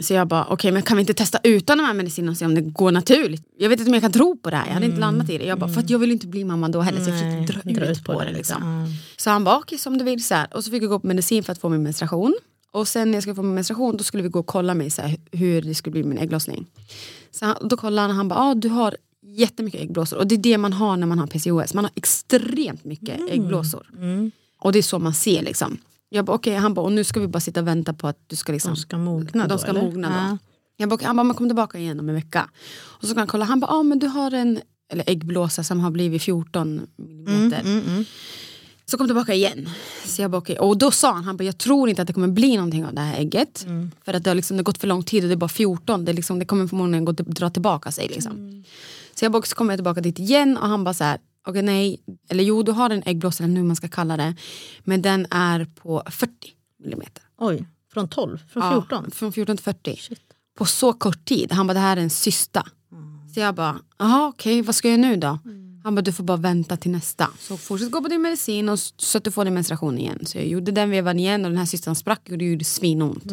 Så 0.00 0.14
jag 0.14 0.28
bara, 0.28 0.46
okej 0.46 0.72
men 0.72 0.82
kan 0.82 0.96
vi 0.96 1.00
inte 1.00 1.14
testa 1.14 1.38
utan 1.42 1.78
de 1.78 1.84
här 1.84 1.94
medicinerna 1.94 2.30
och 2.30 2.36
se 2.36 2.44
om 2.44 2.54
det 2.54 2.60
går 2.60 2.92
naturligt? 2.92 3.42
Jag 3.58 3.68
vet 3.68 3.78
inte 3.78 3.90
om 3.90 3.94
jag 3.94 4.02
kan 4.02 4.12
tro 4.12 4.36
på 4.36 4.50
det 4.50 4.56
här, 4.56 4.66
jag 4.66 4.74
hade 4.74 4.86
inte 4.86 5.00
landat 5.00 5.30
i 5.30 5.38
det. 5.38 5.44
Jag 5.44 5.58
bara, 5.58 5.72
för 5.72 5.80
att 5.80 5.90
jag 5.90 5.98
vill 5.98 6.10
inte 6.10 6.26
bli 6.26 6.44
mamma 6.44 6.68
då 6.68 6.80
heller 6.80 7.00
så 7.00 7.10
jag 7.10 7.18
försökte 7.18 7.70
dra, 7.70 7.86
ut 7.86 8.04
på, 8.04 8.24
det. 8.24 8.32
Liksom. 8.32 8.86
Ja. 8.86 8.96
Så 9.16 9.30
han 9.30 9.44
bara, 9.44 9.58
okej 9.58 9.78
som 9.78 9.98
du 9.98 10.04
vill. 10.04 10.24
Så 10.24 10.34
här. 10.34 10.56
Och 10.56 10.64
så 10.64 10.70
fick 10.70 10.82
jag 10.82 10.90
gå 10.90 11.00
på 11.00 11.06
medicin 11.06 11.44
för 11.44 11.52
att 11.52 11.58
få 11.58 11.68
min 11.68 11.82
menstruation. 11.82 12.34
Och 12.70 12.88
sen 12.88 13.10
när 13.10 13.16
jag 13.16 13.22
skulle 13.22 13.34
få 13.34 13.42
min 13.42 13.54
menstruation 13.54 13.96
då 13.96 14.04
skulle 14.04 14.22
vi 14.22 14.28
gå 14.28 14.38
och 14.38 14.46
kolla 14.46 14.74
mig 14.74 14.90
så 14.90 15.02
här, 15.02 15.16
hur 15.32 15.62
det 15.62 15.74
skulle 15.74 15.92
bli 15.92 16.02
med 16.02 16.08
min 16.08 16.18
ägglossning. 16.18 16.66
Så 17.30 17.44
han, 17.44 17.56
då 17.68 17.76
kollade 17.76 18.00
han 18.00 18.10
och 18.10 18.16
han 18.16 18.28
bara, 18.28 18.40
ah, 18.40 18.54
du 18.54 18.68
har 18.68 18.96
jättemycket 19.22 19.80
äggblåsor. 19.80 20.18
Och 20.18 20.26
det 20.26 20.34
är 20.34 20.38
det 20.38 20.58
man 20.58 20.72
har 20.72 20.96
när 20.96 21.06
man 21.06 21.18
har 21.18 21.26
PCOS. 21.26 21.74
Man 21.74 21.84
har 21.84 21.92
extremt 21.94 22.84
mycket 22.84 23.20
äggblåsor. 23.30 23.86
Och 24.58 24.72
det 24.72 24.78
är 24.78 24.82
så 24.82 24.98
man 24.98 25.14
ser 25.14 25.42
liksom. 25.42 25.78
Jag 26.14 26.24
bara, 26.24 26.36
okej, 26.36 26.54
han 26.54 26.74
bara, 26.74 26.86
och 26.86 26.92
nu 26.92 27.04
ska 27.04 27.20
vi 27.20 27.28
bara 27.28 27.40
sitta 27.40 27.60
och 27.60 27.66
vänta 27.66 27.92
på 27.92 28.08
att 28.08 28.18
du 28.26 28.36
ska 28.36 28.52
liksom 28.52 28.74
De 28.74 28.80
ska 28.80 28.98
mogna 28.98 29.46
de 29.48 29.58
ska 29.58 29.68
eller? 29.70 29.82
mogna 29.82 30.08
då. 30.08 30.14
Ja. 30.14 30.38
Jag 30.76 30.88
bara, 30.88 31.06
han 31.06 31.16
bara, 31.16 31.24
men 31.24 31.36
kom 31.36 31.48
tillbaka 31.48 31.78
igen 31.78 32.00
om 32.00 32.08
en 32.08 32.14
vecka. 32.14 32.50
Och 32.74 33.02
så 33.02 33.08
kan 33.08 33.18
han 33.18 33.26
kolla, 33.26 33.44
han 33.44 33.60
bara, 33.60 33.70
ah, 33.70 33.82
men 33.82 33.98
du 33.98 34.06
har 34.06 34.30
en 34.34 34.60
eller 34.92 35.04
äggblåsa 35.10 35.64
som 35.64 35.80
har 35.80 35.90
blivit 35.90 36.22
14 36.22 36.86
millimeter. 36.96 37.60
Mm, 37.60 38.04
Så 38.84 38.98
kom 38.98 39.06
tillbaka 39.06 39.34
igen. 39.34 39.68
Så 40.04 40.22
jag 40.22 40.30
bara, 40.30 40.38
okej. 40.38 40.58
Och 40.58 40.78
då 40.78 40.90
sa 40.90 41.12
han, 41.12 41.24
han 41.24 41.36
bara, 41.36 41.44
jag 41.44 41.58
tror 41.58 41.88
inte 41.88 42.02
att 42.02 42.08
det 42.08 42.14
kommer 42.14 42.28
bli 42.28 42.56
någonting 42.56 42.84
av 42.86 42.94
det 42.94 43.00
här 43.00 43.18
ägget. 43.18 43.64
Mm. 43.66 43.90
För 44.04 44.14
att 44.14 44.24
det 44.24 44.30
har, 44.30 44.34
liksom, 44.34 44.56
det 44.56 44.60
har 44.60 44.64
gått 44.64 44.78
för 44.78 44.86
lång 44.88 45.02
tid 45.02 45.24
och 45.24 45.28
det 45.28 45.34
är 45.34 45.36
bara 45.36 45.48
14. 45.48 46.04
Det, 46.04 46.12
liksom, 46.12 46.38
det 46.38 46.44
kommer 46.44 46.66
förmodligen 46.66 47.04
gå, 47.04 47.12
dra 47.12 47.50
tillbaka 47.50 47.92
sig. 47.92 48.08
Liksom. 48.08 48.32
Mm. 48.32 48.64
Så 49.14 49.24
jag 49.24 49.32
bara, 49.32 49.42
så 49.42 49.54
kommer 49.56 49.72
jag 49.72 49.78
tillbaka 49.78 50.00
dit 50.00 50.18
igen 50.18 50.56
och 50.56 50.68
han 50.68 50.84
bara 50.84 50.94
så 50.94 51.04
här, 51.04 51.18
okej 51.46 51.62
nej, 51.62 52.00
eller 52.28 52.44
jo 52.44 52.62
du 52.62 52.72
har 52.72 52.90
en 52.90 53.02
äggblåsa 53.06 53.44
eller 53.44 53.54
nu 53.54 53.62
man 53.62 53.76
ska 53.76 53.88
kalla 53.88 54.16
det. 54.16 54.34
Men 54.84 55.02
den 55.02 55.26
är 55.30 55.64
på 55.64 56.02
40 56.10 56.32
millimeter. 56.84 57.22
Oj, 57.38 57.66
från 57.92 58.08
12? 58.08 58.38
Från 58.52 58.62
Ja, 58.62 58.72
14? 58.72 59.10
från 59.10 59.32
14 59.32 59.56
till 59.56 59.64
40. 59.64 59.96
Shit. 59.96 60.20
På 60.58 60.64
så 60.64 60.92
kort 60.92 61.24
tid. 61.24 61.52
Han 61.52 61.66
bara, 61.66 61.74
det 61.74 61.80
här 61.80 61.96
är 61.96 62.00
en 62.00 62.10
cysta. 62.10 62.66
Så 63.34 63.40
jag 63.40 63.54
bara, 63.54 63.78
jaha 63.98 64.28
okej, 64.28 64.62
vad 64.62 64.74
ska 64.74 64.88
jag 64.90 65.00
nu 65.00 65.16
då? 65.16 65.38
Han 65.84 65.94
bara, 65.94 66.02
du 66.02 66.12
får 66.12 66.24
bara 66.24 66.36
vänta 66.36 66.76
till 66.76 66.90
nästa. 66.90 67.28
Så 67.38 67.56
fortsätt 67.56 67.90
gå 67.90 68.02
på 68.02 68.08
din 68.08 68.22
medicin 68.22 68.68
och 68.68 68.78
så 68.78 69.18
att 69.18 69.24
du 69.24 69.30
får 69.30 69.44
din 69.44 69.54
menstruation 69.54 69.98
igen. 69.98 70.26
Så 70.26 70.38
jag 70.38 70.46
gjorde 70.46 70.72
den 70.72 70.90
vevan 70.90 71.18
igen 71.18 71.44
och 71.44 71.50
den 71.50 71.58
här 71.58 71.66
cystan 71.66 71.94
sprack 71.94 72.28
och 72.30 72.38
det 72.38 72.44
gjorde 72.44 72.64
svinont. 72.64 73.24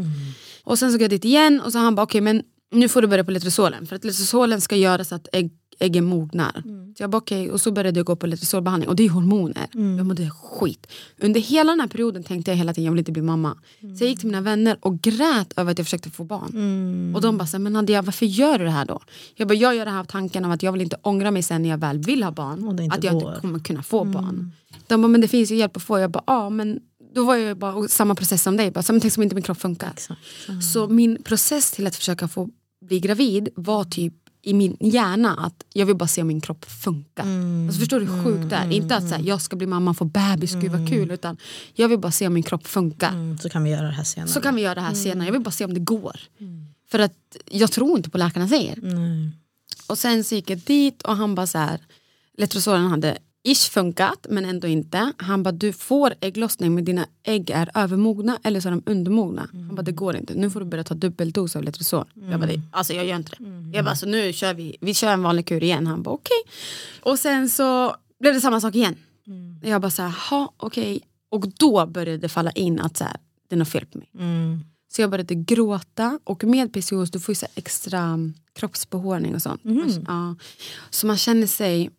Och 0.63 0.80
sen 0.80 0.89
så 0.92 0.94
gick 0.96 1.01
jag 1.04 1.10
dit 1.10 1.25
igen 1.25 1.62
och 1.62 1.72
så 1.72 1.78
han 1.78 1.96
bara, 1.96 2.04
okej 2.04 2.22
men 2.22 2.44
nu 2.72 2.89
får 2.89 3.01
du 3.01 3.08
börja 3.08 3.24
på 3.24 3.32
letrozolen. 3.32 3.88
För 3.88 3.96
att 3.96 4.04
letrozolen 4.06 4.62
ska 4.62 4.75
göra 4.75 5.04
så 5.04 5.16
att 5.16 5.28
ägg, 5.34 5.51
äggen 5.79 6.05
mognar. 6.05 6.63
Så 6.98 7.03
jag 7.03 7.09
bara 7.09 7.17
okej, 7.17 7.51
och 7.51 7.62
så 7.62 7.71
började 7.71 8.00
jag 8.00 8.05
gå 8.05 8.15
på 8.15 8.27
letrozolbehandling 8.27 8.89
och 8.89 8.95
det 8.95 9.05
är 9.05 9.09
hormoner. 9.09 9.67
Jag 9.98 10.05
mådde 10.05 10.29
skit. 10.29 10.88
Under 11.17 11.39
hela 11.39 11.71
den 11.71 11.80
här 11.80 11.88
perioden 11.88 12.23
tänkte 12.23 12.51
jag 12.51 12.56
hela 12.56 12.73
tiden 12.73 12.86
jag 12.86 12.91
vill 12.91 12.99
inte 12.99 13.12
bli 13.12 13.21
mamma. 13.21 13.58
Så 13.80 14.04
jag 14.04 14.10
gick 14.10 14.19
till 14.19 14.27
mina 14.27 14.41
vänner 14.41 14.77
och 14.82 15.01
grät 15.01 15.54
över 15.56 15.71
att 15.71 15.77
jag 15.77 15.88
försökte 15.88 16.10
få 16.10 16.23
barn. 16.23 17.15
Och 17.15 17.21
de 17.21 17.38
bara, 17.38 17.47
så 17.47 17.60
men 17.60 17.73
Nadia 17.73 18.01
varför 18.01 18.25
gör 18.25 18.60
du 18.60 18.65
det 18.65 18.71
här 18.71 18.86
då? 18.86 18.99
Jag 19.36 19.47
bara, 19.47 19.54
jag 19.54 19.75
gör 19.75 19.86
det 19.86 19.91
här 19.91 19.99
av 19.99 20.06
tanken 20.06 20.45
av 20.45 20.51
att 20.51 20.63
jag 20.63 20.71
vill 20.71 20.82
inte 20.82 20.97
ångra 21.01 21.32
mig 21.32 21.43
sen 21.43 21.62
när 21.62 21.69
jag 21.69 21.77
väl 21.77 21.97
vill 21.97 22.23
ha 22.23 22.32
barn. 22.32 22.91
Att 22.91 23.04
jag 23.04 23.13
går. 23.13 23.21
Mm. 23.21 23.30
inte 23.30 23.41
kommer 23.41 23.60
kunna 23.60 23.84
få 23.84 24.04
barn. 24.04 24.51
De 24.88 25.01
bara, 25.01 25.08
men 25.08 25.21
det 25.21 25.27
finns 25.27 25.51
ju 25.51 25.56
hjälp 25.56 25.77
att 25.77 25.84
få. 25.84 25.99
Jag 25.99 26.12
bara, 26.12 26.23
ja 26.27 26.49
men 26.49 26.80
då 27.15 27.25
var 27.25 27.36
jag 27.36 27.58
bara 27.58 27.88
samma 27.88 28.15
process 28.15 28.43
som 28.43 28.58
dig. 28.58 28.71
Bara, 28.71 28.84
så, 28.84 28.93
men 28.93 29.01
tänk 29.01 29.13
som 29.13 29.23
inte 29.23 29.36
min 29.36 29.43
kropp 29.43 29.62
funkar. 29.62 29.91
Exakt. 29.93 30.21
Så 30.73 30.88
min 30.88 31.23
process 31.23 31.71
till 31.71 31.88
att 31.88 31.95
försöka 31.95 32.27
få 32.27 32.49
bli 32.82 32.99
gravid 32.99 33.49
var 33.56 33.84
typ 33.84 34.13
i 34.41 34.54
min 34.54 34.78
hjärna 34.80 35.36
att 35.36 35.65
jag 35.73 35.86
vill 35.86 35.95
bara 35.95 36.08
se 36.08 36.21
om 36.21 36.28
min 36.28 36.41
kropp 36.41 36.65
funkar. 36.65 37.25
Alltså 37.65 37.80
förstår 37.80 37.99
du 37.99 38.06
hur 38.06 38.23
sjukt 38.23 38.49
det 38.49 38.56
är? 38.56 38.71
Inte 38.71 38.95
att 38.95 39.10
så 39.10 39.15
här, 39.15 39.23
jag 39.23 39.41
ska 39.41 39.56
bli 39.56 39.67
mamma 39.67 39.91
och 39.91 39.97
få 39.97 40.06
bebis, 40.06 40.54
gud 40.54 40.71
vad 40.71 40.89
kul. 40.89 41.12
Utan 41.12 41.38
jag 41.73 41.89
vill 41.89 41.99
bara 41.99 42.12
se 42.12 42.28
om 42.28 42.34
min 42.34 42.43
kropp 42.43 42.67
funkar. 42.67 43.10
Mm, 43.10 43.38
så 43.38 43.49
kan 43.49 43.63
vi 43.63 43.69
göra 43.69 43.88
det 43.88 43.93
här 43.93 44.04
senare. 44.04 44.30
Så 44.30 44.41
kan 44.41 44.56
vi 44.56 44.62
göra 44.62 44.75
det 44.75 44.82
här 44.82 44.93
senare. 44.93 45.25
Jag 45.25 45.34
vill 45.34 45.41
bara 45.41 45.52
se 45.52 45.65
om 45.65 45.73
det 45.73 45.80
går. 45.80 46.19
För 46.91 46.99
att 46.99 47.38
jag 47.52 47.71
tror 47.71 47.97
inte 47.97 48.10
på 48.10 48.17
läkarna 48.17 48.47
säger. 48.47 48.80
Och 49.88 49.97
sen 49.97 50.23
så 50.23 50.36
gick 50.36 50.49
jag 50.49 50.60
dit 50.60 51.02
och 51.02 51.15
han 51.15 51.36
bara 51.36 51.47
så 51.47 51.58
här, 51.58 51.80
Letrozolen 52.38 52.86
hade 52.86 53.17
ish 53.43 53.69
funkat 53.71 54.28
men 54.30 54.45
ändå 54.45 54.67
inte. 54.67 55.13
Han 55.17 55.43
bara 55.43 55.52
du 55.52 55.73
får 55.73 56.13
ägglossning 56.21 56.75
men 56.75 56.86
dina 56.86 57.06
ägg 57.23 57.49
är 57.49 57.69
övermogna 57.73 58.39
eller 58.43 58.60
så 58.60 58.67
är 58.67 58.71
de 58.71 58.84
undermogna. 58.86 59.49
Han 59.52 59.75
bara 59.75 59.82
det 59.82 59.91
går 59.91 60.15
inte, 60.15 60.34
nu 60.34 60.49
får 60.49 60.60
du 60.60 60.65
börja 60.65 60.84
ta 60.84 60.93
dubbeldos 60.93 61.56
av 61.56 61.63
Letrozol. 61.63 62.06
Jag 62.32 62.39
bara 62.39 62.52
det, 62.52 62.62
alltså 62.71 62.93
jag 62.93 63.06
gör 63.06 63.15
inte 63.15 63.32
det. 63.38 63.78
Jag 63.78 63.86
bara 63.86 63.95
så 63.95 64.06
nu 64.06 64.34
kör 64.34 64.54
vi, 64.54 64.78
vi 64.82 64.93
kör 64.93 65.13
en 65.13 65.23
vanlig 65.23 65.45
kur 65.45 65.63
igen. 65.63 65.88
Han 65.88 66.04
bara 66.04 66.15
okej. 66.15 66.38
Och 67.02 67.19
sen 67.19 67.49
så 67.49 67.95
blev 68.19 68.34
det 68.34 68.41
samma 68.41 68.62
sak 68.62 68.75
igen. 68.75 68.95
Jag 69.63 69.82
bara 69.82 69.91
så 69.91 70.02
här, 70.02 70.30
ha 70.30 70.54
okej. 70.58 71.02
Och 71.30 71.47
då 71.49 71.86
började 71.86 72.17
det 72.17 72.30
falla 72.30 72.52
in 72.52 72.80
att 72.80 72.97
så 72.97 73.04
här, 73.04 73.17
det 73.49 73.56
är 73.56 73.58
något 73.60 73.69
fel 73.69 73.86
på 73.86 73.97
mig. 73.97 74.10
Mm. 74.19 74.60
Så 74.91 75.02
jag 75.02 75.10
började 75.10 75.36
gråta 75.36 76.19
och 76.23 76.43
med 76.43 76.73
PCOS 76.73 77.12
du 77.12 77.19
får 77.19 77.32
ju 77.32 77.36
så 77.36 77.45
extra 77.56 78.19
kroppsbehåring 78.56 79.36
och 79.36 79.41
sånt. 79.41 79.63
Man, 79.63 80.06
ja. 80.08 80.36
Så 80.89 81.08
man 81.08 81.17
känner 81.17 81.47
sig 81.47 81.89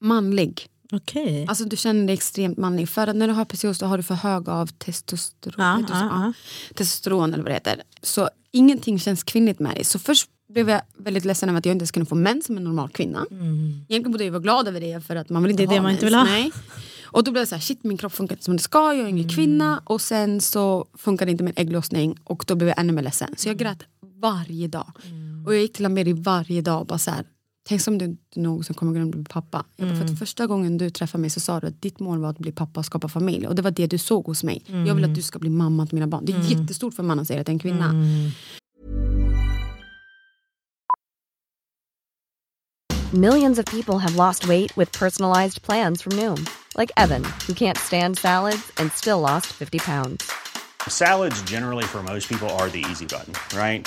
manlig. 0.00 0.69
Okej. 0.92 1.46
Alltså 1.48 1.64
du 1.64 1.76
känner 1.76 2.06
dig 2.06 2.14
extremt 2.14 2.58
manlig. 2.58 2.88
För 2.88 3.06
att 3.06 3.16
när 3.16 3.28
du 3.28 3.32
har 3.34 3.44
PCOS 3.44 3.78
då 3.78 3.86
har 3.86 3.96
du 3.96 4.02
för 4.02 4.14
hög 4.14 4.48
av 4.48 4.66
testosteron. 4.66 5.86
Så? 5.88 5.94
ja, 5.94 6.08
ja. 6.10 6.32
testosteron 6.74 7.34
eller 7.34 7.42
vad 7.42 7.50
det 7.50 7.54
heter. 7.54 7.82
Så 8.02 8.28
ingenting 8.52 8.98
känns 8.98 9.22
kvinnligt 9.22 9.58
med 9.60 9.74
dig. 9.74 9.84
Så 9.84 9.98
först 9.98 10.30
blev 10.52 10.70
jag 10.70 10.80
väldigt 10.98 11.24
ledsen 11.24 11.48
över 11.48 11.58
att 11.58 11.66
jag 11.66 11.72
inte 11.74 11.82
ens 11.82 11.90
kunde 11.90 12.06
få 12.08 12.14
mens 12.14 12.46
som 12.46 12.56
en 12.56 12.64
normal 12.64 12.88
kvinna. 12.88 13.26
Egentligen 13.30 14.12
borde 14.12 14.24
jag 14.24 14.32
vara 14.32 14.42
glad 14.42 14.68
över 14.68 14.80
det 14.80 15.06
för 15.06 15.16
att 15.16 15.28
man 15.28 15.42
vill 15.42 15.50
inte 15.50 15.62
Mm. 15.62 15.70
Det 15.70 15.76
är 15.76 15.80
ha 15.80 15.82
det 15.82 15.82
man 15.82 15.92
inte 15.92 16.04
mens. 16.04 16.12
vill 16.12 16.14
ha. 16.18 16.24
Nej. 16.24 16.52
Och 17.12 17.24
då 17.24 17.30
blev 17.32 17.40
jag 17.40 17.48
så 17.48 17.54
här, 17.54 17.62
shit 17.62 17.84
min 17.84 17.96
kropp 17.98 18.12
funkar 18.12 18.34
inte 18.34 18.44
som 18.44 18.56
det 18.56 18.62
ska, 18.62 18.78
jag 18.94 19.04
är 19.04 19.08
ingen 19.08 19.24
Mm. 19.24 19.36
kvinna. 19.36 19.82
Och 19.84 20.00
sen 20.00 20.40
så 20.40 20.86
funkade 20.98 21.30
inte 21.30 21.44
min 21.44 21.54
ägglossning 21.56 22.16
och 22.24 22.44
då 22.46 22.54
blev 22.54 22.68
jag 22.68 22.78
ännu 22.78 22.92
mer 22.92 23.02
ledsen. 23.02 23.34
Så 23.36 23.48
jag 23.48 23.60
Mm. 23.62 23.64
grät 23.76 23.86
varje 24.20 24.68
dag. 24.68 24.92
Och 25.46 25.54
jag 25.54 25.60
gick 25.60 25.72
till 25.72 25.86
Ameri 25.86 26.12
varje 26.12 26.62
dag 26.62 26.80
och 26.80 26.86
bara 26.86 26.98
så 26.98 27.10
här, 27.10 27.24
tänk 27.70 27.82
som 27.82 27.98
du 27.98 28.04
inte 28.04 28.40
någonsin 28.40 28.74
kommer 28.74 28.92
kunna 28.92 29.06
bli 29.06 29.24
pappa. 29.24 29.64
Jag 29.76 29.88
bara, 29.88 29.94
för 29.96 30.02
Mm. 30.02 30.12
att 30.12 30.18
första 30.18 30.46
gången 30.46 30.78
du 30.78 30.90
träffade 30.90 31.20
mig 31.20 31.30
så 31.30 31.40
sa 31.40 31.60
du 31.60 31.66
att 31.66 31.82
ditt 31.82 32.00
mål 32.00 32.18
var 32.18 32.30
att 32.30 32.38
bli 32.38 32.52
pappa 32.52 32.80
och 32.80 32.86
skapa 32.86 33.08
familj. 33.08 33.46
Och 33.46 33.54
det 33.54 33.62
var 33.62 33.70
det 33.70 33.86
du 33.86 33.98
såg 33.98 34.26
hos 34.26 34.44
mig. 34.44 34.62
Jag 34.66 34.74
Mm. 34.76 34.96
vill 34.96 35.04
att 35.04 35.14
du 35.14 35.22
ska 35.22 35.38
bli 35.38 35.50
mamma 35.50 35.86
till 35.86 35.94
mina 35.94 36.06
barn. 36.06 36.24
Det 36.24 36.32
är 36.32 36.40
jättestort 36.50 36.94
för 36.94 37.02
en 37.02 37.06
man 37.06 37.18
att 37.20 37.26
säga 37.26 37.40
att 37.40 37.46
det 37.46 37.50
är 37.50 37.54
en 37.54 37.58
kvinna. 37.58 37.84
Mm. 37.90 38.30
Millions 43.12 43.58
of 43.58 43.64
people 43.64 43.98
have 43.98 44.14
lost 44.16 44.44
weight 44.48 44.76
with 44.78 44.98
personalized 44.98 45.62
plans 45.62 46.02
from 46.02 46.16
Noom, 46.16 46.46
like 46.78 46.90
Evan, 46.96 47.24
who 47.46 47.54
can't 47.54 47.78
stand 47.78 48.18
salads 48.18 48.70
and 48.76 48.92
still 48.92 49.20
lost 49.20 49.46
50 49.46 49.78
pounds. 49.78 50.24
Salads, 50.88 51.42
generally, 51.50 51.84
for 51.84 52.02
most 52.02 52.28
people, 52.28 52.48
are 52.48 52.68
the 52.70 52.84
easy 52.90 53.04
button, 53.06 53.32
right? 53.56 53.86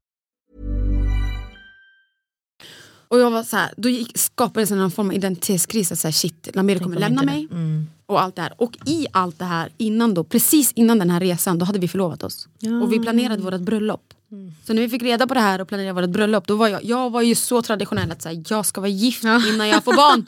Och 3.11 3.19
jag 3.19 3.31
var 3.31 3.43
så 3.43 3.57
här, 3.57 3.73
då 3.77 3.89
gick, 3.89 4.17
skapades 4.17 4.71
någon 4.71 4.91
form 4.91 5.07
av 5.07 5.13
identitetskris. 5.13 5.91
Att 5.91 5.99
så 5.99 6.07
här, 6.07 6.13
shit, 6.13 6.49
Lamberi 6.53 6.79
kommer 6.79 6.99
lämna 6.99 7.23
mig. 7.23 7.47
Och 8.05 8.21
allt 8.21 8.35
det 8.35 8.41
här. 8.41 8.53
Och 8.57 8.77
i 8.85 9.07
allt 9.11 9.39
det 9.39 9.45
här, 9.45 9.71
innan 9.77 10.13
då, 10.13 10.23
precis 10.23 10.71
innan 10.71 10.99
den 10.99 11.09
här 11.09 11.19
resan, 11.19 11.59
då 11.59 11.65
hade 11.65 11.79
vi 11.79 11.87
förlovat 11.87 12.23
oss. 12.23 12.47
Och 12.83 12.93
vi 12.93 12.99
planerade 12.99 13.41
vårt 13.43 13.61
bröllop. 13.61 14.13
Så 14.67 14.73
när 14.73 14.81
vi 14.81 14.89
fick 14.89 15.01
reda 15.01 15.27
på 15.27 15.33
det 15.33 15.39
här 15.39 15.61
och 15.61 15.67
planerade 15.67 16.01
vårt 16.01 16.09
bröllop, 16.09 16.47
då 16.47 16.55
var 16.55 16.67
jag, 16.67 16.83
jag 16.83 17.09
var 17.09 17.21
ju 17.21 17.35
så 17.35 17.61
traditionell 17.61 18.11
att 18.11 18.21
så 18.21 18.29
här, 18.29 18.43
jag 18.47 18.65
ska 18.65 18.81
vara 18.81 18.89
gift 18.89 19.23
innan 19.23 19.67
jag 19.67 19.83
får 19.83 19.93
barn. 19.93 20.25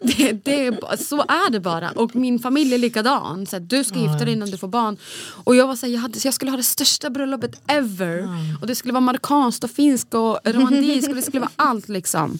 det, 0.00 0.32
det, 0.32 0.80
så 1.00 1.20
är 1.20 1.50
det 1.50 1.60
bara. 1.60 1.90
Och 1.90 2.16
min 2.16 2.38
familj 2.38 2.74
är 2.74 2.78
likadan. 2.78 3.46
Så 3.46 3.56
här, 3.56 3.60
du 3.60 3.84
ska 3.84 3.98
gifta 3.98 4.24
dig 4.24 4.32
innan 4.32 4.50
du 4.50 4.58
får 4.58 4.68
barn. 4.68 4.96
Och 5.44 5.56
jag 5.56 5.66
var 5.66 5.76
så 5.76 5.86
här, 5.86 5.92
jag, 5.92 6.00
hade, 6.00 6.20
så 6.20 6.26
jag 6.26 6.34
skulle 6.34 6.50
ha 6.50 6.56
det 6.56 6.62
största 6.62 7.10
bröllopet 7.10 7.60
ever. 7.66 8.28
Och 8.60 8.66
det 8.66 8.74
skulle 8.74 8.92
vara 8.92 9.00
marockanskt 9.00 9.64
och 9.64 9.70
finskt 9.70 10.14
och 10.14 10.38
romantiskt 10.44 11.08
och 11.08 11.16
det 11.16 11.22
skulle 11.22 11.40
vara 11.40 11.52
allt 11.56 11.88
liksom. 11.88 12.38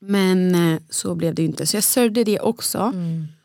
Men 0.00 0.54
eh, 0.72 0.80
så 0.90 1.14
blev 1.14 1.34
det 1.34 1.42
ju 1.42 1.48
inte. 1.48 1.66
Så 1.66 1.76
jag 1.76 1.84
sörjde 1.84 2.24
det 2.24 2.40
också. 2.40 2.92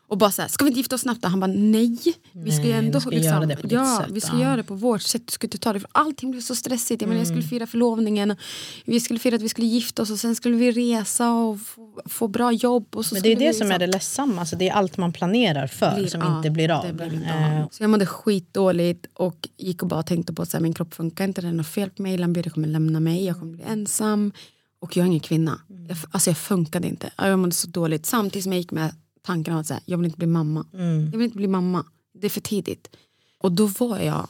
Och 0.08 0.18
bara 0.18 0.30
såhär, 0.30 0.48
ska 0.48 0.64
vi 0.64 0.68
inte 0.68 0.80
gifta 0.80 0.94
oss 0.94 1.00
snabbt? 1.00 1.24
Han 1.24 1.40
bara 1.40 1.46
nej. 1.54 1.98
Vi 2.32 2.52
ska 2.52 2.64
ju 2.64 2.72
ändå 2.72 3.00
ska 3.00 3.12
göra 3.12 3.46
det 3.46 3.56
ja, 3.70 4.00
sätt, 4.02 4.10
vi 4.12 4.20
ska 4.20 4.32
ja. 4.32 4.42
göra 4.42 4.56
det 4.56 4.62
på 4.62 4.74
vårt 4.74 5.02
sätt. 5.02 5.22
Du 5.26 5.32
ska 5.32 5.46
inte 5.46 5.58
ta 5.58 5.72
det 5.72 5.80
för 5.80 5.88
allting 5.92 6.30
blev 6.30 6.40
så 6.40 6.54
stressigt. 6.54 7.02
Jag, 7.02 7.08
menar, 7.08 7.20
jag 7.20 7.26
Mm. 7.30 7.36
skulle 7.42 7.48
fira 7.48 7.66
förlovningen. 7.66 8.36
Vi 8.84 9.00
skulle 9.00 9.18
fira 9.18 9.36
att 9.36 9.42
vi 9.42 9.48
skulle 9.48 9.66
gifta 9.66 10.02
oss 10.02 10.10
och 10.10 10.18
sen 10.18 10.34
skulle 10.34 10.56
vi 10.56 10.72
resa 10.72 11.32
och 11.32 11.60
få, 11.60 12.00
få 12.06 12.28
bra 12.28 12.52
jobb. 12.52 12.86
Och 12.96 13.06
så 13.06 13.14
Men 13.14 13.22
det 13.22 13.32
är 13.32 13.36
det 13.36 13.54
som 13.54 13.66
är 13.66 13.68
liksom- 13.70 13.78
det 13.78 13.86
ledsamma, 13.86 14.40
alltså 14.40 14.56
det 14.56 14.68
är 14.68 14.72
allt 14.72 14.96
man 14.96 15.12
planerar 15.12 15.66
för 15.66 15.94
blir- 15.96 16.06
som 16.08 16.20
ja, 16.20 16.36
inte 16.36 16.50
blir 16.50 16.70
av. 16.70 16.94
blir 16.94 17.14
inte 17.14 17.34
av. 17.62 17.68
Så 17.70 17.82
jag 17.82 17.90
mådde 17.90 18.06
skitdåligt 18.06 19.06
och 19.14 19.48
gick 19.56 19.82
och 19.82 19.88
bara 19.88 20.02
tänkte 20.02 20.32
på 20.32 20.42
att 20.42 20.60
min 20.60 20.74
kropp 20.74 20.94
funkar 20.94 21.24
inte, 21.24 21.40
det 21.40 21.48
är 21.48 21.52
något 21.52 21.66
fel 21.66 21.90
på 21.90 22.02
mig, 22.02 22.18
Lamberi 22.18 22.50
kommer 22.50 22.68
lämna 22.68 23.00
mig, 23.00 23.24
jag 23.24 23.38
kommer 23.38 23.52
bli 23.52 23.64
ensam. 23.64 24.32
Och 24.80 24.96
jag 24.96 25.02
är 25.02 25.06
ingen 25.06 25.20
kvinna. 25.20 25.60
Mm. 25.70 25.86
Jag, 25.86 25.96
alltså 26.10 26.30
jag 26.30 26.36
funkade 26.38 26.88
inte. 26.88 27.10
Jag 27.16 27.38
mådde 27.38 27.52
så 27.52 27.68
dåligt. 27.68 28.06
Samtidigt 28.06 28.42
som 28.42 28.52
jag 28.52 28.60
gick 28.60 28.70
med 28.70 28.94
tanken 29.24 29.54
att 29.54 29.66
säga, 29.66 29.80
jag 29.84 29.98
vill 29.98 30.04
inte 30.04 30.18
bli 30.18 30.26
mamma. 30.26 30.66
Mm. 30.74 31.04
Jag 31.04 31.18
vill 31.18 31.24
inte 31.24 31.36
bli 31.36 31.46
mamma. 31.46 31.84
Det 32.12 32.26
är 32.26 32.30
för 32.30 32.40
tidigt. 32.40 32.96
Och 33.38 33.52
då 33.52 33.66
var 33.66 33.98
jag, 33.98 34.28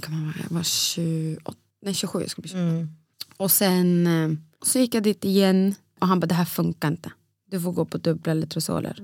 kan 0.00 0.12
man 0.20 0.34
jag 0.42 0.54
var 0.54 0.62
28, 0.62 1.58
nej 1.82 1.94
27, 1.94 2.20
jag 2.20 2.30
skulle 2.30 2.42
bli 2.42 2.50
28. 2.50 2.62
Mm. 2.62 2.88
Och 3.36 3.50
sen 3.50 4.06
eh, 4.06 4.30
så 4.62 4.78
gick 4.78 4.94
jag 4.94 5.02
dit 5.02 5.24
igen 5.24 5.74
och 6.00 6.06
han 6.06 6.20
bara 6.20 6.26
det 6.26 6.34
här 6.34 6.44
funkar 6.44 6.88
inte. 6.88 7.12
Du 7.50 7.60
får 7.60 7.72
gå 7.72 7.84
på 7.84 7.98
dubbla 7.98 8.34
letrosoler. 8.34 9.02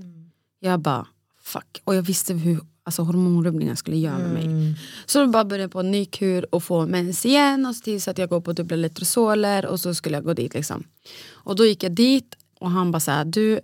Jag 0.61 0.81
bara 0.81 1.07
fuck. 1.42 1.81
Och 1.85 1.94
jag 1.94 2.02
visste 2.02 2.35
hur 2.35 2.61
alltså, 2.83 3.02
hormonrubbningar 3.02 3.74
skulle 3.74 3.96
göra 3.96 4.18
med 4.18 4.33
mig. 4.33 4.76
Så 5.07 5.20
då 5.20 5.26
bara 5.26 5.44
började 5.44 5.68
på 5.68 5.81
en 5.81 5.90
ny 5.90 6.04
kur 6.04 6.54
och 6.54 6.62
få 6.62 6.87
mens 6.87 7.26
igen 7.26 7.66
och 7.66 7.76
så 7.76 7.83
tills 7.83 8.09
att 8.09 8.18
jag 8.18 8.28
går 8.28 8.40
på 8.40 8.52
dubbla 8.52 8.76
letrosoler 8.76 9.66
och 9.66 9.81
så 9.81 9.94
skulle 9.94 10.16
jag 10.16 10.24
gå 10.24 10.35
dit 10.35 10.54
liksom. 10.54 10.85
Och 11.31 11.57
då 11.57 11.66
gick 11.66 11.83
jag 11.83 11.92
dit 11.92 12.37
och 12.59 12.70
han 12.70 12.90
bara 12.92 13.00
så 13.00 13.11
här, 13.11 13.24
du 13.24 13.61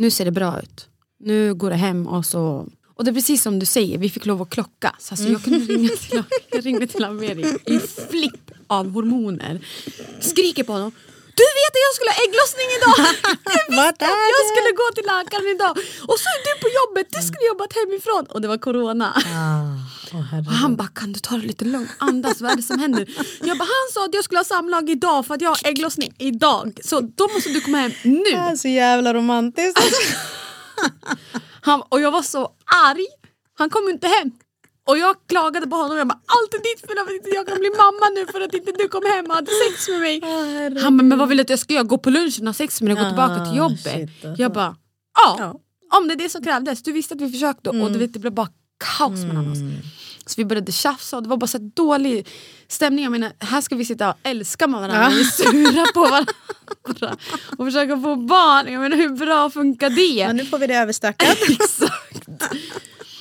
nu 0.00 0.10
ser 0.10 0.24
det 0.24 0.30
bra 0.30 0.60
ut. 0.62 0.88
Nu 1.18 1.54
går 1.54 1.70
det 1.70 1.76
hem 1.76 2.06
och 2.06 2.26
så 2.26 2.66
och 3.00 3.04
det 3.04 3.10
är 3.10 3.14
precis 3.14 3.42
som 3.42 3.58
du 3.58 3.66
säger, 3.66 3.98
vi 3.98 4.10
fick 4.10 4.26
lov 4.26 4.42
att 4.42 4.50
klocka. 4.50 4.96
Så 4.98 5.14
alltså, 5.14 5.28
jag 5.28 5.42
kunde 5.42 5.58
ringa 5.58 5.88
till, 5.88 6.22
jag 6.50 6.66
ringde 6.66 6.86
till 6.86 7.04
Amerik 7.04 7.68
i 7.68 7.78
flipp 7.78 8.50
av 8.66 8.90
hormoner. 8.90 9.60
Skriker 10.20 10.64
på 10.64 10.72
honom. 10.72 10.92
Du 11.38 11.46
vet 11.58 11.72
att 11.76 11.84
jag 11.86 11.94
skulle 11.96 12.10
ha 12.16 12.18
ägglossning 12.26 12.68
idag! 12.78 12.96
Du 13.50 13.76
visste 13.76 14.04
att 14.14 14.30
jag 14.36 14.44
skulle 14.52 14.70
gå 14.80 14.86
till 14.96 15.06
läkaren 15.14 15.48
idag! 15.56 15.72
Och 16.10 16.18
så 16.22 16.26
är 16.34 16.38
du 16.46 16.52
på 16.64 16.68
jobbet, 16.80 17.06
du 17.16 17.22
skulle 17.28 17.44
jobbat 17.52 17.72
hemifrån! 17.78 18.24
Och 18.32 18.40
det 18.42 18.48
var 18.48 18.58
corona. 18.58 19.08
Ah, 19.16 19.22
herregud. 20.12 20.46
Och 20.48 20.52
han 20.52 20.76
bara, 20.76 20.88
kan 20.88 21.12
du 21.12 21.20
ta 21.20 21.34
det 21.36 21.46
lite 21.46 21.64
lugnt? 21.64 21.90
Andas, 21.98 22.40
vad 22.40 22.50
är 22.52 22.56
det 22.56 22.62
som 22.62 22.78
händer? 22.78 23.02
Jag 23.48 23.58
bara, 23.58 23.68
han 23.76 23.86
sa 23.94 24.04
att 24.04 24.14
jag 24.14 24.24
skulle 24.24 24.38
ha 24.38 24.44
samlag 24.44 24.90
idag 24.90 25.26
för 25.26 25.34
att 25.34 25.40
jag 25.40 25.50
har 25.50 25.60
ägglossning 25.70 26.14
idag. 26.18 26.80
Så 26.84 27.00
då 27.00 27.28
måste 27.34 27.48
du 27.50 27.60
komma 27.60 27.78
hem 27.78 27.92
nu. 28.02 28.24
Det 28.24 28.36
är 28.36 28.56
så 28.56 28.68
jävla 28.68 29.14
romantiskt. 29.14 29.78
Han, 31.62 31.82
och 31.88 32.00
jag 32.00 32.10
var 32.10 32.22
så 32.22 32.52
arg. 32.86 33.06
Han 33.58 33.70
kom 33.70 33.88
inte 33.88 34.06
hem. 34.08 34.30
Och 34.90 34.98
jag 34.98 35.16
klagade 35.28 35.66
på 35.66 35.76
honom. 35.76 35.96
Jag 35.98 36.08
bara, 36.08 36.20
allt 36.26 36.54
är 36.54 36.58
ditt 36.58 36.80
fel 36.86 36.98
att 36.98 37.10
inte 37.10 37.28
jag 37.30 37.46
kan 37.48 37.58
bli 37.58 37.70
mamma 37.70 38.06
nu 38.14 38.26
för 38.32 38.40
att 38.40 38.54
inte 38.54 38.72
du 38.72 38.88
kom 38.88 39.02
hem 39.14 39.24
och 39.26 39.34
hade 39.34 39.50
sex 39.68 39.88
med 39.88 40.00
mig. 40.00 40.20
Han 40.82 40.96
bara, 40.98 41.04
men 41.04 41.18
vad 41.18 41.28
vill 41.28 41.36
du 41.38 41.42
att 41.42 41.50
jag 41.50 41.58
ska 41.58 41.74
göra? 41.74 41.84
Gå 41.84 41.98
på 41.98 42.10
lunchen 42.10 42.42
och 42.42 42.46
ha 42.48 42.54
sex 42.54 42.80
med 42.82 42.88
dig 42.90 42.92
och 42.94 42.98
gå 43.00 43.22
Ah, 43.22 43.28
tillbaka 43.28 43.44
till 43.50 43.56
jobbet? 43.58 43.82
shit, 43.82 44.24
alltså. 44.24 44.42
Jag 44.42 44.52
bara, 44.52 44.76
ja. 45.14 45.54
Om 45.98 46.08
det 46.08 46.14
är 46.14 46.16
det 46.16 46.28
som 46.28 46.42
krävdes. 46.44 46.82
Du 46.82 46.92
visste 46.92 47.14
att 47.14 47.20
vi 47.20 47.30
försökte 47.32 47.70
och 47.70 47.92
du 47.92 47.98
vet, 47.98 48.12
det 48.12 48.18
blev 48.18 48.32
bara 48.32 48.48
kaos 48.98 49.20
mellan 49.24 49.52
oss. 49.52 49.58
Så 50.26 50.34
vi 50.36 50.44
började 50.44 50.72
tjafsa 50.72 51.16
och 51.16 51.22
det 51.22 51.28
var 51.28 51.36
bara 51.36 51.46
så 51.46 51.58
dålig 51.58 52.28
stämning. 52.68 53.04
Jag 53.04 53.10
menar, 53.10 53.32
här 53.38 53.60
ska 53.60 53.76
vi 53.76 53.84
sitta 53.84 54.08
och 54.10 54.14
älska 54.22 54.66
med 54.66 54.80
varandra 54.80 55.06
och 55.06 55.12
vi 55.12 55.20
är 55.20 55.24
sura 55.24 55.84
på 55.94 56.00
varandra. 56.00 57.16
Och 57.58 57.66
försöka 57.66 57.96
få 58.00 58.16
barn. 58.16 58.72
Jag 58.72 58.80
menar 58.82 58.96
hur 58.96 59.08
bra 59.08 59.50
funkar 59.50 59.90
det? 59.90 60.26
Men 60.26 60.36
nu 60.36 60.44
får 60.44 60.58
vi 60.58 60.66
det 60.66 60.74
överstökat. 60.74 61.36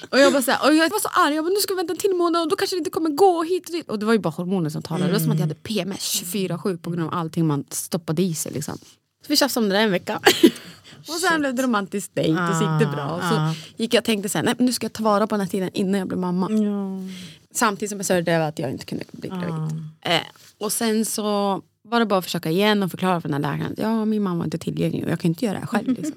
Och 0.10 0.20
jag, 0.20 0.34
bara 0.34 0.42
så 0.42 0.52
här, 0.52 0.70
och 0.70 0.76
jag 0.76 0.90
var 0.90 1.00
så 1.00 1.08
arg, 1.08 1.36
jag 1.36 1.46
bara, 1.46 1.50
nu 1.50 1.60
ska 1.60 1.74
vi 1.74 1.78
vänta 1.78 1.94
en 1.94 2.00
till 2.00 2.16
månad 2.16 2.42
och 2.42 2.50
då 2.50 2.56
kanske 2.56 2.76
det 2.76 2.78
inte 2.78 2.90
kommer 2.90 3.10
gå 3.10 3.44
hit 3.44 3.66
och 3.66 3.72
dit. 3.72 3.90
Och 3.90 4.00
det 4.00 4.06
var 4.06 4.14
ju 4.14 4.20
bara 4.20 4.30
hormoner 4.30 4.70
som 4.70 4.82
talade. 4.82 5.06
Det 5.06 5.14
var 5.14 5.20
som 5.20 5.32
att 5.32 5.38
jag 5.38 5.44
hade 5.48 5.56
PMS 5.56 6.24
24-7 6.24 6.78
på 6.78 6.90
grund 6.90 7.04
av 7.04 7.14
allting 7.14 7.48
man 7.48 7.66
stoppade 7.70 8.22
i 8.22 8.34
sig. 8.36 8.52
Liksom. 8.52 8.78
Så 9.22 9.28
vi 9.28 9.36
tjafsade 9.38 9.66
om 9.66 9.70
det 9.70 9.76
där 9.76 9.84
en 9.84 9.92
vecka. 9.92 10.20
och 11.08 11.14
sen 11.14 11.40
blev 11.40 11.56
det 11.56 11.64
romantisk 11.64 12.12
dejt 12.14 12.42
och 12.42 12.56
så 12.56 12.62
gick 12.62 12.80
det 12.80 12.96
bra. 12.96 13.10
Och 13.16 13.24
så 13.24 13.54
gick 13.78 13.94
jag 13.94 14.02
och 14.02 14.06
tänkte 14.06 14.30
så 14.30 14.38
här, 14.38 14.46
nej, 14.46 14.54
men 14.58 14.66
nu 14.66 14.74
ska 14.74 14.86
jag 14.86 14.94
ta 14.94 15.04
vara 15.04 15.28
på 15.28 15.36
den 15.36 15.42
här 15.42 15.48
tiden 15.48 15.70
innan 15.74 16.00
jag 16.00 16.08
blir 16.08 16.18
mamma. 16.18 16.50
Samtidigt 17.54 17.90
som 17.90 18.00
jag 18.00 18.06
sörjde 18.06 18.34
över 18.34 18.50
att 18.50 18.60
jag 18.60 18.72
inte 18.72 18.86
kunde 18.86 19.06
bli 19.12 19.30
gravid. 19.30 19.84
Eh, 20.02 20.22
och 20.58 20.72
sen 20.72 21.06
så 21.06 21.62
var 21.90 22.00
det 22.00 22.06
bara 22.06 22.20
att 22.20 22.26
försöka 22.26 22.50
igen 22.50 22.84
och 22.84 22.92
förklara 22.92 23.22
för 23.22 23.30
den 23.30 23.44
här 23.44 23.52
läkaren 23.52 23.72
att 23.72 23.80
ja, 23.80 24.06
min 24.06 24.24
mamma 24.24 24.44
är 24.44 24.46
inte 24.46 24.58
tillgänglig 24.58 25.04
och 25.04 25.12
jag 25.12 25.20
kan 25.20 25.30
inte 25.30 25.46
göra 25.46 25.54
det 25.54 25.60
här 25.60 25.68
själv. 25.68 25.88
Liksom. 25.88 26.14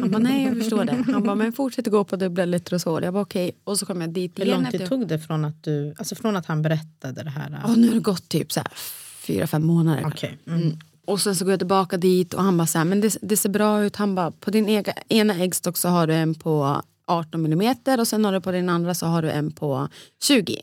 Han 0.00 0.10
bara 0.10 0.18
nej 0.22 0.44
jag 0.44 0.58
förstår 0.58 0.84
det. 0.84 1.04
Han 1.12 1.22
bara 1.22 1.34
men 1.34 1.52
fortsätt 1.52 1.86
gå 1.86 2.04
på 2.04 2.16
dubbla 2.16 2.44
letrosol. 2.44 3.04
Jag 3.04 3.14
bara 3.14 3.22
okej. 3.22 3.52
Och 3.64 3.78
så 3.78 3.86
kom 3.86 4.00
jag 4.00 4.10
dit 4.10 4.38
Hur 4.38 4.44
igen. 4.44 4.62
lång 4.62 4.70
tid 4.70 4.88
tog 4.88 5.06
det 5.06 5.18
från 5.18 5.44
att, 5.44 5.62
du, 5.62 5.94
alltså 5.98 6.14
från 6.14 6.36
att 6.36 6.46
han 6.46 6.62
berättade 6.62 7.22
det 7.22 7.30
här? 7.30 7.60
Ja, 7.64 7.74
nu 7.74 7.88
har 7.88 7.94
det 7.94 8.00
gått 8.00 8.28
typ 8.28 8.52
så 8.52 8.60
här, 8.60 8.68
fyra, 9.26 9.46
fem 9.46 9.66
månader. 9.66 10.04
Okej. 10.06 10.38
Mm. 10.46 10.62
Mm. 10.62 10.78
Och 11.04 11.20
sen 11.20 11.36
så 11.36 11.44
går 11.44 11.52
jag 11.52 11.60
tillbaka 11.60 11.96
dit 11.96 12.34
och 12.34 12.42
han 12.42 12.56
bara 12.56 12.66
så 12.66 12.78
här, 12.78 12.84
men 12.84 13.00
det, 13.00 13.16
det 13.22 13.36
ser 13.36 13.48
bra 13.48 13.84
ut. 13.84 13.96
Han 13.96 14.14
bara, 14.14 14.30
på 14.30 14.50
din 14.50 14.68
ega, 14.68 14.92
ena 15.08 15.34
äggstock 15.34 15.76
så 15.76 15.88
har 15.88 16.06
du 16.06 16.14
en 16.14 16.34
på 16.34 16.82
18 17.06 17.42
millimeter 17.42 18.00
och 18.00 18.08
sen 18.08 18.24
har 18.24 18.32
du 18.32 18.40
på 18.40 18.52
din 18.52 18.68
andra 18.68 18.94
så 18.94 19.06
har 19.06 19.22
du 19.22 19.30
en 19.30 19.52
på 19.52 19.88
20. 20.22 20.56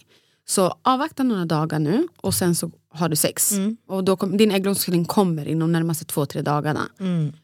Så 0.46 0.76
avvakta 0.82 1.24
några 1.24 1.46
dagar 1.46 1.80
nu 1.80 2.08
och 2.18 2.34
sen 2.34 2.56
så 2.56 2.72
har 2.90 3.10
du 3.10 3.16
sex. 3.16 3.52
Och 3.88 4.04
då 4.04 4.16
kom, 4.18 4.38
din 4.38 4.52
ägglossning 4.52 5.06
kommer 5.06 5.48
inom 5.48 5.72
närmaste 5.72 6.06
två, 6.06 6.26
tre 6.26 6.42
dagarna. 6.42 6.90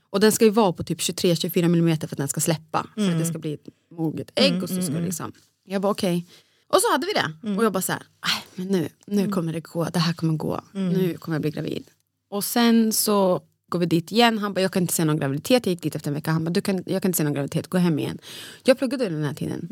Och 0.10 0.20
den 0.20 0.32
ska 0.32 0.46
ju 0.46 0.52
vara 0.52 0.74
på 0.74 0.84
typ 0.84 1.00
23-24 1.00 1.68
millimeter 1.68 2.08
för 2.08 2.16
att 2.16 2.18
den 2.18 2.28
ska 2.28 2.40
släppa. 2.42 2.88
För 2.96 3.02
att 3.12 3.20
det 3.20 3.26
ska 3.26 3.40
bli 3.40 3.54
ett 3.54 3.68
moget 3.92 4.32
ägg. 4.36 4.64
och 4.64 4.70
så 4.70 4.82
ska 4.82 4.94
det 4.94 5.06
liksom. 5.06 5.32
Jag 5.66 5.82
bara 5.82 5.92
okej. 5.92 6.28
Och 6.68 6.82
så 6.82 6.92
hade 6.92 7.08
vi 7.08 7.14
det. 7.14 7.58
Och 7.58 7.64
jag 7.66 7.74
bara 7.74 7.82
så 7.82 7.92
här, 7.92 8.02
"Aj, 8.20 8.46
men 8.56 8.68
nu, 8.68 8.90
nu 9.08 9.28
kommer 9.32 9.54
det 9.54 9.60
gå, 9.60 9.84
det 9.94 10.00
här 10.00 10.14
kommer 10.14 10.34
gå. 10.34 10.62
Nu 10.72 11.18
kommer 11.18 11.36
jag 11.36 11.42
bli 11.42 11.52
gravid. 11.52 11.84
Och 12.30 12.44
sen 12.44 12.94
så 12.94 13.42
går 13.70 13.80
vi 13.80 13.86
dit 13.86 14.12
igen. 14.12 14.38
Han 14.38 14.54
bara, 14.54 14.62
jag 14.62 14.72
kan 14.72 14.82
inte 14.82 14.94
se 14.94 15.06
någon 15.06 15.18
graviditet. 15.20 15.66
Jag 15.66 15.72
gick 15.74 15.82
dit 15.82 15.96
efter 15.96 16.10
en 16.10 16.14
vecka. 16.14 16.32
Han 16.32 16.44
bara, 16.44 16.50
du 16.52 16.62
kan, 16.62 16.84
jag 16.86 17.02
kan 17.02 17.10
inte 17.10 17.18
se 17.18 17.24
någon 17.24 17.34
graviditet, 17.34 17.68
gå 17.68 17.78
hem 17.78 18.00
igen. 18.00 18.18
Jag 18.64 18.78
pluggade 18.78 19.10
den 19.10 19.24
här 19.24 19.34
tiden. 19.34 19.68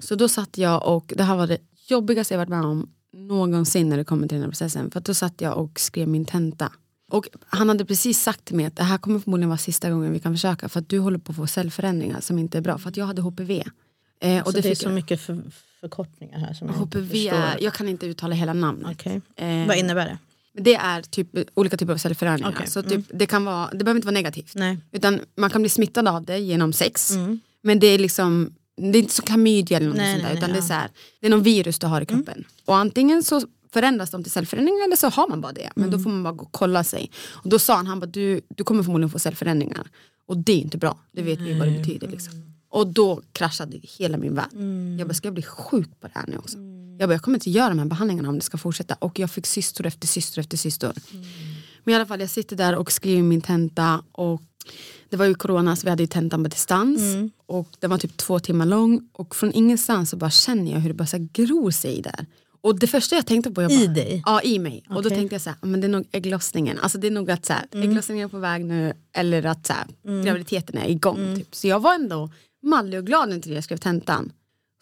Så 0.00 0.14
då 0.14 0.28
satt 0.28 0.58
jag 0.58 0.86
och, 0.96 1.12
det 1.16 1.22
här 1.22 1.36
var 1.36 1.46
det 1.46 1.58
jobbigaste 1.88 2.34
jag 2.34 2.38
varit 2.38 2.48
med 2.48 2.60
om 2.64 2.90
någonsin 3.14 3.88
när 3.88 3.96
det 3.96 4.04
kommer 4.04 4.28
till 4.28 4.34
den 4.36 4.42
här 4.42 4.50
processen. 4.50 4.90
För 4.90 5.00
då 5.00 5.14
satt 5.14 5.40
jag 5.40 5.58
och 5.58 5.80
skrev 5.80 6.08
min 6.08 6.24
tenta. 6.24 6.72
Och 7.10 7.28
han 7.46 7.68
hade 7.68 7.84
precis 7.84 8.22
sagt 8.22 8.44
till 8.44 8.56
mig 8.56 8.66
att 8.66 8.76
det 8.76 8.82
här 8.82 8.98
kommer 8.98 9.18
förmodligen 9.20 9.48
vara 9.48 9.58
sista 9.58 9.90
gången 9.90 10.12
vi 10.12 10.18
kan 10.20 10.34
försöka 10.34 10.68
för 10.68 10.80
att 10.80 10.88
du 10.88 10.98
håller 10.98 11.18
på 11.18 11.32
att 11.32 11.36
få 11.36 11.46
cellförändringar 11.46 12.20
som 12.20 12.38
inte 12.38 12.58
är 12.58 12.62
bra. 12.62 12.78
För 12.78 12.88
att 12.88 12.96
jag 12.96 13.06
hade 13.06 13.22
HPV. 13.22 13.64
Eh, 14.20 14.40
och 14.42 14.46
så 14.46 14.52
det 14.52 14.58
är 14.58 14.62
fick 14.62 14.78
så 14.78 14.84
jag- 14.84 14.94
mycket 14.94 15.20
för, 15.20 15.42
förkortningar 15.80 16.38
här 16.38 16.54
som 16.54 16.66
jag 16.68 16.74
HPV, 16.74 17.28
är, 17.28 17.58
jag 17.60 17.72
kan 17.74 17.88
inte 17.88 18.06
uttala 18.06 18.34
hela 18.34 18.52
namnet. 18.52 18.90
Okej. 18.92 19.20
Eh, 19.36 19.66
Vad 19.66 19.76
innebär 19.76 20.06
det? 20.06 20.18
det 20.62 20.74
är 20.74 21.02
typ 21.02 21.28
olika 21.54 21.76
typer 21.76 21.92
av 21.92 21.96
cellförändringar. 21.96 22.56
Mm. 22.56 22.66
Så 22.66 22.82
typ, 22.82 23.04
det, 23.12 23.26
kan 23.26 23.44
vara, 23.44 23.70
det 23.70 23.84
behöver 23.84 23.98
inte 23.98 24.06
vara 24.06 24.14
negativt. 24.14 24.52
Nej. 24.54 24.78
Utan 24.92 25.20
man 25.36 25.50
kan 25.50 25.62
bli 25.62 25.68
smittad 25.68 26.08
av 26.08 26.24
det 26.24 26.38
genom 26.38 26.72
sex. 26.72 27.12
Men 27.62 27.78
det 27.78 27.86
är 27.86 27.98
liksom 27.98 28.54
det 28.76 28.98
är 28.98 29.02
inte 29.02 29.14
som 29.14 29.24
klamydia 29.26 29.76
eller 29.76 29.88
något 29.88 29.96
Nej, 29.96 30.12
sånt 30.12 30.22
där. 30.22 30.28
nej, 30.28 30.38
Utan 30.38 30.50
nej, 30.50 30.60
det, 30.60 30.64
är 30.64 30.68
så 30.68 30.72
här, 30.72 30.90
det 31.20 31.26
är 31.26 31.30
någon 31.30 31.42
virus 31.42 31.78
du 31.78 31.86
har 31.86 32.00
i 32.00 32.06
kroppen. 32.06 32.44
Och 32.64 32.76
antingen 32.76 33.22
så 33.22 33.42
förändras 33.72 34.10
de 34.10 34.22
till 34.22 34.32
cellförändringar 34.32 34.84
eller 34.84 34.96
så 34.96 35.08
har 35.08 35.28
man 35.28 35.40
bara 35.40 35.52
det. 35.52 35.70
Men 35.76 35.90
då 35.90 35.98
får 35.98 36.10
man 36.10 36.22
bara 36.22 36.32
gå 36.32 36.44
och 36.44 36.52
kolla 36.52 36.84
sig. 36.84 37.10
Och 37.30 37.48
då 37.48 37.58
sa 37.58 37.76
han, 37.76 37.86
han 37.86 38.00
bara, 38.00 38.06
du, 38.06 38.40
du 38.48 38.64
kommer 38.64 38.82
förmodligen 38.82 39.10
få 39.10 39.18
cellförändringar. 39.18 39.88
Och 40.26 40.36
det 40.36 40.52
är 40.52 40.56
inte 40.58 40.78
bra, 40.78 40.98
det 41.12 41.22
vet 41.22 41.40
vi 41.40 41.58
vad 41.58 41.68
det 41.68 41.78
betyder. 41.78 42.08
Liksom. 42.08 42.32
Och 42.68 42.86
då 42.86 43.22
kraschade 43.32 43.80
hela 43.82 44.16
min 44.18 44.34
värld. 44.34 44.48
Jag 44.98 45.08
bara, 45.08 45.14
ska 45.14 45.26
jag 45.26 45.34
bli 45.34 45.42
sjuk 45.42 46.00
på 46.00 46.06
det 46.06 46.12
här 46.14 46.24
nu 46.28 46.36
också? 46.36 46.58
Jag 46.98 47.08
bara, 47.08 47.14
jag 47.14 47.22
kommer 47.22 47.36
inte 47.36 47.50
göra 47.50 47.68
de 47.68 47.78
här 47.78 47.86
behandlingarna 47.86 48.28
om 48.28 48.34
det 48.34 48.44
ska 48.44 48.58
fortsätta. 48.58 48.94
Och 48.98 49.18
jag 49.18 49.30
fick 49.30 49.46
cystor 49.46 49.86
efter 49.86 50.06
cystor 50.08 50.40
efter 50.40 50.56
cystor. 50.56 50.92
Men 51.84 51.92
i 51.92 51.96
alla 51.96 52.06
fall, 52.06 52.20
jag 52.20 52.30
sitter 52.30 52.56
där 52.56 52.76
och 52.76 52.92
skriver 52.92 53.22
min 53.22 53.40
tenta. 53.40 54.02
Och 54.12 54.42
det 55.08 55.16
var 55.16 55.24
ju 55.26 55.34
corona 55.34 55.76
så 55.76 55.84
vi 55.84 55.90
hade 55.90 56.02
ju 56.02 56.06
tentan 56.06 56.42
på 56.42 56.48
distans. 56.48 57.00
Och 57.46 57.68
den 57.78 57.90
var 57.90 57.98
typ 57.98 58.16
två 58.16 58.40
timmar 58.40 58.66
lång. 58.66 59.08
Och 59.12 59.36
från 59.36 59.52
ingenstans 59.52 60.10
så 60.10 60.16
bara 60.16 60.30
känner 60.30 60.72
jag 60.72 60.80
hur 60.80 60.88
det 60.88 60.94
bara 60.94 61.06
så 61.06 61.28
gror 61.32 61.70
sig 61.70 62.02
där. 62.02 62.26
Och 62.60 62.78
det 62.78 62.86
första 62.86 63.16
jag 63.16 63.26
tänkte 63.26 63.50
på, 63.50 63.62
jag 63.62 63.70
bara, 63.70 63.80
I 63.80 63.86
dig? 63.86 64.22
Ja, 64.26 64.42
i 64.42 64.58
mig. 64.58 64.84
Och 64.88 65.02
då 65.02 65.08
tänkte 65.08 65.34
jag 65.34 65.42
så 65.42 65.50
här, 65.50 65.58
men 65.62 65.80
det 65.80 65.86
är 65.86 65.88
nog 65.88 66.04
ägglossningen. 66.12 66.78
Alltså 66.78 66.98
det 66.98 67.06
är 67.06 67.10
nog 67.10 67.30
att 67.30 67.46
så 67.46 67.52
här, 67.52 67.66
ägglossningen 67.72 68.24
är 68.24 68.28
på 68.28 68.38
väg 68.38 68.64
nu 68.64 68.92
eller 69.12 69.46
att 69.46 69.66
så 69.66 69.72
här, 69.72 69.86
graviditeten 70.24 70.78
är 70.78 70.88
igång. 70.88 71.36
Typ. 71.36 71.54
Så 71.54 71.68
jag 71.68 71.80
var 71.80 71.94
ändå 71.94 72.30
mallig 72.62 72.98
och 72.98 73.06
glad 73.06 73.28
när 73.28 73.52
jag 73.52 73.64
skrev 73.64 73.76
tentan. 73.76 74.32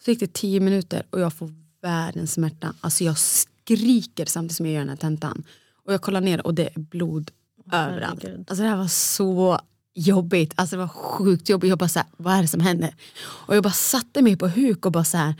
Så 0.05 0.11
gick 0.11 0.19
det 0.19 0.33
tio 0.33 0.59
minuter 0.59 1.03
och 1.09 1.19
jag 1.19 1.33
får 1.33 1.49
världens 1.81 2.33
smärta. 2.33 2.73
Alltså 2.81 3.03
jag 3.03 3.17
skriker 3.17 4.25
samtidigt 4.25 4.57
som 4.57 4.65
jag 4.65 4.73
gör 4.73 4.81
den 4.81 4.89
här 4.89 4.95
tentan. 4.95 5.43
Och 5.85 5.93
jag 5.93 6.01
kollar 6.01 6.21
ner 6.21 6.47
och 6.47 6.53
det 6.53 6.69
är 6.75 6.79
blod 6.79 7.31
överallt. 7.71 8.23
herregud. 8.23 8.45
Alltså 8.49 8.63
det 8.63 8.69
här 8.69 8.77
var 8.77 8.87
så 8.87 9.59
jobbigt. 9.95 10.53
Alltså 10.55 10.75
det 10.75 10.79
var 10.79 10.87
sjukt 10.87 11.49
jobbigt. 11.49 11.69
Jag 11.69 11.79
bara 11.79 11.89
så 11.89 11.99
här, 11.99 12.07
vad 12.17 12.33
är 12.33 12.41
det 12.41 12.47
som 12.47 12.59
händer? 12.59 12.95
Och 13.25 13.55
jag 13.55 13.63
bara 13.63 13.73
satte 13.73 14.21
mig 14.21 14.37
på 14.37 14.47
huk 14.47 14.85
och 14.85 14.91
bara 14.91 15.03
så 15.03 15.17
här, 15.17 15.35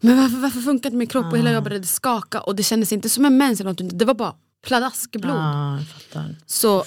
men 0.00 0.16
varför, 0.16 0.36
varför 0.36 0.60
funkar 0.60 0.88
inte 0.88 0.96
min 0.96 1.06
kropp? 1.06 1.32
Och 1.32 1.38
hela 1.38 1.50
jag 1.50 1.64
började 1.64 1.86
skaka 1.86 2.40
och 2.40 2.56
det 2.56 2.62
kändes 2.62 2.92
inte 2.92 3.08
som 3.08 3.24
en 3.24 3.36
mens 3.36 3.60
eller 3.60 3.70
något. 3.70 3.98
Det 3.98 4.04
var 4.04 4.14
bara 4.14 4.34
pladaskblod. 4.66 5.36
Fattar. 5.94 6.36
Så 6.46 6.84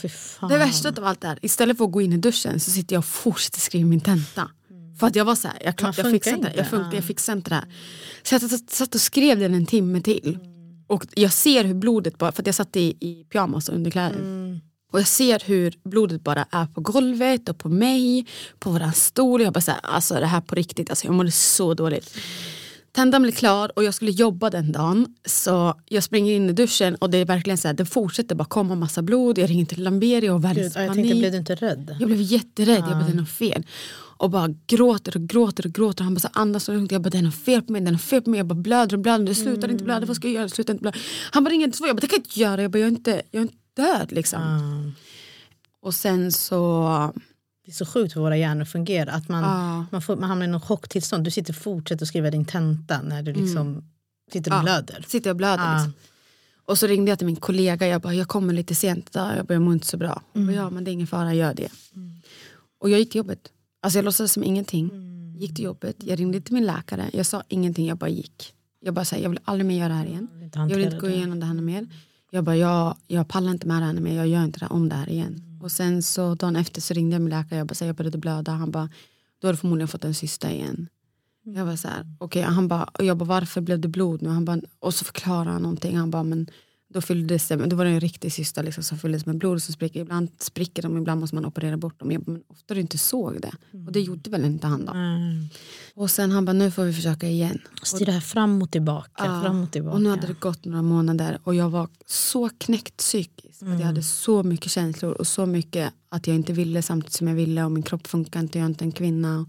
det 0.50 0.58
värsta 0.58 0.90
av 0.90 1.06
allt 1.06 1.24
är, 1.24 1.40
istället 1.42 1.78
för 1.78 1.86
att 1.86 1.92
gå 1.92 2.02
in 2.02 2.14
i 2.14 2.18
duschen 2.18 2.60
så 2.60 2.72
sitter 2.72 2.96
jag 2.96 3.00
och 3.00 3.06
fortsätter 3.06 3.60
skriva 3.60 3.90
min 3.90 4.02
tenta. 4.02 4.50
För 5.00 5.08
att 5.08 5.16
jag 5.16 5.26
var 5.26 5.36
så 5.36 5.48
här, 5.48 5.58
jag, 5.66 5.82
Man 5.82 5.94
jag 5.98 6.12
fixar 6.12 6.34
inte 6.34 6.50
det. 6.50 6.56
Jag, 6.58 6.68
funkar, 6.70 6.90
Ja. 6.90 6.96
jag 6.96 7.04
fixar 7.04 7.34
inte 7.34 7.50
det 7.50 7.56
här. 7.56 7.66
Så 8.24 8.36
jag 8.36 8.42
satt, 8.70 8.96
och 8.96 9.02
skrev 9.02 9.40
den 9.40 9.54
en 9.54 9.66
timme 9.66 10.02
till. 10.02 10.40
Och 10.88 11.06
jag 11.16 11.34
ser 11.34 11.64
hur 11.64 11.74
blodet 11.74 12.18
bara, 12.18 12.32
för 12.32 12.42
att 12.42 12.46
jag 12.46 12.56
satt 12.56 12.76
i, 12.76 12.98
i 13.00 13.26
pyjamas 13.32 13.70
och 13.70 13.76
underkläder. 13.76 14.20
Och 14.94 15.00
jag 15.00 15.08
ser 15.08 15.44
hur 15.46 15.74
blodet 15.84 16.24
bara 16.24 16.46
är 16.52 16.66
på 16.66 16.82
golvet 16.82 17.50
och 17.50 17.58
på 17.58 17.70
mig, 17.70 18.26
på 18.60 18.70
våran 18.70 18.94
stol. 18.94 19.42
Jag 19.42 19.54
bara 19.54 19.62
såhär, 19.62 19.80
alltså 19.84 20.14
det 20.14 20.26
här 20.26 20.42
på 20.42 20.56
riktigt, 20.56 20.90
alltså 20.90 21.06
jag 21.06 21.14
mådde 21.16 21.32
så 21.32 21.74
dåligt. 21.74 22.18
Tentan 22.92 23.22
blev 23.22 23.32
klar 23.32 23.72
och 23.76 23.84
jag 23.84 23.94
skulle 23.94 24.12
jobba 24.12 24.50
den 24.50 24.72
dagen. 24.72 25.08
Så 25.26 25.74
jag 25.86 26.04
springer 26.04 26.34
in 26.34 26.50
i 26.50 26.54
duschen 26.54 26.96
och 26.96 27.10
det 27.10 27.18
är 27.18 27.26
verkligen 27.26 27.58
så 27.58 27.68
här, 27.68 27.76
det 27.76 27.86
fortsätter 27.86 28.36
bara 28.36 28.46
komma 28.46 28.76
massa 28.76 29.02
blod. 29.02 29.38
Jag 29.38 29.50
ringer 29.50 29.66
till 29.66 29.84
Lamberi 29.84 30.30
och 30.30 30.44
världens 30.44 30.76
ja, 30.76 30.82
jag 30.82 30.90
panik. 30.90 31.04
tänkte, 31.06 31.20
blev 31.20 31.32
du 31.32 31.38
inte 31.38 31.56
rädd? 31.56 31.96
Jag 32.00 32.08
blev 32.08 32.22
jätterädd, 32.22 32.84
jag 32.90 32.98
bara 32.98 33.04
det 33.06 33.12
är 33.12 33.16
något 33.16 33.30
fel. 33.30 33.66
Och 34.18 34.30
bara 34.30 34.56
gråter 34.68 35.18
och 35.18 35.24
gråter 35.24 35.66
och 35.66 35.74
gråter. 35.74 36.04
Han 36.04 36.14
bara 36.14 36.20
så 36.20 36.30
andas 36.34 36.70
och. 36.70 36.76
Jag 36.76 37.02
bara 37.02 37.10
det 37.10 37.18
är 37.18 37.22
något 37.22 37.36
fel 37.36 37.62
på 37.62 37.72
mig, 37.72 37.82
det 37.82 37.90
är 37.90 37.92
något 37.92 38.02
fel 38.02 38.22
på 38.22 38.30
mig. 38.30 38.38
Jag 38.38 38.48
bara 38.48 38.56
blöder 38.56 38.96
och 38.96 39.02
blöder, 39.02 39.26
det 39.26 39.36
slutar 39.36 39.72
inte 39.72 39.84
blöda, 39.84 40.06
vad 40.06 40.16
ska 40.16 40.28
jag 40.28 40.34
göra? 40.34 40.44
Det 40.44 40.50
slutar 40.50 40.74
inte 40.74 40.82
blöda. 40.82 40.98
Han 41.32 41.44
bara 41.44 41.50
ringer 41.50 41.66
inte 41.66 41.78
så, 41.78 41.88
jag 41.88 41.96
bara 41.96 42.02
det 42.02 42.08
kan 42.08 42.18
jag 42.18 42.26
inte 42.26 42.40
göra. 42.40 42.62
Jag 42.62 42.72
bara 42.72 42.80
jag 42.80 42.88
är 42.88 42.92
inte, 42.92 43.22
jag 43.32 43.40
är 43.40 43.42
inte 43.42 43.63
död 43.76 44.12
liksom. 44.12 44.42
Ja. 44.42 44.92
Och 45.82 45.94
sen 45.96 46.32
så, 46.32 47.14
Det 47.66 47.72
är 47.72 47.76
så 47.76 47.86
sjukt 47.86 48.16
hur 48.16 48.22
våra 48.22 48.38
hjärnor 48.38 48.66
fungerar. 48.66 49.14
Att 49.14 49.30
man, 49.30 49.44
Ja. 49.44 49.86
man, 49.92 50.02
får, 50.02 50.16
man 50.16 50.30
hamnar 50.30 50.46
i 50.46 50.50
något 50.50 50.64
chocktillstånd. 50.64 51.24
Du 51.24 51.32
sitter 51.32 51.54
och 51.54 51.58
fortsätter 51.58 52.04
att 52.06 52.08
skriva 52.08 52.32
din 52.32 52.46
tenta 52.46 53.02
när 53.02 53.24
du 53.24 53.34
liksom 53.34 53.84
sitter 54.32 54.52
och 54.52 54.58
Ja. 54.58 54.62
blöder. 54.64 55.06
sitter 55.08 55.30
och 55.30 55.36
blöder 55.36 55.74
liksom. 55.76 55.94
Och 56.66 56.78
så 56.78 56.88
ringde 56.88 57.12
jag 57.12 57.18
till 57.20 57.26
min 57.28 57.36
kollega, 57.36 57.88
jag 57.88 58.02
bara 58.02 58.14
jag 58.14 58.28
kommer 58.28 58.54
lite 58.54 58.76
sent 58.76 59.10
idag, 59.10 59.38
jag 59.38 59.46
bara 59.46 59.54
jag 59.54 59.62
mår 59.62 59.74
inte 59.74 59.88
så 59.88 59.98
bra. 59.98 60.22
Hon 60.34 60.46
bara, 60.48 60.56
ja 60.56 60.70
men 60.70 60.84
det 60.84 60.92
är 60.92 60.94
ingen 60.94 61.08
fara, 61.08 61.34
gör 61.34 61.54
det. 61.54 61.70
Och 62.80 62.90
jag 62.90 63.00
gick 63.00 63.12
till 63.12 63.18
jobbet. 63.20 63.52
Alltså 63.82 63.98
jag 63.98 64.06
låtsades 64.06 64.34
som 64.34 64.44
ingenting. 64.44 64.90
Gick 65.38 65.56
till 65.56 65.66
jobbet, 65.66 65.96
jag 66.00 66.20
ringde 66.20 66.42
till 66.42 66.54
min 66.54 66.66
läkare, 66.66 67.10
jag 67.14 67.26
sa 67.26 67.44
ingenting, 67.48 67.88
jag 67.88 67.98
bara 67.98 68.10
gick. 68.10 68.54
Jag 68.80 68.94
bara 68.94 69.06
sa 69.06 69.16
jag 69.16 69.30
vill 69.30 69.40
aldrig 69.44 69.66
mer 69.66 69.78
göra 69.80 69.88
det 69.90 69.94
här 69.96 70.06
igen. 70.06 70.28
Jag 70.54 70.66
vill 70.76 70.86
inte 70.86 70.98
gå 70.98 71.10
igenom 71.10 71.40
det 71.40 71.46
här 71.46 71.54
mer. 71.54 71.88
Jag 72.34 72.44
bara 72.44 72.56
jag, 72.58 72.98
jag 73.08 73.28
pallar 73.28 73.52
inte 73.52 73.68
med 73.68 73.82
det 73.82 73.86
här 73.86 73.94
mer, 73.94 74.16
jag 74.16 74.28
gör 74.28 74.44
inte 74.44 74.68
om 74.70 74.90
det 74.90 74.96
här 74.96 75.10
igen. 75.10 75.60
Och 75.62 75.72
sen 75.72 76.04
så 76.04 76.36
dagen 76.36 76.56
efter 76.56 76.82
så 76.82 76.94
ringde 76.94 77.16
jag 77.16 77.22
min 77.22 77.30
läkare, 77.30 77.58
jag 77.58 77.68
bara 77.68 77.76
så 77.76 77.84
här, 77.84 77.90
jag 77.90 77.96
började 77.96 78.18
blöda. 78.18 78.52
Han 78.52 78.72
bara 78.72 78.90
då 79.40 79.48
har 79.48 79.54
du 79.54 79.58
förmodligen 79.58 79.88
fått 79.88 80.04
en 80.04 80.14
cysta 80.14 80.52
igen. 80.52 80.88
Jag 81.44 81.66
var 81.66 81.76
så 81.76 81.88
här, 81.88 82.06
okej, 82.18 82.42
han 82.42 82.68
bara, 82.68 82.90
jag 83.00 83.18
bara 83.18 83.26
varför 83.26 83.62
blev 83.62 83.80
det 83.80 83.88
blod 83.88 84.22
nu? 84.22 84.30
Han 84.30 84.46
bara, 84.46 84.62
och 84.80 84.94
så 84.94 85.06
förklarade 85.06 85.52
han 85.52 85.62
någonting. 85.62 85.98
Han 85.98 86.12
bara, 86.12 86.24
men 86.24 86.48
då 86.94 87.02
fylldes 87.02 87.48
det, 87.48 87.56
då 87.56 87.76
var 87.76 87.86
det 87.86 87.92
en 87.92 88.00
riktig 88.00 88.34
cysta 88.34 88.62
liksom, 88.62 88.84
som 88.84 88.98
fylldes 88.98 89.26
med 89.26 89.38
blod 89.38 89.64
som 89.64 89.74
spricker. 89.74 90.00
Ibland 90.00 90.30
spricker 90.40 90.82
de, 90.82 90.98
ibland 90.98 91.22
måste 91.22 91.36
man 91.36 91.46
operera 91.46 91.78
bort 91.78 92.00
dem. 92.00 92.08
Men 92.08 92.44
ofta 92.48 92.74
du 92.74 92.80
inte 92.80 92.98
såg 92.98 93.42
det. 93.42 93.52
Och 93.88 93.92
det 93.92 94.02
gjorde 94.02 94.30
väl 94.30 94.46
inte 94.46 94.68
han 94.68 94.86
då. 94.86 94.92
Mm. 94.92 95.48
Och 95.96 96.12
sen 96.12 96.32
han 96.32 96.46
bara, 96.46 96.54
nu 96.54 96.72
får 96.72 96.84
vi 96.84 96.94
försöka 96.94 97.28
igen. 97.28 97.60
Här 98.08 98.20
fram 98.20 98.62
och 98.62 98.72
tillbaka. 98.72 99.10
Ja, 99.26 99.42
Fram 99.42 99.64
och, 99.64 99.72
tillbaka. 99.72 99.96
och 99.96 100.02
nu 100.02 100.10
hade 100.10 100.28
det 100.28 100.40
gått 100.40 100.66
några 100.66 100.82
månader 100.82 101.40
och 101.44 101.56
jag 101.56 101.70
var 101.70 101.90
så 102.06 102.50
knäckt 102.50 102.98
psykiskt. 102.98 103.64
Att 103.64 103.80
jag 103.80 103.86
hade 103.86 104.04
så 104.04 104.44
mycket 104.44 104.72
känslor 104.72 105.12
och 105.12 105.28
så 105.28 105.46
mycket 105.46 105.94
att 106.10 106.28
jag 106.28 106.36
inte 106.36 106.54
ville 106.54 106.82
samtidigt 106.82 107.14
som 107.14 107.28
jag 107.28 107.36
ville 107.36 107.64
och 107.64 107.72
min 107.72 107.84
kropp 107.84 108.08
funkar 108.08 108.40
inte, 108.40 108.58
jag 108.58 108.66
är 108.66 108.70
inte 108.70 108.86
en 108.86 108.92
kvinna. 108.92 109.40
Och 109.40 109.48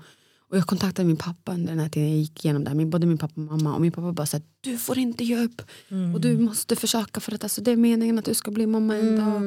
jag 0.56 0.66
kontaktade 0.66 1.06
min 1.06 1.16
pappa 1.16 1.52
under 1.52 1.72
den 1.72 1.78
här 1.78 1.88
tiden 1.88 2.08
jag 2.08 2.18
gick 2.18 2.44
igenom 2.44 2.64
det 2.64 2.70
här, 2.70 2.84
både 2.84 3.06
min 3.06 3.18
pappa 3.18 3.32
och 3.40 3.46
mamma. 3.46 3.74
Och 3.74 3.80
min 3.80 3.92
pappa 3.92 4.12
bara 4.12 4.26
sa 4.26 4.40
du 4.60 4.78
får 4.78 4.98
inte 4.98 5.24
ge 5.24 5.44
upp 5.44 5.62
och 6.14 6.20
du 6.20 6.38
måste 6.38 6.76
försöka 6.76 7.20
för 7.20 7.34
att 7.34 7.42
alltså, 7.42 7.60
det 7.60 7.70
är 7.70 7.76
meningen 7.76 8.18
att 8.18 8.24
du 8.24 8.34
ska 8.34 8.50
bli 8.50 8.66
mamma 8.66 8.96
en 8.96 9.16
dag. 9.16 9.40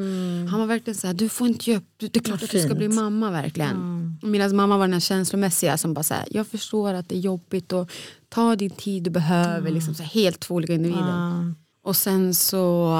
Han 0.51 0.59
var 0.59 0.67
verkligen 0.67 0.97
så 0.97 1.07
här, 1.07 1.13
du 1.13 1.29
får 1.29 1.47
inte 1.47 1.71
ge 1.71 1.77
upp, 1.77 1.89
det 1.97 2.15
är 2.15 2.19
klart 2.19 2.43
att 2.43 2.51
du 2.51 2.61
ska 2.61 2.75
bli 2.75 2.87
mamma 2.87 3.31
verkligen. 3.31 4.17
Medan 4.21 4.55
mamma 4.55 4.77
var 4.77 4.83
den 4.85 4.93
här 4.93 4.99
känslomässiga 4.99 5.77
som 5.77 5.93
bara 5.93 6.03
så 6.03 6.13
här, 6.13 6.25
jag 6.31 6.47
förstår 6.47 6.93
att 6.93 7.09
det 7.09 7.15
är 7.15 7.19
jobbigt 7.19 7.73
och 7.73 7.91
ta 8.29 8.55
din 8.55 8.69
tid 8.69 9.03
du 9.03 9.09
behöver. 9.09 9.71
Liksom, 9.71 9.95
så 9.95 10.03
här, 10.03 10.09
helt 10.09 10.39
två 10.39 10.55
olika 10.55 10.73
individer. 10.73 11.53
Och 11.83 11.95
sen 11.95 12.33
så 12.33 12.93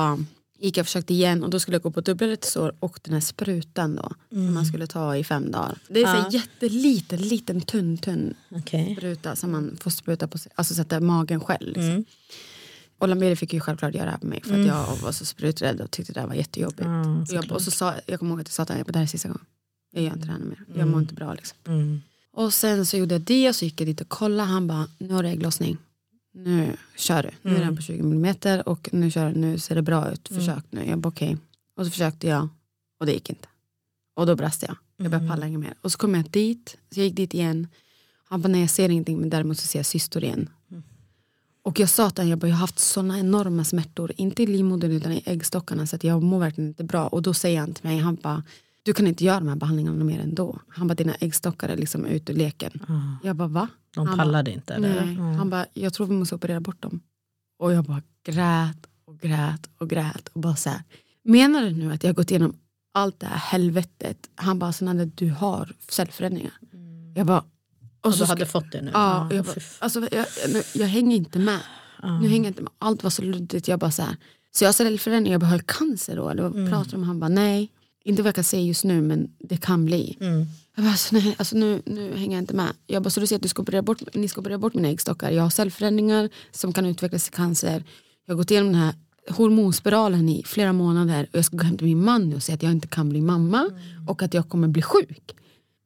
gick 0.60 0.78
jag 0.78 0.84
och 0.84 0.88
försökte 0.88 1.14
igen 1.14 1.44
och 1.44 1.50
då 1.50 1.60
skulle 1.60 1.76
jag 1.76 1.82
gå 1.82 1.92
på 1.92 2.02
dubbelrättsår 2.02 2.76
och 2.80 3.00
den 3.04 3.14
här 3.14 3.22
sprutan 3.22 3.96
då 3.96 4.12
som 4.30 4.54
man 4.54 4.66
skulle 4.66 4.88
ta 4.88 5.16
i 5.16 5.24
fem 5.24 5.52
dagar. 5.52 5.78
Det 5.88 6.02
är 6.02 6.06
så 6.06 6.22
här 6.22 6.32
jätteliten, 6.32 7.22
liten 7.22 7.62
tunn 7.62 7.98
tunn 7.98 8.34
Okej. 8.52 8.96
spruta 8.98 9.36
som 9.36 9.52
man 9.52 9.78
får 9.82 9.92
spruta 9.92 10.28
på 10.28 10.38
sig, 10.38 10.52
alltså 10.56 10.74
sätta 10.74 11.00
magen 11.00 11.40
själv. 11.40 11.68
Liksom. 11.68 11.84
Mm. 11.84 12.06
Och 13.00 13.08
Lamberi 13.08 13.36
fick 13.36 13.54
ju 13.54 13.60
självklart 13.60 13.96
göra 13.96 14.06
det 14.06 14.12
här 14.12 14.18
på 14.18 14.28
mig 14.28 14.42
för 14.44 14.60
att 14.60 14.68
jag 14.68 14.96
var 14.96 15.12
så 15.12 15.26
spruträdd 15.26 15.82
och 15.82 15.92
tyckte 15.92 16.14
det 16.14 16.20
här 16.20 16.28
var 16.28 16.36
jättejobbigt. 16.36 16.82
Ja, 16.82 17.22
och, 17.22 17.28
jag, 17.30 17.52
och 17.52 17.62
så 17.62 17.72
sa, 17.72 17.94
jag 18.06 18.20
kommer 18.20 18.32
ihåg 18.32 18.42
att 18.42 18.48
jag 18.48 18.54
sa 18.54 18.66
till 18.66 18.76
honom, 18.76 18.86
det 18.92 19.00
här 19.00 19.04
är 19.04 19.08
sista 19.08 19.28
gången. 19.28 19.46
Jag 19.92 20.04
gör 20.04 20.14
inte 20.14 20.26
det 20.26 20.32
här 20.32 20.40
mer. 20.40 20.66
Jag 20.76 20.88
mår 20.88 21.00
inte 21.00 21.14
bra 21.14 21.34
liksom. 21.34 21.58
Mm. 21.68 22.02
Och 22.32 22.54
sen 22.54 22.86
så 22.86 22.98
gjorde 22.98 23.16
jag 23.16 23.22
det 23.22 23.50
och 23.50 23.56
så 23.56 23.66
gick 23.66 23.82
jag 23.82 23.88
dit 23.88 24.02
och 24.02 24.10
kollade. 24.10 24.50
Han 24.50 24.68
bara, 24.68 24.88
nu 24.98 25.14
har 25.14 25.24
du 25.24 25.30
ägglossning. 25.30 25.78
Nu 26.44 26.78
kör 26.96 27.24
du. 27.24 27.30
Nu 27.42 27.56
är 27.56 27.60
den 27.60 27.76
på 27.76 27.82
20 27.82 28.00
mm 28.00 28.36
och 28.66 28.90
nu, 28.92 29.12
kör, 29.12 29.30
du. 29.30 29.40
nu 29.40 29.60
ser 29.60 29.76
det 29.76 29.82
bra 29.82 30.12
ut. 30.12 30.28
Försök 30.28 30.64
nu. 30.70 30.86
Jag 30.86 31.00
bara 31.00 31.10
okej. 31.10 31.38
Och 31.76 31.86
så 31.86 31.92
försökte 31.92 32.28
jag 32.28 32.50
och 33.00 33.06
det 33.06 33.12
gick 33.14 33.30
inte. 33.30 33.48
Och 34.16 34.26
då 34.26 34.36
brast 34.36 34.64
jag. 34.64 34.76
Jag 34.98 35.12
började 35.12 35.28
palla 35.28 35.48
inget 35.48 35.60
mer. 35.60 35.74
Och 35.82 35.92
så 35.92 35.98
kom 35.98 36.16
jag 36.16 36.30
dit. 36.30 36.78
Så 36.92 37.00
jag 37.00 37.06
gick 37.06 37.16
dit 37.16 37.34
igen. 37.34 37.68
Han 38.30 38.42
bara 38.42 38.48
nej 38.48 38.62
jag 38.62 38.70
ser 38.70 38.90
ingenting 38.90 39.20
men 39.20 39.30
däremot 39.30 39.60
så 39.60 39.68
ser 39.68 39.80
jag 39.80 39.86
cystor 39.86 40.24
igen. 40.24 40.50
Och 41.68 41.80
jag 41.80 41.90
sa 41.90 42.10
till 42.10 42.22
honom, 42.22 42.30
jag, 42.30 42.40
bara, 42.40 42.48
jag 42.48 42.56
har 42.56 42.60
haft 42.60 42.80
såna 42.80 43.20
enorma 43.20 43.64
smärtor. 43.64 44.12
Inte 44.18 44.44
i 44.44 44.48
livmodern 44.48 44.92
utan 44.92 45.12
i 45.12 45.24
äggstockarna 45.26 45.88
så 45.88 45.96
att 45.96 46.04
jag 46.04 46.24
mår 46.24 46.40
verkligen 46.40 46.68
inte 46.68 46.84
bra. 46.84 47.08
Och 47.08 47.22
då 47.22 47.34
säger 47.34 47.60
han 47.60 47.74
till 47.74 47.86
mig, 47.86 47.98
han 47.98 48.16
bara 48.16 48.44
du 48.88 48.94
kan 48.94 49.08
inte 49.08 49.24
göra 49.26 49.40
de 49.40 49.48
här 49.48 49.56
behandlingarna 49.56 50.04
mer 50.04 50.20
ändå. 50.20 50.60
Han 50.70 50.88
bara 50.88 50.94
dina 50.96 51.16
äggstockar 51.16 51.70
är 51.70 51.78
liksom 51.78 52.06
ute 52.06 52.32
ur 52.32 52.38
leken. 52.38 52.86
Jag 53.24 53.36
bara 53.36 53.48
va? 53.48 53.68
De 53.96 54.08
Han 54.08 54.18
pallade 54.18 54.52
inte? 54.52 54.74
Eller? 54.74 55.06
Nej. 55.06 55.16
Han 55.16 55.50
bara, 55.50 55.66
jag 55.74 55.94
tror 55.94 56.08
vi 56.08 56.14
måste 56.14 56.36
operera 56.36 56.60
bort 56.60 56.82
dem. 56.82 57.00
Och 57.60 57.74
jag 57.74 57.84
bara 57.84 58.02
grät 58.24 58.78
och 59.06 59.20
grät 59.20 59.70
och 59.78 59.90
grät. 59.90 60.28
Och 60.28 60.42
bara 60.42 60.56
så 60.56 60.70
här, 60.70 60.84
menar 61.24 61.62
du 61.62 61.72
nu 61.72 61.94
att 61.94 62.04
jag 62.04 62.10
har 62.10 62.16
gått 62.16 62.32
igenom 62.32 62.56
allt 62.94 63.20
det 63.20 63.26
här 63.26 63.38
helvetet? 63.38 64.30
Han 64.36 64.60
bara, 64.60 64.74
Sananda 64.74 65.06
du 65.06 65.30
har 65.30 65.74
cellförändringar. 65.90 66.54
Jag 67.16 67.28
bara, 67.28 67.44
Och 68.02 68.12
du 68.12 68.18
så 68.18 68.26
hade 68.26 68.46
fått 68.46 68.72
det 68.72 68.82
nu? 68.82 68.92
Ja, 68.94 69.26
och 69.28 69.34
jag, 69.34 69.46
bara, 69.46 69.56
alltså, 69.80 70.00
jag, 70.12 70.26
jag, 70.54 70.64
jag 70.76 70.88
hänger 70.88 71.18
inte 71.18 71.40
med. 71.40 71.60
Nu 72.22 72.28
hänger 72.30 72.48
inte 72.48 72.62
med. 72.62 72.72
Allt 72.80 73.04
var 73.04 73.10
så 73.10 73.22
luddigt. 73.22 73.68
Jag 73.68 73.80
bara 73.80 73.92
så 73.92 74.02
här, 74.02 74.16
så 74.52 74.64
jag 74.64 74.68
har 74.68 74.74
cellförändringar, 74.74 75.34
jag 75.34 75.42
bara, 75.42 75.48
har 75.48 75.56
jag 75.58 75.68
cancer 75.68 76.16
då? 76.16 76.30
Eller 76.30 76.44
vad 76.44 76.56
Mm. 76.56 76.70
pratar 76.72 76.92
de 76.92 76.96
om? 76.98 77.04
Han 77.04 77.20
bara, 77.20 77.30
nej. 77.30 77.72
Inte 78.08 78.22
vad 78.22 78.28
jag 78.28 78.36
kan 78.36 78.44
säga 78.44 78.64
just 78.64 78.84
nu 78.84 79.02
men 79.02 79.32
det 79.40 79.58
kan 79.58 79.86
bli. 79.86 80.18
Mm. 80.22 80.46
Jag 80.76 80.84
bara, 80.86 80.92
alltså, 80.92 81.16
nej, 81.16 81.36
alltså, 81.38 81.58
nu, 81.58 81.82
nu 81.86 82.18
hänger 82.18 82.36
jag 82.38 82.42
inte 82.42 82.56
med. 82.56 82.74
Jag 82.88 83.04
bara, 83.04 83.10
så 83.10 83.20
du 83.20 83.28
säger 83.28 83.38
att 83.38 83.44
du 83.44 83.50
ska 83.50 83.62
operera 83.62 83.82
bort, 83.82 84.02
ni 84.14 84.28
ska 84.28 84.42
operera 84.42 84.58
bort 84.58 84.74
mina 84.74 84.88
äggstockar. 84.88 85.32
Jag 85.32 85.44
har 85.44 85.50
cellförändringar 85.50 86.30
som 86.52 86.74
kan 86.74 86.86
utvecklas 86.86 87.24
till 87.24 87.34
cancer. 87.34 87.84
Jag 88.26 88.34
har 88.34 88.38
gått 88.38 88.52
igenom 88.52 88.72
den 88.74 88.82
här 88.82 88.94
hormonspiralen 89.30 90.30
i 90.30 90.44
flera 90.46 90.74
månader 90.74 91.28
och 91.32 91.38
jag 91.38 91.46
ska 91.46 91.58
gå 91.58 91.64
hem 91.64 91.78
till 91.78 91.88
min 91.88 92.04
man 92.04 92.30
nu 92.30 92.36
och 92.36 92.44
säga 92.44 92.54
att 92.56 92.64
jag 92.64 92.72
inte 92.72 92.88
kan 92.88 93.10
bli 93.10 93.22
mamma 93.22 93.70
och 94.08 94.24
att 94.24 94.34
jag 94.34 94.50
kommer 94.50 94.68
bli 94.68 94.82
sjuk. 94.82 95.36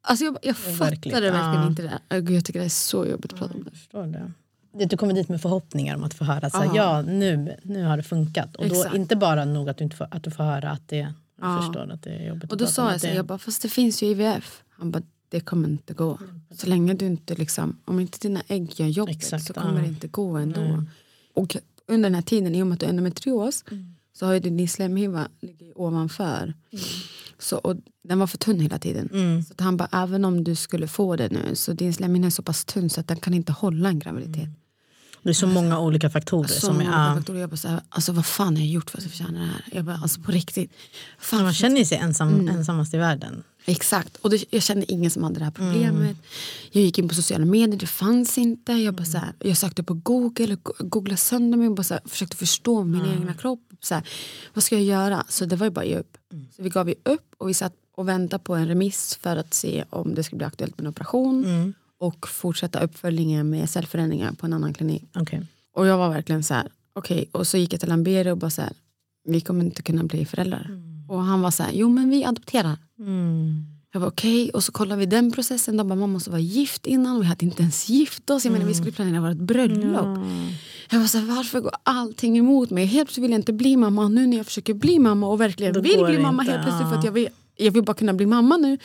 Alltså 0.02 0.24
jag, 0.24 0.36
jag 0.42 0.56
fattade 0.56 0.90
verkligen 1.10 1.32
Ja. 1.32 1.66
inte 1.66 1.82
det 2.08 2.32
Jag 2.32 2.44
tycker 2.44 2.60
det 2.60 2.64
är 2.64 2.68
så 2.68 3.06
jobbigt 3.06 3.32
att 3.32 3.38
prata 3.38 3.54
om 3.54 3.64
det. 3.64 3.70
Förstår 3.70 4.06
det. 4.06 4.32
Du 4.86 4.96
kommer 4.96 5.14
dit 5.14 5.28
med 5.28 5.40
förhoppningar 5.40 5.96
om 5.96 6.04
att 6.04 6.14
få 6.14 6.24
höra 6.24 6.46
att 6.46 6.74
ja, 6.74 7.02
nu, 7.02 7.56
nu 7.62 7.84
har 7.84 7.96
det 7.96 8.02
funkat. 8.02 8.56
Och 8.56 8.68
då 8.68 8.74
Exakt. 8.74 8.94
inte 8.94 9.16
bara 9.16 9.44
nog 9.44 9.68
att 9.68 9.76
du, 9.76 9.84
inte 9.84 9.96
får, 9.96 10.08
att 10.10 10.22
du 10.24 10.30
får 10.30 10.44
höra 10.44 10.70
att 10.70 10.88
det, 10.88 11.14
jag 11.42 11.56
Ja. 11.58 11.62
förstår 11.62 11.90
att 11.90 12.02
det 12.02 12.10
är 12.10 12.28
jobbigt 12.28 12.52
Och 12.52 12.58
då 12.58 12.66
sa 12.66 12.92
jag 12.92 13.00
så, 13.00 13.06
det- 13.06 13.14
jag 13.14 13.26
bara, 13.26 13.38
fast 13.38 13.62
det 13.62 13.68
finns 13.68 14.02
ju 14.02 14.06
IVF. 14.06 14.62
Han 14.70 14.90
bara, 14.90 15.02
det 15.28 15.40
kommer 15.40 15.68
inte 15.68 15.94
gå. 15.94 16.18
Så 16.54 16.66
länge 16.66 16.94
du 16.94 17.06
inte 17.06 17.34
liksom, 17.34 17.76
om 17.84 18.00
inte 18.00 18.18
dina 18.18 18.42
ägg 18.48 18.80
gör 18.80 18.86
jobbet 18.86 19.16
Exakt, 19.16 19.44
så 19.46 19.52
kommer 19.52 19.74
ja. 19.76 19.80
det 19.82 19.88
inte 19.88 20.08
gå 20.08 20.36
ändå. 20.36 20.60
Nej. 20.60 20.84
Och 21.34 21.56
under 21.88 22.10
den 22.10 22.14
här 22.14 22.22
tiden, 22.22 22.54
i 22.54 22.62
och 22.62 22.66
med 22.66 22.74
att 22.74 22.80
du 22.80 22.86
är 22.86 22.90
endometrios, 22.90 23.64
Mm. 23.70 23.94
så 24.12 24.26
har 24.26 24.32
ju 24.32 24.40
din 24.40 24.68
slemhinna 24.68 25.28
ligger 25.40 25.80
ovanför. 25.80 26.54
Så, 27.38 27.56
och 27.58 27.76
den 28.02 28.18
var 28.18 28.26
för 28.26 28.38
tunn 28.38 28.60
hela 28.60 28.78
tiden. 28.78 29.08
Mm. 29.12 29.42
Så 29.42 29.54
han 29.58 29.76
bara, 29.76 29.88
även 29.92 30.24
om 30.24 30.44
du 30.44 30.54
skulle 30.54 30.88
få 30.88 31.16
det 31.16 31.28
nu, 31.32 31.54
så 31.54 31.72
din 31.72 31.92
slemhinna 31.94 32.26
är 32.26 32.30
så 32.30 32.42
pass 32.42 32.64
tunn 32.64 32.90
så 32.90 33.00
att 33.00 33.08
den 33.08 33.16
kan 33.20 33.34
inte 33.34 33.52
hålla 33.52 33.88
en 33.88 33.98
graviditet. 33.98 34.48
Det 35.22 35.30
är 35.30 35.34
så 35.34 35.46
många 35.46 35.78
olika 35.80 36.10
faktorer. 36.10 36.48
Så 36.48 36.60
som 36.60 36.80
är, 36.80 36.84
många 36.84 37.08
ja. 37.08 37.14
faktorer. 37.16 37.40
Jag 37.40 37.50
bara, 37.50 37.56
så 37.56 37.68
här, 37.68 37.80
alltså 37.88 38.12
vad 38.12 38.26
fan 38.26 38.56
har 38.56 38.62
jag 38.62 38.70
gjort 38.70 38.90
för 38.90 38.98
att 38.98 39.04
jag 39.04 39.10
förtjänar 39.10 39.40
det 39.40 39.46
här? 39.46 39.64
Jag 39.72 39.84
bara, 39.84 39.96
alltså 40.02 40.20
på 40.20 40.32
riktigt. 40.32 40.72
Fan, 41.18 41.42
man 41.42 41.54
känner 41.54 41.84
sig 41.84 41.98
ensam, 41.98 42.28
Mm. 42.28 42.48
ensammast 42.56 42.94
i 42.94 42.96
världen. 42.96 43.42
Exakt, 43.64 44.16
och 44.16 44.30
det, 44.30 44.44
jag 44.50 44.62
kände 44.62 44.92
ingen 44.92 45.10
som 45.10 45.22
hade 45.22 45.38
det 45.38 45.44
här 45.44 45.50
problemet. 45.52 45.94
Mm. 45.94 46.16
Jag 46.70 46.84
gick 46.84 46.98
in 46.98 47.08
på 47.08 47.14
sociala 47.14 47.44
medier, 47.44 47.80
det 47.80 47.86
fanns 47.86 48.38
inte. 48.38 48.72
Jag, 48.72 48.94
bara 48.94 49.04
så 49.04 49.18
här, 49.18 49.32
jag 49.38 49.56
sökte 49.56 49.82
på 49.82 49.94
google, 49.94 50.56
googlade 50.78 51.16
sönder 51.16 51.58
mig 51.58 51.68
och 51.68 51.74
bara 51.74 51.82
så 51.82 51.94
här, 51.94 52.02
försökte 52.06 52.36
förstå 52.36 52.84
min 52.84 53.06
egna 53.06 53.34
kropp. 53.34 53.60
Så 53.80 53.94
här, 53.94 54.08
vad 54.54 54.64
ska 54.64 54.74
jag 54.74 54.84
göra? 54.84 55.24
Så 55.28 55.44
det 55.44 55.56
var 55.56 55.66
ju 55.66 55.70
bara 55.70 55.80
att 55.80 55.86
ge 55.90 55.96
upp. 55.98 56.16
Mm. 56.32 56.46
Så 56.56 56.62
vi 56.62 56.68
gav 56.68 56.88
ju 56.88 56.94
upp 57.04 57.34
och 57.38 57.48
vi 57.48 57.54
satt 57.54 57.72
och 57.94 58.08
väntade 58.08 58.44
på 58.44 58.54
en 58.54 58.68
remiss 58.68 59.18
för 59.22 59.36
att 59.36 59.54
se 59.54 59.84
om 59.90 60.14
det 60.14 60.22
skulle 60.22 60.38
bli 60.38 60.46
aktuellt 60.46 60.78
med 60.78 60.84
en 60.84 60.90
operation. 60.90 61.74
Mm. 62.02 62.08
Och 62.08 62.28
fortsätta 62.28 62.80
uppföljningen 62.80 63.50
med 63.50 63.70
cellförändringar 63.70 64.32
på 64.32 64.46
en 64.46 64.52
annan 64.52 64.74
klinik. 64.74 65.02
Okej. 65.14 65.46
Och 65.74 65.86
jag 65.86 65.98
var 65.98 66.08
verkligen 66.08 66.42
så 66.42 66.54
här, 66.54 66.68
okej. 66.92 67.28
Och 67.32 67.46
så 67.46 67.56
gick 67.56 67.72
jag 67.72 67.80
till 67.80 67.88
Lamberi 67.88 68.30
och 68.30 68.38
bara 68.38 68.50
så 68.50 68.62
här, 68.62 68.72
vi 69.24 69.40
kommer 69.40 69.64
inte 69.64 69.82
kunna 69.82 70.04
bli 70.04 70.24
föräldrar. 70.24 70.70
Och 71.08 71.22
han 71.22 71.40
var 71.40 71.50
så 71.50 71.62
här, 71.62 71.72
jo 71.72 71.88
men 71.88 72.10
vi 72.10 72.24
adopterar. 72.24 72.76
Mm. 72.98 73.66
Jag 73.92 74.00
var 74.00 74.08
okej 74.08 74.50
och 74.50 74.64
så 74.64 74.72
kollade 74.72 74.98
vi 74.98 75.06
den 75.06 75.32
processen. 75.32 75.76
De 75.76 75.88
bara, 75.88 75.94
man 75.94 76.10
måste 76.10 76.30
vara 76.30 76.40
gift 76.40 76.86
innan. 76.86 77.20
Vi 77.20 77.26
hade 77.26 77.44
inte 77.44 77.62
ens 77.62 77.88
gift 77.88 78.30
oss. 78.30 78.44
Jag 78.44 78.52
menar, 78.52 78.66
vi 78.66 78.74
skulle 78.74 78.92
planera 78.92 79.20
vårt 79.20 79.36
bröllop. 79.36 80.18
Jag 80.90 81.00
var 81.00 81.06
så 81.06 81.18
här, 81.18 81.26
varför 81.26 81.60
går 81.60 81.72
allting 81.82 82.38
emot 82.38 82.70
mig? 82.70 82.86
Helt 82.86 83.08
plötsligt 83.08 83.24
vill 83.24 83.30
jag 83.30 83.38
inte 83.38 83.52
bli 83.52 83.76
mamma. 83.76 84.08
Nu 84.08 84.26
när 84.26 84.36
jag 84.36 84.46
försöker 84.46 84.74
bli 84.74 84.98
mamma 84.98 85.26
och 85.26 85.40
verkligen 85.40 85.72
Då 85.72 85.80
vill 85.80 86.04
bli 86.04 86.18
mamma 86.18 86.42
inte, 86.42 86.52
helt 86.52 86.64
plötsligt 86.64 86.88
för 86.88 86.98
att 86.98 87.04
jag 87.04 87.12
vill, 87.12 87.28
jag 87.56 87.72
vill 87.72 87.82
bara 87.82 87.94
kunna 87.94 88.12
bli 88.12 88.26
mamma 88.26 88.56
nu. 88.56 88.78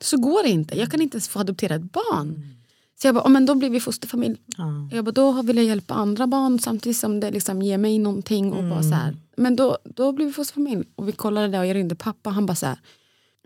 Så 0.00 0.16
går 0.16 0.42
det 0.42 0.48
inte. 0.48 0.78
Jag 0.78 0.90
kan 0.90 1.00
inte 1.00 1.14
ens 1.14 1.28
få 1.28 1.38
adoptera 1.38 1.74
ett 1.74 1.92
barn. 1.92 2.59
Så 3.02 3.06
jag 3.08 3.14
bara, 3.14 3.24
"Ja, 3.24 3.28
men 3.28 3.46
då 3.46 3.54
blir 3.54 3.70
vi 3.70 3.80
fosterfamilj. 3.80 4.36
Ja. 4.56 4.88
Jag 4.92 5.04
bara, 5.04 5.12
då 5.12 5.42
vill 5.42 5.56
jag 5.56 5.66
hjälpa 5.66 5.94
andra 5.94 6.26
barn 6.26 6.58
samtidigt 6.58 6.96
som 6.98 7.20
det 7.20 7.30
liksom 7.30 7.62
ger 7.62 7.78
mig 7.78 7.98
någonting. 7.98 8.52
Och 8.52 8.64
bara 8.64 8.82
så 8.82 8.94
här. 8.94 9.16
Men 9.36 9.56
då, 9.56 9.78
då 9.84 10.12
blir 10.12 10.26
vi 10.26 10.32
fosterfamilj. 10.32 10.84
Och 10.96 11.08
vi 11.08 11.12
kollade 11.12 11.48
det 11.48 11.58
och 11.58 11.66
jag 11.66 11.74
ringde 11.74 11.94
pappa. 11.94 12.30
Han 12.30 12.46
bara 12.46 12.54
så 12.54 12.66
här, 12.66 12.78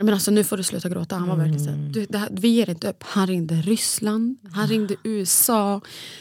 men 0.03 0.15
alltså, 0.15 0.31
nu 0.31 0.45
får 0.45 0.57
du 0.57 0.63
sluta 0.63 0.89
gråta. 0.89 1.17
Han 1.17 1.29
var 1.29 1.37
verkligen 1.37 1.65
så 1.65 1.71
här, 1.71 1.91
du, 1.95 2.07
det 2.09 2.19
här, 2.19 2.29
vi 2.33 2.49
ger 2.49 2.71
inte 2.71 2.91
upp. 2.91 3.03
Han 3.03 3.27
ringde 3.27 3.55
Ryssland, 3.55 4.37
han 4.53 4.67
ringde 4.69 4.97
USA. 5.05 5.81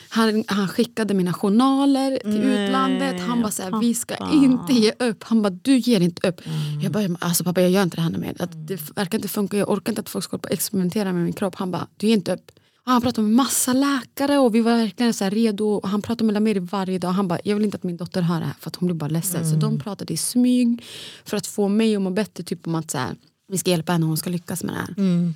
Han, 0.10 0.44
han 0.48 0.68
skickade 0.68 1.14
mina 1.14 1.34
journaler 1.34 2.18
till 2.18 2.40
Nej, 2.40 2.66
utlandet. 2.68 3.22
Han 3.22 3.42
bara 3.42 3.52
så 3.52 3.62
här, 3.64 3.80
vi 3.80 3.94
ska 3.94 4.16
inte 4.34 4.74
ge 4.74 4.92
upp. 5.00 5.24
Han 5.24 5.42
bara, 5.42 5.50
du 5.50 5.78
ger 5.78 6.00
inte 6.02 6.28
upp. 6.28 6.42
Jag 6.84 6.92
bara, 6.92 7.18
alltså 7.20 7.44
pappa 7.44 7.62
jag 7.62 7.72
gör 7.72 7.84
inte 7.84 7.98
det 7.98 8.02
här 8.02 8.10
mer. 8.10 8.36
Att 8.40 8.68
det 8.68 8.92
verkar 8.96 9.18
inte 9.18 9.28
funka. 9.28 9.58
Jag 9.58 9.70
orkar 9.70 9.92
inte 9.92 10.02
att 10.02 10.10
folk 10.10 10.26
ska 10.26 10.38
på 10.38 10.50
experimentera 10.50 11.14
med 11.14 11.24
min 11.24 11.34
kropp. 11.34 11.56
Han 11.56 11.72
bara, 11.72 11.88
du 11.98 12.08
ger 12.08 12.14
inte 12.14 12.34
upp. 12.34 12.52
Och 12.86 12.92
han 12.92 13.02
pratade 13.02 13.28
med 13.28 13.36
massa 13.36 13.74
läkare 13.74 14.38
och 14.38 14.56
vi 14.56 14.62
var 14.62 14.78
verkligen 14.78 15.14
så 15.14 15.30
redo. 15.30 15.82
Han 15.84 16.02
pratade 16.02 16.24
med 16.24 16.34
Lameri 16.34 16.60
varje 16.60 17.00
dag. 17.00 17.10
Han 17.10 17.28
bara, 17.28 17.40
jag 17.44 17.56
vill 17.56 17.66
inte 17.66 17.78
att 17.78 17.84
min 17.84 17.98
dotter 17.98 18.22
hör 18.22 18.40
det 18.40 18.46
här 18.46 18.54
för 18.60 18.68
att 18.70 18.76
hon 18.76 18.88
blir 18.88 18.96
bara 18.96 19.10
ledsen. 19.10 19.50
Så 19.50 19.56
de 19.56 19.80
pratade 19.80 20.14
i 20.14 20.18
smyg 20.18 20.84
för 21.26 21.38
att 21.38 21.48
få 21.48 21.68
mig 21.68 21.96
att 21.96 22.02
må 22.02 22.10
bättre. 22.10 22.44
Typ 22.44 22.68
om 22.68 22.76
att 22.76 22.92
så 22.92 22.98
här, 22.98 23.16
vi 23.48 23.58
ska 23.58 23.70
hjälpa 23.70 23.92
henne 23.92 24.04
och 24.06 24.08
hon 24.08 24.18
ska 24.18 24.30
lyckas 24.30 24.64
med 24.64 24.76
det 24.76 24.80
här. 24.80 24.94
Mm. 24.98 25.34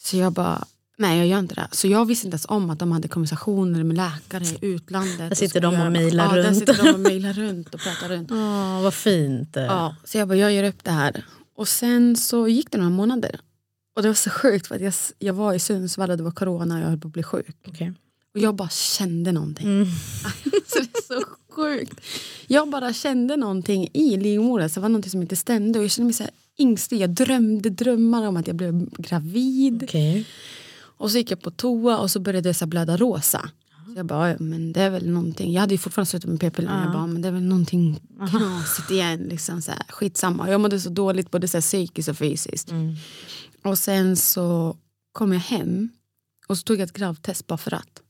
Så 0.00 0.16
jag 0.16 0.32
bara, 0.32 0.64
nej 0.98 1.18
jag 1.18 1.26
gör 1.26 1.38
inte 1.38 1.54
det. 1.54 1.68
Så 1.72 1.88
jag 1.88 2.04
visste 2.04 2.26
inte 2.26 2.34
ens 2.34 2.46
om 2.48 2.70
att 2.70 2.78
de 2.78 2.92
hade 2.92 3.08
konversationer 3.08 3.84
med 3.84 3.96
läkare 3.96 4.44
i 4.44 4.58
utlandet. 4.60 5.18
Där 5.30 5.34
sitter 5.34 5.60
de 5.60 5.80
och 5.80 5.92
mejlar 5.92 6.24
ja, 6.24 6.32
Där 6.42 6.42
runt. 6.42 6.58
sitter 6.58 6.84
de 6.84 6.94
och 6.94 7.00
mejlar 7.00 7.32
runt 7.32 7.74
och 7.74 7.80
pratar 7.80 8.08
runt. 8.08 8.30
Åh, 8.32 8.82
vad 8.82 8.94
fint. 8.94 9.50
Ja, 9.54 9.96
så 10.04 10.18
jag 10.18 10.28
bara, 10.28 10.38
jag 10.38 10.52
gör 10.52 10.64
upp 10.64 10.84
det 10.84 10.90
här. 10.90 11.24
Och 11.56 11.68
sen 11.68 12.16
så 12.16 12.48
gick 12.48 12.70
det 12.70 12.78
några 12.78 12.90
månader. 12.90 13.40
Och 13.94 14.02
det 14.02 14.08
var 14.08 14.14
så 14.14 14.30
sjukt 14.30 14.66
för 14.66 14.74
att 14.74 14.80
jag, 14.80 14.94
jag 15.18 15.34
var 15.34 15.54
i 15.54 15.58
Sundsvall 15.58 16.10
och 16.10 16.16
det 16.16 16.22
var 16.22 16.30
corona 16.30 16.74
och 16.74 16.80
jag 16.80 16.88
höll 16.88 16.98
på 16.98 17.08
att 17.08 17.12
bli 17.12 17.22
sjuk. 17.22 17.56
Okej. 17.68 17.92
Och 18.34 18.40
jag 18.40 18.54
bara 18.54 18.68
kände 18.68 19.32
någonting. 19.32 19.66
Mm. 19.66 19.86
så 20.66 20.78
det 20.78 20.98
är 20.98 21.20
så 21.20 21.24
sjukt. 21.50 22.00
Jag 22.46 22.70
bara 22.70 22.92
kände 22.92 23.36
någonting 23.36 23.88
i 23.92 24.16
livmodern. 24.16 24.70
Det 24.74 24.80
var 24.80 24.88
någonting 24.88 25.10
som 25.10 25.22
inte 25.22 25.36
stämde. 25.36 25.78
Och 25.78 25.84
jag 25.84 25.90
kände 25.90 26.06
mig 26.06 26.14
så 26.14 26.22
här 26.22 26.32
yngstig. 26.58 27.00
Jag 27.00 27.10
drömde 27.10 27.70
drömmar 27.70 28.26
om 28.26 28.36
att 28.36 28.46
jag 28.46 28.56
blev 28.56 28.90
gravid. 28.98 29.82
Okej. 29.84 30.26
Och 30.76 31.10
så 31.10 31.18
gick 31.18 31.30
jag 31.30 31.40
på 31.40 31.50
toa 31.50 31.98
och 31.98 32.10
så 32.10 32.20
började 32.20 32.48
jag 32.48 32.56
så 32.56 32.66
blöda 32.66 32.96
rosa. 32.96 33.50
Så 33.94 33.98
jag 33.98 34.06
bara, 34.06 34.30
"Ja, 34.30 34.36
men 34.40 34.72
det 34.72 34.80
är 34.82 34.90
väl 34.90 35.10
någonting. 35.10 35.52
Jag 35.52 35.60
hade 35.60 35.74
ju 35.74 35.78
fortfarande 35.78 36.10
slutat 36.10 36.30
med 36.30 36.40
p-piller. 36.40 36.82
Jag 36.84 36.92
bara, 36.92 37.06
men 37.06 37.22
det 37.22 37.28
är 37.28 37.32
väl 37.32 37.42
någonting 37.42 38.00
knasigt 38.30 38.90
igen. 38.90 39.20
Liksom 39.20 39.62
så 39.62 39.70
här, 39.70 39.82
skitsamma. 39.88 40.50
Jag 40.50 40.60
mådde 40.60 40.80
så 40.80 40.90
dåligt 40.90 41.30
både 41.30 41.48
så 41.48 41.56
här, 41.56 41.62
psykiskt 41.62 42.08
och 42.08 42.16
fysiskt. 42.18 42.70
Och 43.64 43.78
sen 43.78 44.16
så 44.16 44.76
kom 45.12 45.32
jag 45.32 45.40
hem 45.40 45.88
och 46.46 46.58
så 46.58 46.62
tog 46.62 46.76
jag 46.76 46.86
ett 46.86 46.92
gravtest 46.92 47.46
bara 47.46 47.56
för 47.58 47.74
att. 47.74 48.02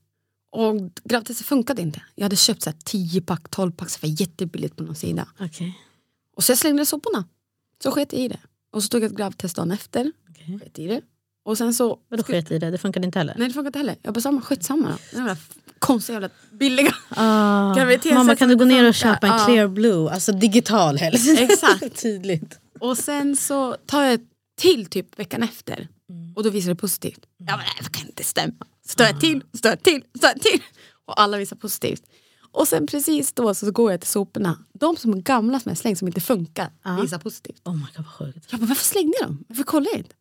Och 0.51 0.75
gravtestet 1.03 1.47
funkade 1.47 1.81
inte. 1.81 2.01
Jag 2.15 2.25
hade 2.25 2.35
köpt 2.35 2.61
så 2.63 2.69
här 2.69 2.77
10 2.83 3.21
pack, 3.21 3.49
12 3.49 3.71
pack, 3.71 3.89
så 3.89 3.97
det 4.01 4.07
var 4.07 4.21
jättebilligt 4.21 4.75
på 4.75 4.83
någon 4.83 4.95
sida. 4.95 5.27
Okej. 5.39 5.79
Och 6.35 6.43
så 6.43 6.51
jag 6.51 6.59
slängde 6.59 6.85
soporna. 6.85 7.25
Så 7.83 7.91
sket 7.91 8.13
jag 8.13 8.21
i 8.21 8.27
det. 8.27 8.39
Och 8.71 8.83
så 8.83 8.89
tog 8.89 9.03
jag 9.03 9.11
ett 9.11 9.17
gravtest 9.17 9.55
dagen 9.55 9.71
efter. 9.71 10.11
Okej. 10.29 10.59
Sket 10.59 10.79
i 10.79 10.87
det. 10.87 11.01
Och 11.45 11.57
sen 11.57 11.73
så... 11.73 11.99
Vadå 12.09 12.23
sket 12.23 12.51
i 12.51 12.59
det? 12.59 12.71
Det 12.71 12.77
funkade 12.77 13.05
inte 13.05 13.19
heller? 13.19 13.35
Nej 13.37 13.47
det 13.47 13.53
funkar 13.53 13.67
inte 13.67 13.79
heller. 13.79 13.95
Jag 14.01 14.13
bara, 14.13 14.21
samma, 14.21 14.41
skitsamma 14.41 14.89
då. 14.89 14.95
Den 15.11 15.19
jävla 15.25 15.37
konstiga 15.79 16.15
jävla 16.15 16.29
billiga. 16.51 16.95
Ah, 17.09 17.75
mamma 18.13 18.35
kan 18.35 18.49
du 18.49 18.55
gå 18.55 18.65
ner 18.65 18.87
och 18.87 18.93
köpa 18.93 19.27
en 19.27 19.33
Ja. 19.33 19.45
clear 19.45 19.67
blue? 19.67 20.09
Alltså 20.11 20.31
digital 20.31 20.97
helst. 20.97 21.29
Exakt. 21.39 22.01
Tydligt. 22.01 22.59
Och 22.79 22.97
sen 22.97 23.35
så 23.37 23.75
tar 23.85 24.03
jag 24.03 24.19
till 24.57 24.85
typ 24.85 25.19
veckan 25.19 25.43
efter. 25.43 25.87
Och 26.35 26.43
då 26.43 26.49
visar 26.49 26.69
det 26.69 26.75
positivt. 26.75 27.19
Jag 27.37 27.47
bara, 27.47 27.57
nej 27.57 27.67
det 27.83 27.97
kan 27.97 28.07
inte 28.07 28.23
stämma. 28.23 28.53
Så 28.87 28.95
tar 28.95 29.05
jag 29.05 29.19
till, 29.19 29.43
så 29.53 29.57
tar 29.57 29.69
jag 29.69 29.83
till, 29.83 30.01
så 30.13 30.19
tar 30.19 30.27
jag 30.27 30.41
till. 30.41 30.61
Och 31.05 31.21
alla 31.21 31.37
visar 31.37 31.55
positivt. 31.55 32.03
Och 32.51 32.67
sen 32.67 32.87
precis 32.87 33.33
då 33.33 33.53
så 33.55 33.71
går 33.71 33.91
jag 33.91 34.01
till 34.01 34.09
soporna. 34.09 34.57
De 34.73 34.95
som 34.97 35.13
är 35.13 35.17
gamla 35.17 35.59
som 35.59 35.69
jag 35.69 35.77
slängt 35.77 35.99
som 35.99 36.07
inte 36.07 36.21
funkar 36.21 36.69
visar 37.01 37.17
positivt. 37.17 37.61
Oh 37.65 37.73
my 37.75 37.81
god 37.95 38.05
vad 38.05 38.13
sjukt. 38.33 38.47
Jag 38.51 38.59
bara, 38.59 38.65
varför 38.67 38.83
slängde 38.85 39.13
jag 39.19 39.27
dem? 39.29 39.43
Varför 39.47 39.63
kollade 39.63 39.89
jag 39.89 39.99
inte? 39.99 40.15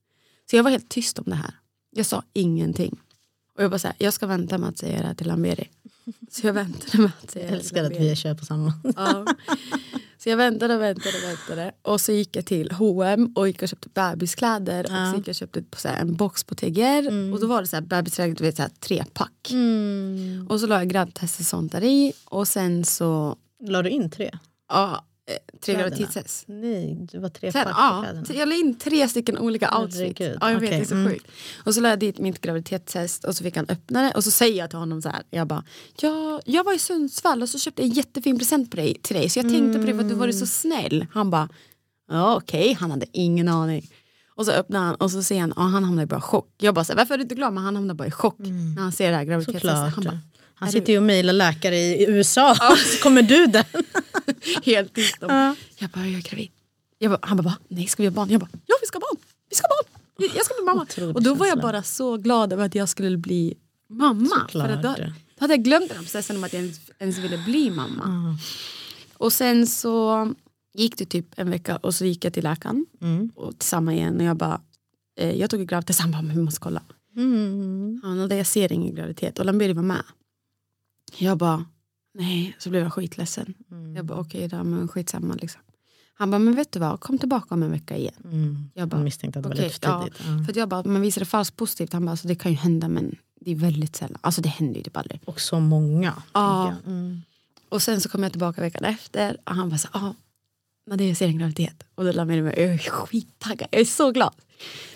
Så 0.51 0.57
jag 0.57 0.63
var 0.63 0.71
helt 0.71 0.89
tyst 0.89 1.19
om 1.19 1.25
det 1.27 1.35
här. 1.35 1.55
Jag 1.91 2.07
sa 2.07 2.23
ingenting. 2.33 3.01
Och 3.57 3.63
jag 3.63 3.71
bara 3.71 3.79
så 3.79 3.89
här, 3.89 3.97
jag 3.99 4.13
ska 4.13 4.27
vänta 4.27 4.59
med 4.59 4.69
att 4.69 4.79
säga 4.79 5.01
det 5.01 5.07
här 5.07 5.15
till 5.15 5.27
Lamberi. 5.27 5.69
Så 6.31 6.47
jag 6.47 6.55
väntade 6.55 7.03
med 7.03 7.11
att 7.23 7.31
säga 7.31 7.45
Jag 7.45 7.53
det 7.53 7.59
till 7.59 7.79
älskar 7.79 7.85
att 7.85 8.01
vi 8.01 8.17
kör 8.17 8.35
på 8.35 8.45
samma. 8.45 8.73
Ja. 8.97 9.27
Så 10.19 10.31
jag 10.31 10.37
väntade 10.37 10.75
och 10.75 10.81
väntade 10.81 11.17
och 11.17 11.31
väntade. 11.31 11.73
Och 11.83 12.01
så 12.01 12.13
gick 12.13 12.37
jag 12.37 12.47
till 12.47 12.73
H&M 12.73 13.33
och 13.35 13.49
gick 13.49 13.63
och 13.63 13.69
köpte 13.69 13.89
bebiskläder. 13.89 14.85
Och 14.85 15.11
så 15.11 15.17
gick 15.17 15.29
jag 15.29 15.33
och 15.33 15.35
köpte 15.35 15.65
så 15.77 15.89
här 15.89 16.01
en 16.01 16.15
box 16.15 16.45
på 16.45 16.55
TGR. 16.55 17.33
Och 17.33 17.41
då 17.41 17.47
var 17.47 17.61
det 17.61 17.67
så 17.67 17.77
här 17.77 17.81
bebiskläder, 17.81 18.35
du 18.35 18.45
vet 18.45 18.57
så 18.57 18.63
här 18.63 18.71
tre 18.81 19.05
pack. 19.13 19.51
Mm. 19.51 20.47
Och 20.51 20.61
så 20.61 20.67
la 20.67 20.79
jag 20.79 20.89
grabbtest 20.89 21.41
och 21.41 21.47
sånt 21.47 21.73
där 21.73 21.85
i. 21.85 22.13
Och 22.25 22.49
sen 22.49 22.85
så, 22.85 23.37
La 23.65 23.83
du 23.83 23.91
in 23.91 24.11
tre? 24.11 24.31
ja, 24.69 25.05
tre 25.27 25.39
Kläderna? 25.61 25.83
graviditetstest. 25.83 26.45
Nej, 26.49 27.07
det 27.13 27.19
var 27.19 27.29
tre 27.29 27.53
på 27.53 27.59
ja, 27.59 28.07
jag 28.35 28.49
la 28.49 28.55
in 28.55 28.79
tre 28.79 29.09
stycken 29.09 29.39
olika 29.39 29.79
outfits. 29.79 30.21
Ja, 30.21 30.51
jag 30.51 30.61
vet, 30.61 30.69
okej, 30.69 30.79
det 30.79 30.85
är 30.85 30.85
så 30.85 30.95
mm. 30.95 31.13
sjukt. 31.13 31.27
Och 31.65 31.75
så 31.75 31.81
la 31.81 31.89
jag 31.89 31.99
dit 31.99 32.19
mitt 32.19 32.41
graviditetstest 32.41 33.25
och 33.25 33.37
så 33.37 33.45
fick 33.45 33.57
han 33.57 33.67
öppna 33.69 34.03
det 34.03 34.11
och 34.11 34.25
så 34.25 34.31
säger 34.31 34.59
jag 34.59 34.71
till 34.71 34.79
honom 34.79 35.03
så 35.03 35.09
här. 35.09 35.23
Jag 35.31 35.47
bara, 35.47 35.65
ja, 36.01 36.41
jag 36.45 36.65
var 36.65 36.73
i 36.73 36.79
Sundsvall 36.79 37.43
och 37.43 37.49
så 37.49 37.59
köpte 37.59 37.83
jag 37.83 37.89
en 37.89 37.95
jättefin 37.95 38.39
present 38.39 38.71
på 38.71 38.77
dig, 38.77 38.95
till 39.03 39.17
dig 39.17 39.29
så 39.29 39.39
jag 39.39 39.49
tänkte 39.49 39.79
på 39.79 39.87
det 39.87 39.95
för 39.95 40.01
att 40.01 40.09
du 40.09 40.15
var 40.15 40.33
så 40.33 40.47
snäll. 40.47 41.07
Han 41.13 41.31
bara, 41.31 41.49
ja 42.11 42.37
okej, 42.37 42.73
han 42.81 42.91
hade 42.91 43.07
ingen 43.13 43.49
aning. 43.49 43.91
Och 44.37 44.47
så 44.47 44.53
öppnar 44.53 44.81
han 44.81 44.95
och 44.95 45.11
så 45.11 45.23
ser 45.23 45.41
han, 45.41 45.53
ja, 45.57 45.63
han 45.63 45.85
hamnar 45.85 46.03
i 46.03 46.07
bara 46.07 46.21
chock. 46.21 46.55
Jag 46.59 46.75
bara, 46.75 46.85
så 46.85 46.93
här, 46.93 46.97
varför 46.99 47.15
är 47.15 47.19
du 47.19 47.23
inte 47.23 47.35
glad? 47.35 47.53
Men 47.53 47.65
han 47.65 47.77
hamnar 47.77 47.95
bara 47.95 48.09
i 48.09 48.11
chock 48.11 48.39
när 48.39 48.83
han 48.83 48.93
ser 48.93 49.11
det 49.11 49.17
här 49.17 49.25
graviditetstestet. 49.25 49.95
Han 49.95 50.05
bara, 50.05 50.21
Han 50.55 50.69
"Är 50.69 50.73
sitter 50.73 50.93
ju 50.93 50.99
och 50.99 51.05
mejlar 51.05 51.33
läkare 51.33 51.77
i 51.77 52.07
USA. 52.09 52.55
Så 52.77 53.03
kommer 53.03 53.23
du 53.23 53.47
där. 53.47 53.67
helt 54.65 54.95
tyst 54.95 55.23
om. 55.23 55.57
Jag 55.79 55.91
bara, 55.91 56.07
jag 56.07 56.19
är 56.19 56.23
gravid. 56.23 56.51
Jag 56.99 57.11
bara, 57.11 57.19
han 57.23 57.37
bara, 57.37 57.43
va? 57.43 57.59
Nej 57.69 57.87
ska 57.87 58.03
vi 58.03 58.07
ha 58.09 58.15
barn? 58.15 58.31
Jag 58.31 58.41
bara, 58.41 58.51
ja 58.67 58.77
vi 58.81 58.87
ska 58.87 58.97
ha 58.97 59.01
barn. 59.01 59.23
Vi 59.51 59.57
ska 59.57 59.67
ha 59.67 59.83
barn. 59.83 60.31
Jag 60.37 60.45
ska 60.45 60.55
bli 60.55 60.65
mamma. 60.65 60.83
Otrolig 60.83 61.17
Och 61.17 61.23
då 61.23 61.35
var 61.35 61.47
jag 61.47 61.61
bara 61.61 61.83
så 61.83 62.17
glad 62.17 62.53
över 62.53 62.65
att 62.65 62.75
jag 62.75 62.89
skulle 62.89 63.17
bli 63.17 63.55
mamma. 63.89 64.41
Såklart. 64.41 64.67
För 64.67 64.77
att 64.77 64.83
då, 64.83 64.95
då 64.99 65.13
hade 65.39 65.53
jag 65.53 65.65
glömt 65.65 65.89
den 65.89 65.97
här 65.97 66.05
processen 66.05 66.37
om 66.37 66.45
att 66.45 66.53
jag 66.53 66.63
ens, 66.63 66.81
ens 66.99 67.19
ville 67.19 67.39
bli 67.39 67.71
mamma. 67.71 68.37
Och 69.15 69.33
sen 69.33 69.67
så 69.67 70.33
gick 70.75 70.99
det 70.99 71.05
typ 71.05 71.27
en 71.37 71.51
vecka 71.51 71.77
och 71.77 71.95
så 71.95 72.05
gick 72.05 72.25
jag 72.25 72.33
till 72.33 72.45
läkaren. 72.45 72.87
Mm. 73.01 73.31
Och 73.35 73.59
till 73.59 73.69
samma 73.69 73.95
igen 73.95 74.17
och 74.17 74.25
jag 74.25 74.37
bara, 74.37 74.61
eh, 75.19 75.33
jag 75.33 75.51
tog 75.51 75.61
ett 75.61 75.69
gravtest. 75.69 76.01
Han 76.01 76.11
bara, 76.11 76.23
vi 76.23 76.43
måste 76.43 76.61
kolla. 76.61 76.83
Mm. 77.17 78.01
Han 78.03 78.19
hade 78.19 78.37
jag 78.37 78.47
ser 78.47 78.73
ingen 78.73 78.95
graviditet 78.95 79.39
och 79.39 79.45
Lamberi 79.45 79.73
var 79.73 79.83
med. 79.83 80.03
Jag 81.17 81.39
bara, 81.39 81.65
nej. 82.15 82.57
Så 82.59 82.71
blev 82.71 82.83
jag 82.83 82.93
skitledsen. 82.93 83.55
Mm. 83.71 83.97
Jag 83.97 84.05
bara, 84.05 84.19
okej 84.19 84.49
då, 84.49 84.65
men 84.65 84.89
skitsamma. 84.89 85.35
Liksom. 85.35 85.61
Han 86.15 86.31
bara, 86.31 86.39
men 86.39 86.55
vet 86.55 86.73
du 86.73 86.79
vad, 86.79 87.01
kom 87.01 87.19
tillbaka 87.19 87.55
om 87.55 87.63
en 87.63 87.71
vecka 87.71 87.97
igen. 87.97 88.15
Mm. 88.25 88.71
Jag 88.75 88.89
bara, 88.89 88.97
Jag 88.97 89.05
misstänkte 89.05 89.39
att 89.39 89.43
det 89.43 89.49
var 89.49 89.57
okej, 89.57 89.65
lite 89.65 89.87
för 89.87 90.01
tidigt. 90.01 90.21
Ja. 90.21 90.45
För 90.45 90.53
att 90.53 90.57
jag 90.57 90.69
bara, 90.69 90.83
men 90.83 91.03
visar 91.03 91.21
det 91.21 91.25
falskt 91.25 91.57
positivt? 91.57 91.93
Han 91.93 92.05
bara, 92.05 92.11
alltså, 92.11 92.29
det 92.29 92.35
kan 92.35 92.53
ju 92.53 92.59
hända 92.59 92.89
men 92.89 93.17
det 93.41 93.51
är 93.51 93.57
väldigt 93.57 93.97
sällan. 93.97 94.19
Alltså 94.21 94.41
det 94.41 94.49
händer 94.49 94.77
ju 94.77 94.83
typ 94.83 94.97
aldrig. 94.97 95.21
Och 95.25 95.41
så 95.41 95.61
många. 95.61 96.23
Ja. 96.33 96.75
Mm. 96.87 97.23
Och 97.69 97.83
sen 97.83 98.01
så 98.01 98.09
kom 98.09 98.23
jag 98.23 98.33
tillbaka 98.33 98.61
veckan 98.61 98.85
efter 98.85 99.37
och 99.45 99.55
han 99.55 99.69
bara 99.69 99.79
så 99.79 99.89
ah, 99.93 100.15
när 100.87 100.97
det 100.97 101.05
är 101.05 101.23
en 101.23 101.39
graviditet. 101.39 101.85
Och 101.95 102.05
då 102.05 102.13
la 102.13 102.25
mig 102.25 102.43
mig, 102.43 102.55
jag 102.57 102.75
är 102.75 102.79
skittaggad, 102.79 103.69
jag 103.71 103.81
är 103.81 103.85
så 103.85 104.11
glad. 104.11 104.35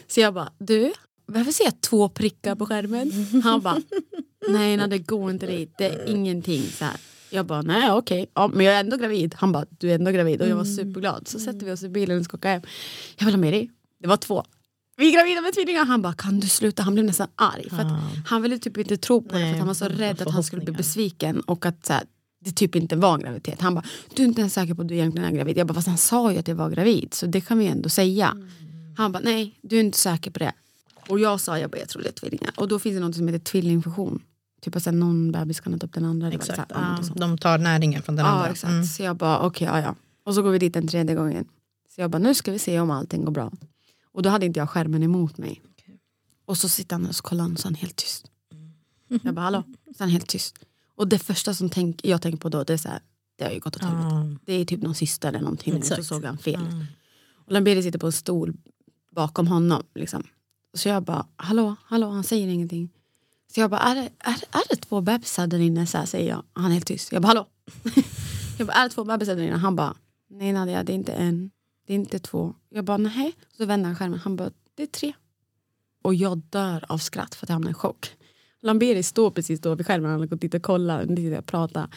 Så 0.08 0.20
jag 0.20 0.34
bara, 0.34 0.52
du, 0.58 0.92
varför 1.32 1.52
ser 1.52 1.64
jag 1.64 1.80
två 1.80 2.08
prickar 2.08 2.54
på 2.54 2.66
skärmen? 2.66 3.12
Han 3.44 3.60
bara, 3.60 3.80
nej, 4.48 4.76
nej 4.76 4.88
det 4.88 4.98
går 4.98 5.30
inte 5.30 5.46
dit, 5.46 5.74
det 5.78 5.86
är 5.86 6.08
ingenting. 6.08 6.62
Så 6.62 6.84
här. 6.84 6.96
Jag 7.30 7.46
bara, 7.46 7.62
nej 7.62 7.92
okej, 7.92 8.30
ja, 8.34 8.48
men 8.48 8.66
jag 8.66 8.74
är 8.74 8.80
ändå 8.80 8.96
gravid. 8.96 9.34
Han 9.38 9.52
bara, 9.52 9.66
du 9.70 9.90
är 9.90 9.94
ändå 9.94 10.10
gravid. 10.10 10.42
Och 10.42 10.48
jag 10.48 10.56
var 10.56 10.64
superglad. 10.64 11.28
Så 11.28 11.38
sätter 11.38 11.66
vi 11.66 11.72
oss 11.72 11.82
i 11.82 11.88
bilen 11.88 12.18
och 12.18 12.24
ska 12.24 12.36
åka 12.36 12.48
hem. 12.48 12.62
Jag 13.18 13.26
vill 13.26 13.34
ha 13.34 13.40
med 13.40 13.52
dig. 13.52 13.70
Det 14.00 14.08
var 14.08 14.16
två. 14.16 14.44
Vi 14.96 15.08
är 15.08 15.12
gravida 15.12 15.40
med 15.40 15.54
tvillingar. 15.54 15.84
Han 15.84 16.02
bara, 16.02 16.12
kan 16.12 16.40
du 16.40 16.48
sluta? 16.48 16.82
Han 16.82 16.94
blev 16.94 17.06
nästan 17.06 17.28
arg. 17.34 17.70
För. 17.70 17.98
Han 18.26 18.42
ville 18.42 18.58
typ 18.58 18.76
inte 18.76 18.96
tro 18.96 19.22
på 19.22 19.34
det 19.34 19.38
Nej, 19.38 19.44
för 19.44 19.52
att 19.52 19.58
han 19.58 19.66
var 19.66 19.74
så 19.74 19.88
rädd 19.88 20.22
att 20.22 20.30
han 20.30 20.44
skulle 20.44 20.62
bli 20.62 20.72
besviken 20.72 21.40
och 21.40 21.66
att 21.66 21.86
så 21.86 21.92
här, 21.92 22.02
det 22.44 22.52
typ 22.52 22.76
inte 22.76 22.96
var 22.96 23.14
en 23.14 23.20
graviditet. 23.20 23.60
Han 23.60 23.74
bara, 23.74 23.84
du 24.14 24.22
är 24.22 24.26
inte 24.26 24.40
ens 24.40 24.54
säker 24.54 24.74
på 24.74 24.82
att 24.82 24.88
du 24.88 24.94
egentligen 24.94 25.28
är 25.28 25.32
gravid. 25.32 25.58
Jag 25.58 25.66
bara, 25.66 25.74
fast 25.74 25.88
han 25.88 25.98
sa 25.98 26.32
ju 26.32 26.38
att 26.38 26.48
jag 26.48 26.54
var 26.54 26.70
gravid 26.70 27.14
så 27.14 27.26
det 27.26 27.40
kan 27.40 27.58
vi 27.58 27.66
ändå 27.66 27.88
säga. 27.88 28.28
Mm. 28.28 28.48
Han 28.96 29.12
bara, 29.12 29.22
nej 29.24 29.58
du 29.62 29.76
är 29.76 29.80
inte 29.80 29.98
säker 29.98 30.30
på 30.30 30.38
det. 30.38 30.52
Och 31.08 31.20
jag 31.20 31.40
sa, 31.40 31.58
jag 31.58 31.70
bara, 31.70 31.78
jag 31.78 31.88
tror 31.88 32.02
det 32.02 32.08
är 32.08 32.12
tvillingar. 32.12 32.50
Och 32.56 32.68
då 32.68 32.78
finns 32.78 32.94
det 32.96 33.00
något 33.00 33.14
som 33.16 33.28
heter 33.28 33.44
tvillingfusion. 33.44 34.22
Typ 34.60 34.76
att 34.76 34.84
här, 34.84 34.92
någon 34.92 35.32
bebis 35.32 35.60
kan 35.60 35.74
äta 35.74 35.86
upp 35.86 35.92
den 35.92 36.04
andra. 36.04 36.28
Det 36.30 36.34
Exakt. 36.36 36.56
så 36.70 36.78
här, 36.78 36.98
Ja, 37.02 37.14
de 37.14 37.38
tar 37.38 37.58
näringen 37.58 38.02
från 38.02 38.16
den 38.16 38.26
Ja 38.26 38.32
andra. 38.32 38.48
exakt. 38.50 38.70
Mm. 38.70 38.84
Så 38.84 39.02
jag 39.02 39.16
bara 39.16 39.38
okej, 39.40 39.66
ja, 39.66 39.80
ja. 39.80 39.94
Och 40.24 40.34
så 40.34 40.42
går 40.42 40.50
vi 40.50 40.58
dit 40.58 40.76
en 40.76 40.88
tredje 40.88 41.14
gången. 41.14 41.44
Så 41.94 42.00
jag 42.00 42.10
bara 42.10 42.18
nu 42.18 42.34
ska 42.34 42.52
vi 42.52 42.58
se 42.58 42.80
om 42.80 42.90
allting 42.90 43.24
går 43.24 43.32
bra. 43.32 43.52
Och 44.12 44.22
då 44.22 44.30
hade 44.30 44.46
inte 44.46 44.60
jag 44.60 44.70
skärmen 44.70 45.02
emot 45.02 45.38
mig. 45.38 45.62
Och 46.44 46.58
så 46.58 46.68
sitter 46.68 46.96
han 46.96 47.06
och 47.06 47.14
så 47.16 47.22
kollar 47.22 47.42
han 47.42 47.52
och 47.52 47.58
så 47.58 47.68
är 47.68 47.70
han 47.70 47.74
helt 47.74 47.96
tyst. 47.96 48.26
Jag 49.22 49.34
bara 49.34 49.40
hallå? 49.40 49.62
Så 49.84 49.90
är 49.90 49.98
han 49.98 50.08
helt 50.08 50.26
tyst. 50.26 50.56
Och 50.94 51.08
det 51.08 51.18
första 51.18 51.54
som 51.54 51.70
tänk, 51.70 52.04
jag 52.04 52.22
tänker 52.22 52.38
på 52.38 52.48
då 52.48 52.64
det 52.64 52.72
är 52.72 52.76
så 52.76 52.88
här, 52.88 53.00
det 53.36 53.44
har 53.44 53.50
ju 53.50 53.60
gått 53.60 53.76
åt 53.76 53.82
helvete. 53.82 54.08
Ja. 54.10 54.38
Det 54.44 54.52
är 54.52 54.64
typ 54.64 54.82
någon 54.82 54.94
syster 54.94 55.28
eller 55.28 55.40
någonting. 55.40 55.76
Och 55.76 55.84
så 55.84 56.02
såg 56.04 56.24
han 56.24 56.38
fel. 56.38 56.60
Ja. 56.70 56.86
Och 57.46 57.52
Lamberi 57.52 57.82
sitter 57.82 57.98
på 57.98 58.06
en 58.06 58.12
stol 58.12 58.56
bakom 59.12 59.46
honom. 59.46 59.82
Liksom. 59.94 60.22
Så 60.74 60.88
jag 60.88 61.02
bara, 61.02 61.26
hallå, 61.36 61.76
hallå, 61.84 62.08
han 62.10 62.24
säger 62.24 62.48
ingenting. 62.48 62.90
Så 63.54 63.60
jag 63.60 63.70
bara, 63.70 63.80
är 63.80 63.94
det, 63.94 64.10
är, 64.18 64.32
är 64.32 64.62
det 64.68 64.76
två 64.76 65.00
bebisar 65.00 65.46
där 65.46 65.58
inne? 65.58 65.86
Så 65.86 65.98
här 65.98 66.06
säger 66.06 66.28
jag. 66.28 66.42
Han 66.52 66.64
är 66.66 66.74
helt 66.74 66.86
tyst. 66.86 67.12
Jag 67.12 67.22
bara, 67.22 67.26
hallå. 67.28 67.46
jag 68.58 68.66
bara, 68.66 68.72
är 68.72 68.84
det 68.88 68.94
två 68.94 69.04
bebisar 69.04 69.34
där 69.36 69.42
inne? 69.42 69.56
Han 69.56 69.76
bara, 69.76 69.96
nej 70.30 70.52
Nadia, 70.52 70.82
det 70.82 70.92
är 70.92 70.94
inte 70.94 71.12
en. 71.12 71.50
Det 71.86 71.92
är 71.92 71.94
inte 71.94 72.18
två. 72.18 72.54
Jag 72.68 72.84
bara, 72.84 72.96
nej. 72.96 73.32
Så 73.56 73.66
vänder 73.66 73.86
han 73.86 73.96
skärmen. 73.96 74.18
Han 74.18 74.36
bara, 74.36 74.50
det 74.74 74.82
är 74.82 74.86
tre. 74.86 75.12
Och 76.02 76.14
jag 76.14 76.38
dör 76.38 76.84
av 76.88 76.98
skratt 76.98 77.34
för 77.34 77.46
att 77.46 77.48
jag 77.48 77.54
hamnar 77.54 77.70
i 77.70 77.74
chock. 77.74 78.10
Lamberi 78.60 79.02
står 79.02 79.30
precis 79.30 79.60
då 79.60 79.74
vid 79.74 79.86
skärmen. 79.86 80.10
Han 80.10 80.20
har 80.20 80.26
gått 80.26 80.40
dit 80.40 80.54
och 80.54 80.62
kollat. 80.62 81.06
Och 81.38 81.46
pratat. 81.46 81.90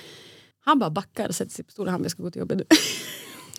Han 0.59 0.79
bara 0.79 0.89
backar 0.89 1.27
och 1.27 1.35
sätter 1.35 1.51
sig 1.51 1.65
på 1.65 1.71
stolen. 1.71 1.91
Han 1.91 2.01
bara, 2.01 2.05
jag 2.05 2.11
ska 2.11 2.23
gå 2.23 2.31
till 2.31 2.39
jobbet 2.39 2.57
nu. 2.57 2.65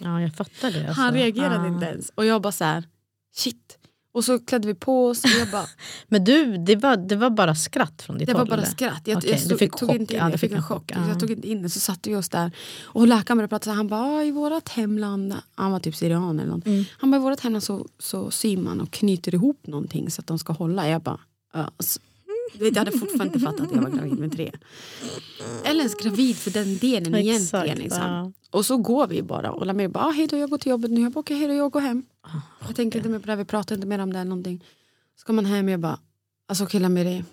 ja, 0.01 0.21
jag 0.21 0.35
fattar 0.35 0.71
det. 0.71 0.87
Alltså. 0.87 1.03
Han 1.03 1.15
reagerade 1.15 1.55
Ja. 1.55 1.75
inte 1.75 1.87
ens. 1.87 2.11
Och 2.15 2.27
jag 2.27 2.43
bara 2.43 2.53
så 2.53 2.65
här, 2.65 2.89
shit. 3.35 3.79
Och 4.15 4.25
så 4.25 4.39
klädde 4.39 4.69
vi 4.69 4.75
på 4.75 5.07
oss 5.07 5.25
och 5.25 5.31
jag 5.41 5.51
bara, 5.51 5.67
Men 6.09 6.25
du, 6.25 6.57
det 6.57 6.77
var, 6.77 6.97
det 6.97 7.17
var 7.17 7.31
bara 7.31 7.55
skratt 7.55 8.03
från 8.03 8.19
ditt 8.19 8.27
det 8.29 8.33
var 8.33 8.41
håll, 8.41 8.49
bara 8.49 8.61
eller? 8.61 8.71
skratt. 8.71 9.01
Jag, 9.05 9.17
Okej, 9.19 9.31
jag, 9.31 9.41
stod, 9.41 9.59
fick 9.59 9.77
tog 9.77 9.89
chock. 9.89 10.01
inte 10.01 10.15
in 10.15 10.19
Ja, 10.21 10.25
det. 10.25 10.31
Jag 10.31 10.41
fick 10.41 10.53
en 10.53 10.63
chock. 10.63 10.69
chock, 10.69 10.93
ja. 10.95 11.09
Jag 11.09 11.21
tog 11.21 11.31
inte 11.31 11.49
in 11.49 11.63
det. 11.63 11.71
Så 11.71 11.81
satte 11.81 12.11
vi 12.11 12.17
oss 12.17 12.29
där. 12.29 12.51
Och 12.83 13.07
läkaren 13.07 13.37
började 13.39 13.49
prata. 13.49 13.65
Så 13.65 13.71
han 13.71 13.89
bara, 13.89 14.01
"Ah, 14.01 14.23
i 14.23 14.31
vårt 14.31 14.69
hemland, 14.69 15.35
han 15.55 15.73
var 15.73 15.81
typ 15.81 15.97
syrian 15.97 16.41
eller 16.41 16.51
något. 16.51 16.67
Mm. 16.67 16.85
Han 16.99 17.11
bara, 17.11 17.17
i 17.17 17.21
vårt 17.21 17.41
hemland 17.41 17.63
så, 17.63 17.87
så 17.99 18.31
syr 18.31 18.57
man 18.57 18.81
och 18.81 18.91
knyter 18.91 19.35
ihop 19.35 19.67
någonting 19.67 20.11
så 20.11 20.21
att 20.21 20.27
de 20.27 20.39
ska 20.39 20.53
hålla. 20.53 20.89
Jag 20.89 21.03
bara. 21.03 21.19
Så, 22.53 22.59
du 22.59 22.65
vet, 22.65 22.77
jag 22.77 22.85
hade 22.85 22.99
fortfarande 22.99 23.25
inte 23.25 23.39
fattat 23.39 23.61
att 23.61 23.73
jag 23.75 23.83
var 23.83 23.91
gravid 23.91 24.19
med 24.19 24.33
tre. 24.33 24.53
Eller 25.65 25.81
ens 25.81 25.95
gravid 25.95 26.37
för 26.37 26.51
den 26.51 26.79
delen 26.79 27.15
Exakt, 27.15 27.55
egentligen. 27.65 27.79
Liksom. 27.79 28.03
ja. 28.03 28.33
Och 28.51 28.67
så 28.67 28.77
går 28.77 29.07
vi 29.07 29.23
bara. 29.23 29.53
Och 29.53 29.67
Lamir 29.67 29.89
bara, 29.89 30.05
ah, 30.05 30.11
hej 30.11 30.27
då 30.27 30.37
jag 30.37 30.51
går 30.51 30.59
till 30.59 30.71
jobbet 30.71 30.91
nu. 30.91 31.01
Jag 31.01 31.13
bara, 31.13 31.21
okej 31.21 31.37
hej 31.37 31.49
då 31.49 31.55
jag 31.55 31.73
går 31.73 31.81
hem. 31.81 32.03
Ah, 32.21 32.29
Jag 32.67 32.77
tänker 32.77 32.99
inte 32.99 33.09
mer 33.11 33.19
på 33.19 33.27
det 33.27 33.33
här, 33.33 33.37
vi 33.37 33.45
pratar 33.45 33.75
inte 33.75 33.87
mer 33.87 33.99
om 33.99 34.13
det 34.13 34.19
eller 34.19 34.29
någonting. 34.29 34.65
Så 35.21 35.27
kommer 35.27 35.43
man 35.43 35.53
hem 35.53 35.67
och 35.67 35.73
jag 35.73 35.81
bara, 35.81 35.99
alltså 36.49 36.65
okej 36.65 36.81
Lamir, 36.81 37.25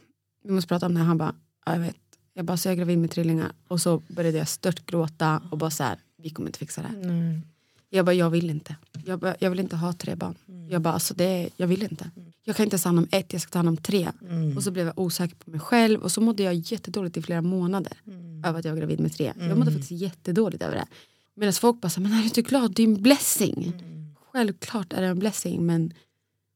vi 0.44 0.52
måste 0.52 0.68
prata 0.68 0.86
om 0.86 0.94
det 0.94 1.00
här. 1.00 1.08
Han 1.08 1.18
bara, 1.18 1.36
ja, 1.66 1.74
jag 1.74 1.80
vet. 1.80 1.96
Jag 2.34 2.46
bara, 2.46 2.58
så 2.58 2.68
jag 2.68 2.74
är 2.74 2.78
gravid 2.78 2.98
med 2.98 3.12
trillingar. 3.12 3.52
Och 3.68 3.82
så 3.82 4.02
började 4.08 4.38
jag 4.38 4.48
stört 4.48 4.86
gråta 4.86 5.42
och 5.52 5.58
bara 5.58 5.70
så 5.72 5.84
här, 5.84 6.00
vi 6.18 6.30
kommer 6.30 6.50
inte 6.50 6.60
fixa 6.60 6.82
det 6.82 6.88
här. 6.88 6.96
Mm. 6.96 7.42
Jag 7.90 8.06
bara, 8.06 8.14
jag 8.14 8.30
vill 8.30 8.50
inte. 8.50 8.76
Jag, 9.06 9.20
bara, 9.20 9.36
jag 9.40 9.50
vill 9.50 9.60
inte 9.60 9.76
ha 9.76 9.94
tre 9.94 10.16
barn. 10.16 10.36
Jag 10.70 10.82
bara, 10.82 10.94
alltså 10.94 11.14
det, 11.14 11.50
jag 11.58 11.68
vill 11.68 11.84
inte. 11.84 12.12
Jag 12.44 12.56
kan 12.56 12.64
inte 12.64 12.78
ta 12.78 12.90
hand 12.90 13.00
om 13.00 13.08
ett, 13.12 13.34
jag 13.34 13.42
ska 13.42 13.52
ta 13.52 13.60
hand 13.60 13.70
om 13.70 13.78
tre. 13.78 14.10
Mm. 14.22 14.58
Och 14.58 14.64
så 14.64 14.72
blev 14.72 14.86
jag 14.86 15.00
osäker 15.00 15.36
på 15.36 15.50
mig 15.52 15.60
själv 15.60 16.02
och 16.02 16.12
så 16.12 16.22
mådde 16.22 16.44
jag 16.44 16.54
jättedåligt 16.54 17.18
i 17.18 17.22
flera 17.22 17.42
månader 17.42 17.94
Mm. 18.08 18.46
över 18.46 18.60
att 18.60 18.66
jag 18.66 18.72
var 18.72 18.80
gravid 18.80 19.00
med 19.00 19.14
tre. 19.14 19.34
Jag 19.40 19.58
mådde 19.58 19.72
faktiskt 19.72 19.92
jättedåligt 19.92 20.64
över 20.64 20.76
det. 20.76 20.86
Medan 21.36 21.54
folk 21.54 21.82
bara, 21.82 21.90
så 21.90 22.02
men 22.02 22.12
är 22.14 22.18
du 22.18 22.24
inte 22.24 22.42
glad? 22.42 22.74
Det 22.74 22.84
är 22.84 22.88
en 22.88 23.02
blessing. 23.02 23.74
Mm. 23.80 24.16
Självklart 24.32 24.94
är 24.94 25.02
det 25.02 25.08
en 25.08 25.20
blessing 25.20 25.66
men 25.66 25.94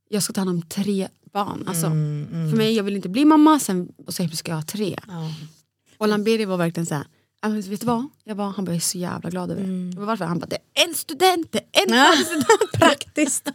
jag 0.10 0.24
ska 0.24 0.34
ta 0.34 0.42
hand 0.42 0.50
om 0.50 0.62
tre 0.62 1.08
barn. 1.34 1.64
Alltså, 1.68 1.86
Mm, 1.86 2.28
mm. 2.34 2.50
För 2.50 2.58
mig, 2.58 2.74
jag 2.76 2.84
vill 2.84 2.96
inte 2.96 3.10
bli 3.10 3.26
mamma 3.26 3.60
sen, 3.60 3.92
och 4.06 4.14
så 4.14 4.28
ska 4.28 4.52
jag 4.52 4.58
ha 4.58 4.64
tre. 4.64 5.00
Ja. 5.08 5.32
Och 5.98 6.08
Lamberi 6.08 6.46
var 6.46 6.58
verkligen 6.58 6.86
så 6.86 6.96
här, 6.96 7.04
"Ja, 7.04 7.10
men 7.50 7.62
vet 7.62 7.80
du 7.82 7.86
vad? 7.88 8.08
Jag, 8.24 8.38
bara, 8.38 8.50
han 8.50 8.66
bara, 8.66 8.72
jag 8.72 8.76
är 8.76 8.80
så 8.82 8.98
jävla 8.98 9.30
glad 9.30 9.52
över 9.52 9.62
det. 9.62 9.68
Mm. 9.68 9.88
Jag 9.90 9.96
bara, 9.98 10.06
Varför? 10.06 10.26
Han 10.26 10.40
bara, 10.40 10.46
det 10.46 10.56
är 10.74 10.88
en 10.88 10.94
student, 10.96 11.52
det 11.52 11.60
är 11.72 12.12
en 12.16 12.26
student. 12.26 12.72
Praktiskt. 12.74 13.50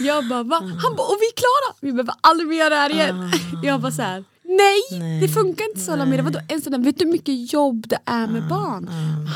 Jag 0.00 0.28
bara, 0.28 0.42
va? 0.42 0.56
Han 0.82 0.96
bara, 0.96 1.06
och 1.08 1.16
vi 1.20 1.26
är 1.26 1.36
klara! 1.36 1.76
Vi 1.80 1.92
behöver 1.92 2.14
aldrig 2.20 2.48
mer 2.48 2.56
göra 2.56 2.68
det 2.68 2.76
här 2.76 2.90
igen. 2.90 3.30
Jag 3.62 3.80
bara 3.80 3.92
så 3.92 4.02
här, 4.02 4.24
nej, 4.44 4.78
Ah. 4.92 4.96
Nej, 4.98 5.20
det 5.20 5.28
funkar 5.28 5.64
inte 5.68 5.80
så 5.80 5.96
Lamira. 5.96 6.22
Vadå 6.22 6.40
en 6.48 6.60
student? 6.60 6.86
Vet 6.86 6.98
du 6.98 7.04
hur 7.04 7.12
mycket 7.12 7.52
jobb 7.52 7.88
det 7.88 7.98
är 8.04 8.24
Ah, 8.24 8.26
med 8.26 8.48
barn? 8.48 8.88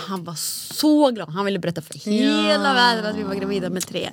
Han 0.09 0.25
var 0.25 0.35
så 0.75 1.11
glad. 1.11 1.29
Han 1.29 1.45
ville 1.45 1.59
berätta 1.59 1.83
för 1.83 1.95
hela 1.95 2.75
världen 2.75 3.07
att 3.07 3.17
vi 3.17 3.23
var 3.23 3.35
gravida 3.35 3.71
med 3.71 3.87
tre. 3.87 4.11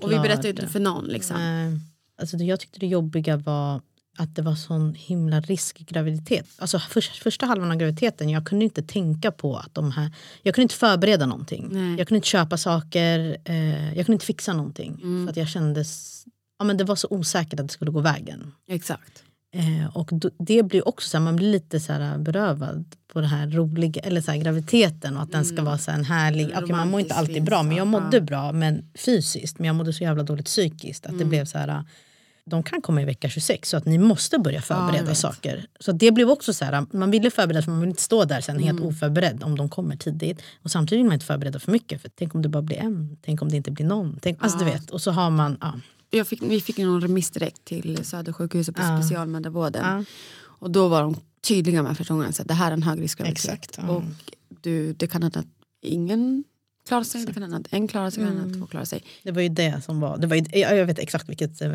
Och 0.00 0.12
vi 0.12 0.18
berättade 0.18 0.48
inte 0.50 0.68
för 0.68 0.80
någon. 0.80 1.04
Liksom. 1.04 1.36
Nej. 1.36 1.80
Alltså, 2.20 2.36
jag 2.36 2.60
tyckte 2.60 2.80
det 2.80 2.86
jobbiga 2.86 3.36
var 3.36 3.80
att 4.18 4.36
det 4.36 4.42
var 4.42 4.54
sån 4.54 4.94
himla 4.94 5.40
riskig 5.40 5.86
graviditet. 5.86 6.46
Alltså 6.58 6.78
för, 6.78 7.00
första 7.00 7.46
halvan 7.46 7.70
av 7.70 7.76
graviditeten, 7.76 8.28
jag 8.28 8.46
kunde 8.46 8.64
inte 8.64 8.82
tänka 8.82 9.30
på 9.32 9.56
att 9.56 9.74
de 9.74 9.90
här... 9.90 10.10
Jag 10.42 10.54
kunde 10.54 10.62
inte 10.62 10.74
förbereda 10.74 11.26
någonting. 11.26 11.68
Nej. 11.72 11.98
Jag 11.98 12.08
kunde 12.08 12.16
inte 12.16 12.28
köpa 12.28 12.56
saker, 12.56 13.36
eh, 13.44 13.86
jag 13.96 14.06
kunde 14.06 14.12
inte 14.12 14.26
fixa 14.26 14.52
någonting. 14.52 15.00
Mm. 15.02 15.26
För 15.26 15.30
att 15.30 15.36
jag 15.36 15.48
kände... 15.48 15.84
Ja, 16.58 16.64
men 16.64 16.76
det 16.76 16.84
var 16.84 16.96
så 16.96 17.08
osäkert 17.10 17.60
att 17.60 17.66
det 17.68 17.72
skulle 17.72 17.90
gå 17.90 18.00
vägen. 18.00 18.52
Exakt. 18.68 19.22
Eh, 19.54 19.96
och 19.96 20.08
då, 20.12 20.30
det 20.38 20.62
blir 20.62 20.88
också 20.88 21.08
så 21.08 21.16
här, 21.16 21.24
man 21.24 21.36
blir 21.36 21.50
lite 21.52 21.80
så 21.80 21.92
här 21.92 22.18
berövad 22.18 22.84
på 23.12 23.20
den 23.20 23.30
här 23.30 23.46
roliga, 23.50 24.02
eller 24.02 24.20
så 24.20 24.30
här, 24.30 24.38
graviditeten 24.38 25.16
och 25.16 25.22
att 25.22 25.32
den 25.32 25.44
ska 25.44 25.62
vara 25.62 25.78
så 25.78 25.90
här 25.90 25.98
en 25.98 26.04
härlig, 26.04 26.50
okej 26.56 26.76
man 26.76 26.90
mår 26.90 27.00
inte 27.00 27.14
Mm. 27.14 27.20
alltid 27.20 27.44
bra 27.44 27.62
men 27.62 27.76
jag 27.76 27.86
mådde 27.86 28.20
bra 28.20 28.52
men 28.52 28.84
fysiskt 28.94 29.58
men 29.58 29.66
jag 29.66 29.76
mådde 29.76 29.92
så 29.92 30.04
jävla 30.04 30.22
dåligt 30.22 30.46
psykiskt 30.46 31.06
att 31.06 31.12
det 31.12 31.16
Mm. 31.16 31.28
blev 31.28 31.44
så 31.44 31.58
här 31.58 31.84
de 32.50 32.62
kan 32.62 32.82
komma 32.82 33.02
i 33.02 33.04
vecka 33.04 33.28
26 33.28 33.68
så 33.68 33.76
att 33.76 33.84
ni 33.86 33.98
måste 33.98 34.38
börja 34.38 34.62
förbereda 34.62 35.04
vet. 35.04 35.18
saker. 35.18 35.66
Så 35.80 35.92
det 35.92 36.10
blev 36.12 36.30
också 36.30 36.52
så 36.52 36.64
här, 36.64 36.86
man 36.92 37.10
ville 37.10 37.30
förbereda 37.30 37.62
för 37.62 37.70
man 37.70 37.80
vill 37.80 37.88
inte 37.90 38.02
stå 38.02 38.24
där 38.24 38.40
sen 38.40 38.56
Mm. 38.56 38.66
helt 38.66 38.80
oförberedd 38.80 39.42
om 39.42 39.56
de 39.56 39.68
kommer 39.68 39.96
tidigt. 39.96 40.42
Och 40.62 40.70
samtidigt 40.70 40.98
vill 41.00 41.06
man 41.06 41.14
inte 41.14 41.26
förbereda 41.26 41.58
för 41.58 41.72
mycket 41.72 42.02
för 42.02 42.10
tänk 42.14 42.34
om 42.34 42.42
det 42.42 42.48
bara 42.48 42.62
blir 42.62 42.76
en, 42.76 43.16
tänk 43.22 43.42
om 43.42 43.48
det 43.48 43.56
inte 43.56 43.70
blir 43.70 43.86
någon. 43.86 44.18
Tänk, 44.22 44.42
alltså 44.42 44.58
du 44.58 44.64
Ja. 44.64 44.72
vet, 44.72 44.90
och 44.90 45.00
så 45.02 45.10
har 45.10 45.30
man, 45.30 45.58
ja. 46.10 46.24
Fick, 46.24 46.42
vi 46.42 46.60
fick 46.60 46.78
någon 46.78 47.00
remiss 47.00 47.30
direkt 47.30 47.64
till 47.64 48.04
Södersjukhuset 48.04 48.74
på 48.74 48.82
Ja. 48.82 49.02
specialmödravården. 49.02 49.82
Ja. 49.98 50.04
Och 50.40 50.70
då 50.70 50.88
var 50.88 51.02
de 51.02 51.16
tydliga 51.48 51.82
med 51.82 51.96
första 51.96 52.14
gången 52.14 52.28
att 52.28 52.48
det 52.48 52.54
här 52.54 52.68
är 52.68 52.72
en 52.72 52.82
högriskgraviditet. 52.82 53.44
Exakt, 53.52 53.78
ja. 53.82 53.88
Och 53.94 54.02
du, 54.60 54.92
det 54.92 55.06
kan 55.06 55.22
hända 55.22 55.40
att 55.40 55.46
ingen 55.82 56.44
klarar 56.88 57.04
sig, 57.04 57.26
kan 57.34 57.42
hända 57.42 57.56
att 57.56 57.66
en 57.70 57.88
klarar 57.88 58.10
sig, 58.10 58.24
kan 58.24 58.36
hända 58.36 58.52
att 58.52 58.60
två 58.60 58.66
klarar 58.66 58.84
sig. 58.84 59.04
Det 59.22 59.30
var 59.30 59.42
ju 59.42 59.48
det 59.48 59.84
som 59.84 60.00
var, 60.00 60.18
det 60.18 60.26
var 60.26 60.36
ju, 60.36 60.44
jag 60.52 60.86
vet 60.86 60.98
exakt 60.98 61.28
vilket 61.28 61.60
eh, 61.60 61.70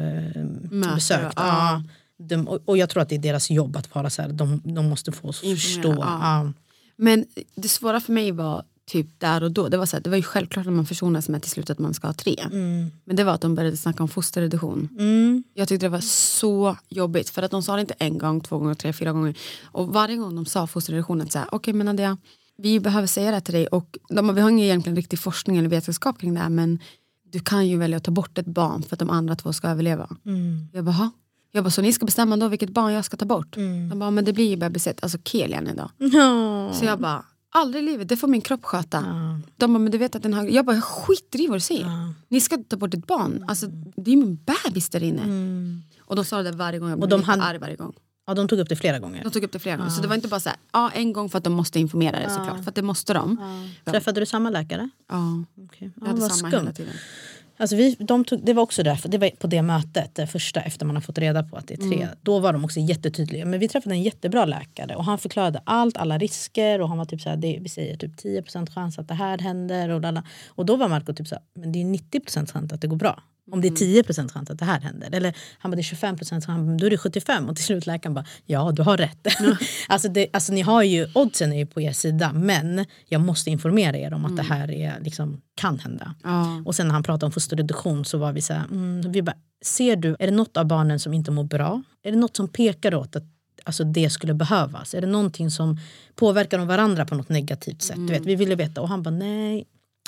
besök. 0.96 1.22
ja. 1.22 1.32
Ja. 1.36 1.84
De, 2.18 2.48
och, 2.48 2.78
jag 2.78 2.90
tror 2.90 3.04
att 3.04 3.10
det 3.10 3.16
är 3.16 3.20
deras 3.20 3.52
jobb 3.52 3.78
att 3.78 3.96
vara 3.96 4.10
så 4.10 4.22
här, 4.22 4.30
de, 4.30 4.62
de 4.64 4.90
måste 4.90 5.12
få 5.12 5.28
oss 5.28 5.44
att 5.44 5.50
förstå. 5.50 5.96
Ja. 6.00 6.52
Men 6.96 7.26
det 7.56 7.68
svåra 7.68 8.02
för 8.02 8.14
mig 8.14 8.32
var 8.32 8.64
typ 8.86 9.20
där 9.20 9.44
och 9.44 9.52
då, 9.52 9.70
det 9.70 9.78
var, 9.78 9.86
så 9.86 9.96
här, 9.96 10.04
det 10.04 10.10
var 10.10 10.18
ju 10.18 10.24
självklart 10.24 10.66
när 10.66 10.72
man 10.72 10.86
försonades 10.86 11.30
med 11.30 11.42
till 11.42 11.52
slut 11.52 11.70
att 11.70 11.80
man 11.80 11.94
ska 11.94 12.08
ha 12.08 12.14
tre. 12.14 12.36
Mm. 12.52 12.92
Men 13.06 13.16
det 13.16 13.24
var 13.24 13.34
att 13.34 13.42
de 13.42 13.56
började 13.56 13.78
snacka 13.78 14.04
om 14.04 14.10
fosterreduktion. 14.10 14.90
Mm. 15.00 15.44
Jag 15.54 15.68
tyckte 15.68 15.86
det 15.86 15.90
var 15.90 16.02
så 16.02 16.78
jobbigt 16.90 17.30
för 17.30 17.44
att 17.44 17.52
de 17.52 17.64
sa 17.64 17.76
det 17.76 17.82
inte 17.82 17.96
en 17.98 18.18
gång, 18.18 18.42
två 18.42 18.58
gånger, 18.58 18.74
tre, 18.74 18.94
fyra 18.94 19.12
gånger. 19.12 19.38
Och 19.64 19.94
varje 19.94 20.16
gång 20.16 20.36
de 20.36 20.46
sa 20.46 20.68
fosterreduktion 20.68 21.22
att 21.22 21.36
okej 21.52 21.74
men 21.74 21.86
Nadia, 21.86 22.18
vi 22.58 22.80
behöver 22.80 23.08
säga 23.08 23.32
det 23.32 23.42
till 23.42 23.54
dig 23.54 23.68
och 23.68 23.98
de, 24.10 24.36
vi 24.36 24.42
har 24.42 24.50
ingen 24.50 24.66
egentligen 24.66 24.96
riktig 24.96 25.20
forskning 25.20 25.58
eller 25.58 25.70
vetenskap 25.70 26.20
kring 26.20 26.34
det 26.34 26.40
här 26.40 26.50
men 26.50 26.80
du 27.32 27.40
kan 27.40 27.68
ju 27.68 27.78
välja 27.78 27.98
att 27.98 28.04
ta 28.04 28.12
bort 28.12 28.38
ett 28.38 28.46
barn 28.46 28.84
för 28.84 28.96
att 28.96 29.00
de 29.00 29.10
andra 29.10 29.36
två 29.36 29.54
ska 29.54 29.68
överleva. 29.68 30.10
Mm. 30.26 30.68
Jag 30.74 30.84
bara, 30.86 30.92
"Ha?" 30.92 31.10
Jag 31.52 31.64
bara, 31.64 31.70
så 31.72 31.82
ni 31.82 31.94
ska 31.94 32.06
bestämma 32.06 32.38
då 32.38 32.48
vilket 32.48 32.70
barn 32.70 32.94
jag 32.94 33.06
ska 33.06 33.18
ta 33.18 33.26
bort? 33.26 33.56
De 33.90 34.00
bara, 34.00 34.12
men 34.12 34.26
det 34.26 34.34
blir 34.34 34.50
ju 34.50 34.56
bebiset, 34.58 35.04
alltså 35.04 35.18
Kelian 35.24 35.68
idag. 35.68 35.90
Ja. 35.98 36.70
Så 36.74 36.86
jag 36.86 37.00
bara, 37.00 37.26
aldrig 37.50 37.84
i 37.84 37.86
livet, 37.86 38.10
det 38.10 38.18
får 38.18 38.28
min 38.28 38.42
kropp 38.42 38.66
sköta. 38.66 38.98
Ja. 39.08 39.40
De 39.58 39.74
bara, 39.74 39.80
men 39.80 39.92
du 39.92 39.98
vet 39.98 40.16
att 40.16 40.24
den 40.24 40.34
har... 40.34 40.44
Jag 40.44 40.66
bara, 40.66 40.76
jag 40.76 40.84
skiter 40.84 41.42
i 41.42 41.48
vad 41.48 41.56
du 41.56 41.60
säger. 41.62 41.86
Ja. 41.86 42.14
Ni 42.28 42.42
ska 42.42 42.58
ta 42.58 42.78
bort 42.78 42.94
ett 42.94 43.08
barn. 43.08 43.46
Alltså, 43.48 43.68
det 43.96 44.12
är 44.12 44.18
min 44.18 44.40
bebis 44.66 44.90
där 44.90 45.04
inne. 45.04 45.22
Och 46.02 46.16
de 46.16 46.26
sa 46.26 46.42
det 46.44 46.52
varje 46.52 46.80
gång, 46.80 46.90
jag 46.90 46.98
blev 47.00 47.10
de 47.10 47.20
lite 47.20 47.32
hade- 47.32 47.44
arg 47.44 47.58
varje 47.58 47.76
gång. 47.76 47.94
Ja, 48.28 48.34
de 48.34 48.48
tog 48.48 48.60
upp 48.60 48.70
det 48.70 48.76
flera 48.76 49.00
gånger. 49.00 49.24
De 49.24 49.32
tog 49.32 49.44
upp 49.44 49.52
det 49.52 49.60
flera 49.60 49.78
gånger. 49.78 49.90
Så 49.90 50.02
det 50.02 50.08
var 50.08 50.16
inte 50.16 50.28
bara 50.28 50.40
så 50.40 50.50
här, 50.50 50.58
ja, 50.74 50.92
en 50.96 51.14
gång 51.14 51.30
för 51.30 51.38
att 51.38 51.44
de 51.44 51.54
måste 51.54 51.80
informera 51.80 52.20
det 52.20 52.30
såklart. 52.30 52.64
För 52.64 52.70
att 52.70 52.76
det 52.76 52.82
måste 52.82 53.14
de. 53.14 53.38
Ja. 53.86 53.92
Träffade 53.92 54.20
du 54.20 54.26
samma 54.26 54.50
läkare? 54.50 54.90
Jag 55.10 55.44
Okay. 55.66 55.90
Ja, 56.02 56.08
hade 56.08 56.22
vad 56.22 56.32
samma 56.32 56.50
skumt. 56.50 56.60
hela 56.60 56.74
tiden. 56.74 56.94
Alltså 57.58 57.76
vi, 57.76 57.96
de 58.00 58.26
tog, 58.26 58.46
det 58.46 58.54
var 58.54 58.64
också 58.64 58.84
därför, 58.84 59.10
det 59.10 59.18
var 59.18 59.30
på 59.30 59.48
det 59.48 59.62
mötet, 59.62 60.16
det 60.16 60.28
första 60.28 60.62
efter 60.62 60.86
man 60.86 60.96
har 60.96 61.02
fått 61.02 61.18
reda 61.18 61.44
på 61.44 61.58
att 61.58 61.68
det 61.68 61.74
är 61.74 61.90
tre. 61.90 62.08
Då 62.22 62.40
var 62.40 62.54
de 62.54 62.66
också 62.66 62.80
jättetydliga. 62.80 63.46
Men 63.46 63.60
vi 63.60 63.68
träffade 63.68 63.96
en 63.96 64.04
jättebra 64.04 64.46
läkare 64.46 64.96
och 64.96 65.06
han 65.06 65.18
förklarade 65.18 65.62
allt, 65.64 65.98
alla 65.98 66.18
risker 66.18 66.82
och 66.82 66.90
han 66.90 66.98
var 66.98 67.06
typ 67.06 67.22
så 67.22 67.30
här, 67.30 67.38
det, 67.38 67.58
vi 67.62 67.70
säger 67.70 67.98
typ 67.98 68.12
10% 68.24 68.74
chans 68.74 69.00
att 69.00 69.08
det 69.08 69.14
här 69.14 69.38
händer. 69.38 69.90
Och, 69.90 70.02
lala. 70.02 70.24
och 70.48 70.66
då 70.66 70.76
var 70.76 70.88
Marco 70.88 71.14
typ 71.14 71.28
så 71.28 71.36
här, 71.36 71.44
men 71.56 71.72
det 71.72 71.82
är 71.82 71.86
90% 71.86 72.52
chans 72.52 72.74
att 72.74 72.82
det 72.82 72.88
går 72.88 72.98
bra. 72.98 73.24
Om 73.52 73.62
det 73.62 73.68
är 73.68 73.72
10% 73.72 74.32
chans 74.32 74.50
att 74.50 74.60
det 74.60 74.66
här 74.66 74.80
händer. 74.80 75.10
Eller 75.12 75.36
han 75.60 75.72
bara, 75.72 75.76
det 75.76 75.82
är 75.82 75.96
25% 76.14 76.30
chans, 76.30 76.46
han 76.46 76.66
bara, 76.66 76.78
då 76.78 76.86
är 76.86 76.90
det 76.90 76.98
75. 76.98 77.50
Och 77.50 77.56
till 77.56 77.66
slut 77.66 77.86
läkaren 77.86 78.14
bara, 78.14 78.26
ja 78.46 78.72
du 78.72 78.82
har 78.82 78.98
rätt. 78.98 79.28
alltså, 79.88 80.10
det, 80.10 80.28
alltså 80.34 80.54
ni 80.54 80.62
har 80.62 80.84
ju, 80.84 81.08
oddsen 81.14 81.54
är 81.54 81.58
ju 81.58 81.66
på 81.66 81.82
er 81.82 81.92
sida 81.92 82.34
men 82.34 82.86
jag 83.10 83.22
måste 83.22 83.50
informera 83.50 83.98
er 83.98 84.14
om 84.14 84.26
att 84.26 84.38
det 84.38 84.44
här 84.44 84.72
är, 84.72 85.00
liksom, 85.00 85.42
kan 85.56 85.80
hända. 85.80 86.16
Ja. 86.24 86.62
Och 86.66 86.76
sen 86.76 86.88
när 86.88 86.94
han 86.94 87.04
pratade 87.04 87.26
om 87.26 87.32
fosterreduktion 87.32 88.06
så 88.06 88.18
var 88.18 88.32
vi 88.32 88.42
så 88.42 88.54
här, 88.54 88.66
mm, 88.66 89.12
vi 89.12 89.22
bara, 89.22 89.38
ser 89.66 89.96
du, 89.96 90.16
är 90.20 90.28
det 90.28 90.34
något 90.34 90.58
av 90.58 90.66
barnen 90.66 91.00
som 91.00 91.14
inte 91.14 91.32
mår 91.32 91.44
bra? 91.44 91.84
Är 92.04 92.12
det 92.12 92.18
något 92.18 92.36
som 92.36 92.48
pekar 92.48 92.96
åt 92.96 93.16
att 93.16 93.24
alltså, 93.64 93.84
det 93.84 94.10
skulle 94.10 94.34
behövas? 94.34 94.94
Är 94.94 95.02
det 95.02 95.08
någonting 95.08 95.52
som 95.52 95.80
påverkar 96.16 96.58
de 96.58 96.68
varandra 96.68 97.06
på 97.06 97.16
något 97.16 97.30
negativt 97.30 97.82
sätt? 97.82 97.98
Du 97.98 98.14
vet, 98.14 98.26
vi 98.26 98.36
ville 98.36 98.56
veta 98.56 98.82
och 98.82 98.90
han 98.90 99.04
bara 99.04 99.16
nej. 99.16 99.66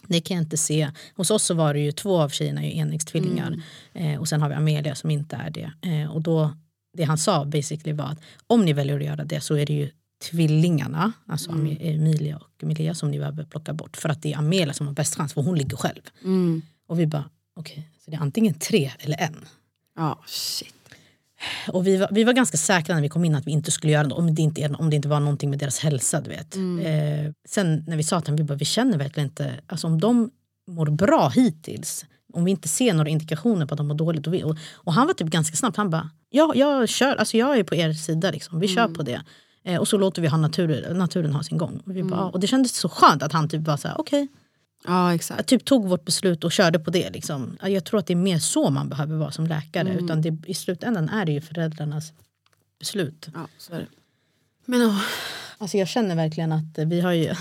Det 0.08 0.22
kan 0.22 0.38
jag 0.38 0.43
inte 0.43 0.58
se. 0.58 0.91
Hos 1.16 1.32
oss 1.32 1.43
så 1.43 1.53
var 1.53 1.74
det 1.74 1.80
ju 1.80 1.91
två 1.91 2.22
av 2.22 2.30
tjejerna 2.30 2.64
är 2.64 2.68
ju 2.70 2.78
enäggstvillingar. 2.78 3.62
Eh, 3.93 4.20
och 4.20 4.28
sen 4.28 4.41
har 4.41 4.49
vi 4.49 4.56
Amelia 4.56 4.95
som 4.95 5.12
inte 5.12 5.36
är 5.36 5.49
det. 5.49 5.72
Eh, 5.82 6.12
och 6.12 6.22
då, 6.22 6.53
det 6.97 7.03
han 7.03 7.18
sa 7.18 7.45
basically 7.45 7.93
var 7.93 8.06
att 8.06 8.20
om 8.47 8.66
ni 8.66 8.74
väljer 8.74 8.95
att 8.99 9.06
göra 9.06 9.24
det 9.24 9.41
så 9.41 9.56
är 9.58 9.66
det 9.66 9.74
ju 9.74 9.89
tvillingarna, 10.30 11.12
alltså 11.28 11.51
Ame- 11.51 11.78
Emilia 11.82 12.38
och 12.38 12.64
Emilia 12.64 12.93
som 12.93 13.12
ni 13.12 13.18
behöver 13.20 13.43
plocka 13.43 13.74
bort. 13.74 13.97
För 13.97 14.10
att 14.10 14.22
det 14.22 14.34
är 14.34 14.38
Amelia 14.38 14.74
som 14.74 14.88
har 14.88 14.93
bäst 14.93 15.16
chans 15.16 15.34
för 15.34 15.41
hon 15.41 15.58
ligger 15.58 15.78
själv. 15.78 16.01
Mm. 16.24 16.62
Och 16.88 16.99
vi 16.99 17.08
bara, 17.08 17.30
okej, 17.56 17.89
så 18.06 18.12
det 18.12 18.18
är 18.18 18.22
antingen 18.22 18.53
tre 18.53 18.91
eller 18.99 19.22
en. 19.22 19.45
Ja, 19.95 20.20
shit. 20.28 20.74
Och 21.67 21.87
vi 21.87 21.97
var, 21.97 22.09
vi 22.11 22.23
var 22.23 22.33
ganska 22.33 22.57
säkra 22.57 22.95
när 22.95 23.01
vi 23.01 23.09
kom 23.09 23.25
in 23.25 23.35
att 23.35 23.47
vi 23.47 23.51
inte 23.51 23.71
skulle 23.71 23.93
göra 23.93 24.07
det 24.07 24.15
om 24.15 24.35
det 24.35 24.41
inte, 24.41 24.69
om 24.79 24.89
det 24.89 24.95
inte 24.95 25.07
var 25.07 25.19
någonting 25.19 25.49
med 25.49 25.59
deras 25.59 25.79
hälsa. 25.79 26.21
Du 26.21 26.29
vet. 26.29 26.55
Eh, 26.55 27.31
sen 27.47 27.83
när 27.87 27.97
vi 27.97 28.03
sa 28.03 28.21
till 28.21 28.27
dem, 28.27 28.35
vi 28.35 28.43
bara, 28.43 28.57
vi 28.57 28.65
känner 28.65 28.97
verkligen 28.97 29.29
inte, 29.29 29.53
alltså 29.67 29.87
om 29.87 29.99
de 29.99 30.29
mår 30.67 30.85
bra 30.85 31.29
hittills, 31.29 32.05
om 32.33 32.45
vi 32.45 32.51
inte 32.51 32.67
ser 32.67 32.93
några 32.93 33.09
indikationer 33.09 33.65
på 33.65 33.73
att 33.73 33.77
de 33.77 33.87
mår 33.87 33.95
dåligt. 33.95 34.27
Och, 34.27 34.33
vi, 34.33 34.43
och, 34.43 34.57
och 34.73 34.93
han 34.93 35.07
var 35.07 35.13
typ 35.13 35.27
ganska 35.27 35.55
snabbt, 35.55 35.77
han 35.77 35.89
bara, 35.89 36.09
ja, 36.29 36.51
jag, 36.55 36.89
kör, 36.89 37.15
alltså 37.15 37.37
jag 37.37 37.57
är 37.57 37.63
på 37.63 37.75
er 37.75 37.93
sida, 37.93 38.31
liksom. 38.31 38.59
vi 38.59 38.67
kör 38.67 38.87
på 38.87 39.03
det. 39.03 39.21
Eh, 39.65 39.79
och 39.79 39.87
så 39.87 39.97
låter 39.97 40.21
vi 40.21 40.27
ha 40.27 40.37
natur, 40.37 40.93
naturen 40.93 41.33
ha 41.33 41.43
sin 41.43 41.57
gång. 41.57 41.81
Och, 41.85 41.95
vi 41.95 42.03
bara, 42.03 42.25
och 42.25 42.39
det 42.39 42.47
kändes 42.47 42.75
så 42.75 42.89
skönt 42.89 43.23
att 43.23 43.33
han 43.33 43.49
typ 43.49 43.67
var 43.67 43.77
så 43.77 43.87
här, 43.87 43.99
okej. 43.99 44.27
Ja, 44.88 45.15
exakt. 45.15 45.47
Typ 45.47 45.65
tog 45.65 45.88
vårt 45.88 46.05
beslut 46.05 46.43
och 46.43 46.51
körde 46.51 46.79
på 46.79 46.91
det. 46.91 47.09
Liksom. 47.09 47.57
Jag 47.61 47.86
tror 47.86 47.99
att 47.99 48.07
det 48.07 48.13
är 48.13 48.17
mer 48.17 48.39
så 48.39 48.69
man 48.69 48.89
behöver 48.89 49.15
vara 49.15 49.31
som 49.31 49.47
läkare. 49.47 49.93
Utan 49.93 50.21
det, 50.21 50.38
I 50.47 50.53
slutändan 50.53 51.09
är 51.09 51.25
det 51.25 51.31
ju 51.31 51.41
föräldrarnas 51.41 52.13
beslut. 52.79 53.27
Ja, 53.33 53.47
så 53.57 53.73
är 53.73 53.79
det. 53.79 53.88
Men 54.65 54.81
åh, 54.81 55.01
Alltså 55.57 55.77
jag 55.77 55.88
känner 55.88 56.15
verkligen 56.15 56.51
att 56.51 56.77
vi 56.77 57.01
har 57.01 57.11
ju... 57.11 57.33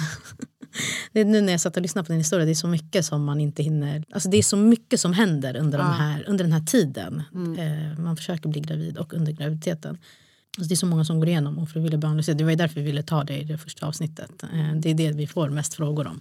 det 1.13 1.25
nu 1.25 1.41
när 1.41 1.53
jag 1.53 1.61
satt 1.61 1.77
och 1.77 1.83
lyssnade 1.83 2.07
på 2.07 2.13
din 2.13 2.21
historia, 2.21 2.45
det 2.47 2.53
är 2.53 2.55
så 2.55 2.69
mycket 2.69 3.07
som 3.07 3.25
man 3.25 3.41
inte 3.41 3.63
hinner... 3.63 4.05
Alltså 4.11 4.29
det 4.29 4.37
är 4.37 4.43
så 4.43 4.57
mycket 4.57 5.01
som 5.01 5.13
händer 5.13 5.57
under, 5.57 5.79
de 5.79 5.87
här, 5.87 6.25
under 6.29 6.45
den 6.45 6.53
här 6.53 6.61
tiden. 6.67 7.23
Eh, 7.59 7.99
man 7.99 8.17
försöker 8.17 8.49
bli 8.49 8.61
gravid 8.61 8.99
och 8.99 9.15
under 9.15 9.33
graviditeten. 9.33 9.99
Alltså 10.59 10.69
det 10.69 10.75
är 10.75 10.77
så 10.77 10.87
många 10.87 11.05
som 11.05 11.21
går 11.21 11.29
igenom 11.29 11.59
ofrivillig 11.59 11.99
barnlöshet. 11.99 12.39
Det 12.39 12.45
var 12.45 12.51
ju 12.51 12.57
därför 12.57 12.75
vi 12.75 12.87
ville 12.87 13.03
ta 13.03 13.25
det 13.25 13.39
i 13.39 13.45
det 13.45 13.59
första 13.59 13.87
avsnittet. 13.87 14.43
Eh, 14.43 14.75
det 14.77 14.91
är 14.91 14.95
det 14.95 15.13
vi 15.13 15.27
får 15.27 15.49
mest 15.49 15.75
frågor 15.75 16.07
om. 16.07 16.21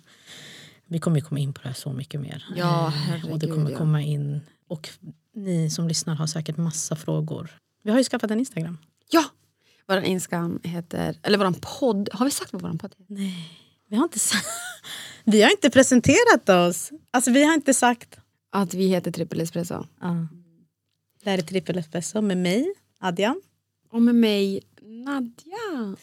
Vi 0.88 1.00
kommer 1.00 1.18
ju 1.18 1.26
komma 1.26 1.40
in 1.40 1.54
på 1.54 1.62
det 1.62 1.68
här 1.68 1.76
så 1.76 1.94
mycket 1.94 2.22
mer. 2.22 2.46
Ja, 2.56 2.88
Eh, 2.88 2.88
och 2.88 2.92
det 2.92 2.98
herregud, 3.48 3.54
kommer 3.54 3.72
ja. 3.72 3.78
komma 3.78 4.02
in... 4.02 4.42
Och 4.68 4.90
ni 5.36 5.70
som 5.70 5.88
lyssnar 5.88 6.16
har 6.16 6.28
säkert 6.28 6.58
massa 6.58 6.96
frågor. 6.96 7.50
Vi 7.84 7.92
har 7.92 7.98
ju 7.98 8.04
skaffat 8.04 8.32
en 8.32 8.40
Instagram. 8.40 8.78
ja! 9.10 9.24
Vår 9.88 9.98
Instagram 9.98 10.60
heter, 10.64 11.18
eller 11.24 11.38
vår 11.38 11.54
podd, 11.80 12.10
har 12.14 12.26
vi 12.26 12.32
sagt 12.32 12.54
vad 12.54 12.62
vår 12.62 12.70
podd 12.70 12.82
heter? 12.82 13.06
Vi 13.90 13.96
har 13.96 14.04
inte, 14.04 14.20
sa- 14.20 14.38
vi 15.24 15.42
har 15.42 15.52
inte 15.52 15.70
presenterat 15.70 16.50
oss. 16.50 16.92
Alltså 17.12 17.32
vi 17.32 17.44
har 17.44 17.54
inte 17.54 17.74
sagt... 17.74 18.18
Att 18.52 18.74
vi 18.74 18.88
heter 18.88 19.12
Trippel 19.12 19.42
Espresso. 19.42 19.86
Ja. 20.02 20.28
Det 21.24 21.30
här 21.30 21.38
är 21.38 21.42
Trippel 21.42 21.78
Espresso 21.78 22.22
med 22.22 22.38
mig, 22.38 22.74
Adrian. 23.00 23.42
Och 23.92 24.02
med 24.02 24.16
mig 24.16 24.62
Nadja. 25.04 25.96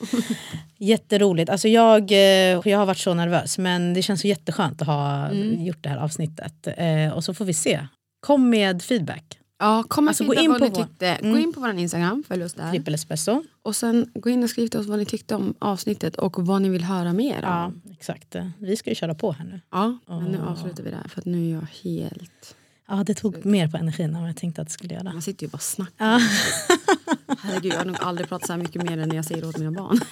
Jätteroligt. 0.78 1.50
Alltså 1.50 1.68
jag, 1.68 2.12
eh, 2.12 2.18
jag 2.64 2.78
har 2.78 2.86
varit 2.86 2.98
så 2.98 3.14
nervös 3.14 3.58
men 3.58 3.94
det 3.94 4.02
känns 4.02 4.20
så 4.20 4.26
jätteskönt 4.26 4.82
att 4.82 4.86
ha 4.88 5.32
gjort 5.58 5.82
det 5.82 5.88
här 5.88 5.96
avsnittet. 5.98 6.66
Eh, 6.76 7.12
och 7.12 7.24
så 7.24 7.34
får 7.34 7.44
vi 7.44 7.54
se. 7.54 7.86
Kom 8.20 8.50
med 8.50 8.82
feedback. 8.82 9.36
Ja, 9.58 9.84
kom 9.88 10.04
och 10.04 10.08
Alltså, 10.08 10.24
gå 10.24 10.34
in 10.34 10.50
vad 10.50 10.60
på 10.60 10.66
vår- 10.68 10.74
tyckte. 10.84 11.18
Gå 11.20 11.28
Mm. 11.28 11.40
in 11.42 11.52
på 11.52 11.60
vår 11.60 11.70
Instagram, 11.78 12.24
följ 12.28 12.44
oss 12.44 12.54
där. 12.54 12.70
Trippel 12.70 12.94
Espresso. 12.94 13.42
Och 13.62 13.76
sen 13.76 14.10
gå 14.14 14.30
in 14.30 14.42
och 14.42 14.50
skriv 14.50 14.68
till 14.68 14.80
oss 14.80 14.86
vad 14.86 14.98
ni 14.98 15.04
tyckte 15.04 15.34
om 15.34 15.54
avsnittet 15.58 16.16
och 16.16 16.46
vad 16.46 16.62
ni 16.62 16.68
vill 16.68 16.84
höra 16.84 17.12
mer 17.12 17.38
Ja, 17.42 17.64
om. 17.66 17.82
exakt. 17.92 18.36
Vi 18.58 18.76
ska 18.76 18.90
ju 18.90 18.94
köra 18.94 19.14
på 19.14 19.32
här 19.32 19.44
nu. 19.44 19.60
Ja, 19.70 19.98
men 20.06 20.24
nu 20.24 20.38
avslutar 20.48 20.82
vi 20.84 20.90
där 20.90 21.08
för 21.08 21.20
att 21.20 21.24
nu 21.26 21.50
är 21.50 21.54
jag 21.54 21.66
helt... 21.90 22.56
Ja, 22.90 23.02
det 23.06 23.14
tog 23.14 23.46
mer 23.46 23.68
på 23.68 23.76
energin 23.76 24.14
än 24.14 24.20
vad 24.20 24.28
jag 24.28 24.36
tänkte 24.36 24.62
att 24.62 24.68
det 24.68 24.74
skulle 24.74 24.94
göra. 24.94 25.12
Man 25.12 25.22
sitter 25.22 25.46
ju 25.46 25.50
bara 25.50 25.56
och 25.56 25.62
snackar. 25.62 26.06
Ja. 26.06 26.20
Herregud, 27.42 27.72
jag 27.72 27.78
har 27.78 27.84
nog 27.84 27.96
aldrig 28.00 28.28
pratat 28.28 28.46
så 28.46 28.52
här 28.52 28.60
mycket 28.60 28.82
mer 28.82 28.98
än 28.98 29.08
när 29.08 29.16
jag 29.16 29.24
säger 29.24 29.48
åt 29.48 29.58
mina 29.58 29.70
barn. 29.70 30.00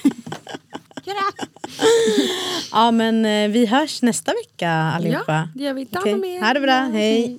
ja, 2.72 2.90
men 2.90 3.24
eh, 3.24 3.50
vi 3.50 3.66
hörs 3.66 4.02
nästa 4.02 4.32
vecka 4.32 4.70
allihopa. 4.70 5.32
Ja, 5.32 5.48
det 5.54 5.64
gör 5.64 5.74
vi. 5.74 5.86
Ta 5.86 6.12
om 6.12 6.24
er. 6.24 6.40
Ha 6.40 6.54
det 6.54 6.60
bra. 6.60 6.88
Hej. 6.92 7.38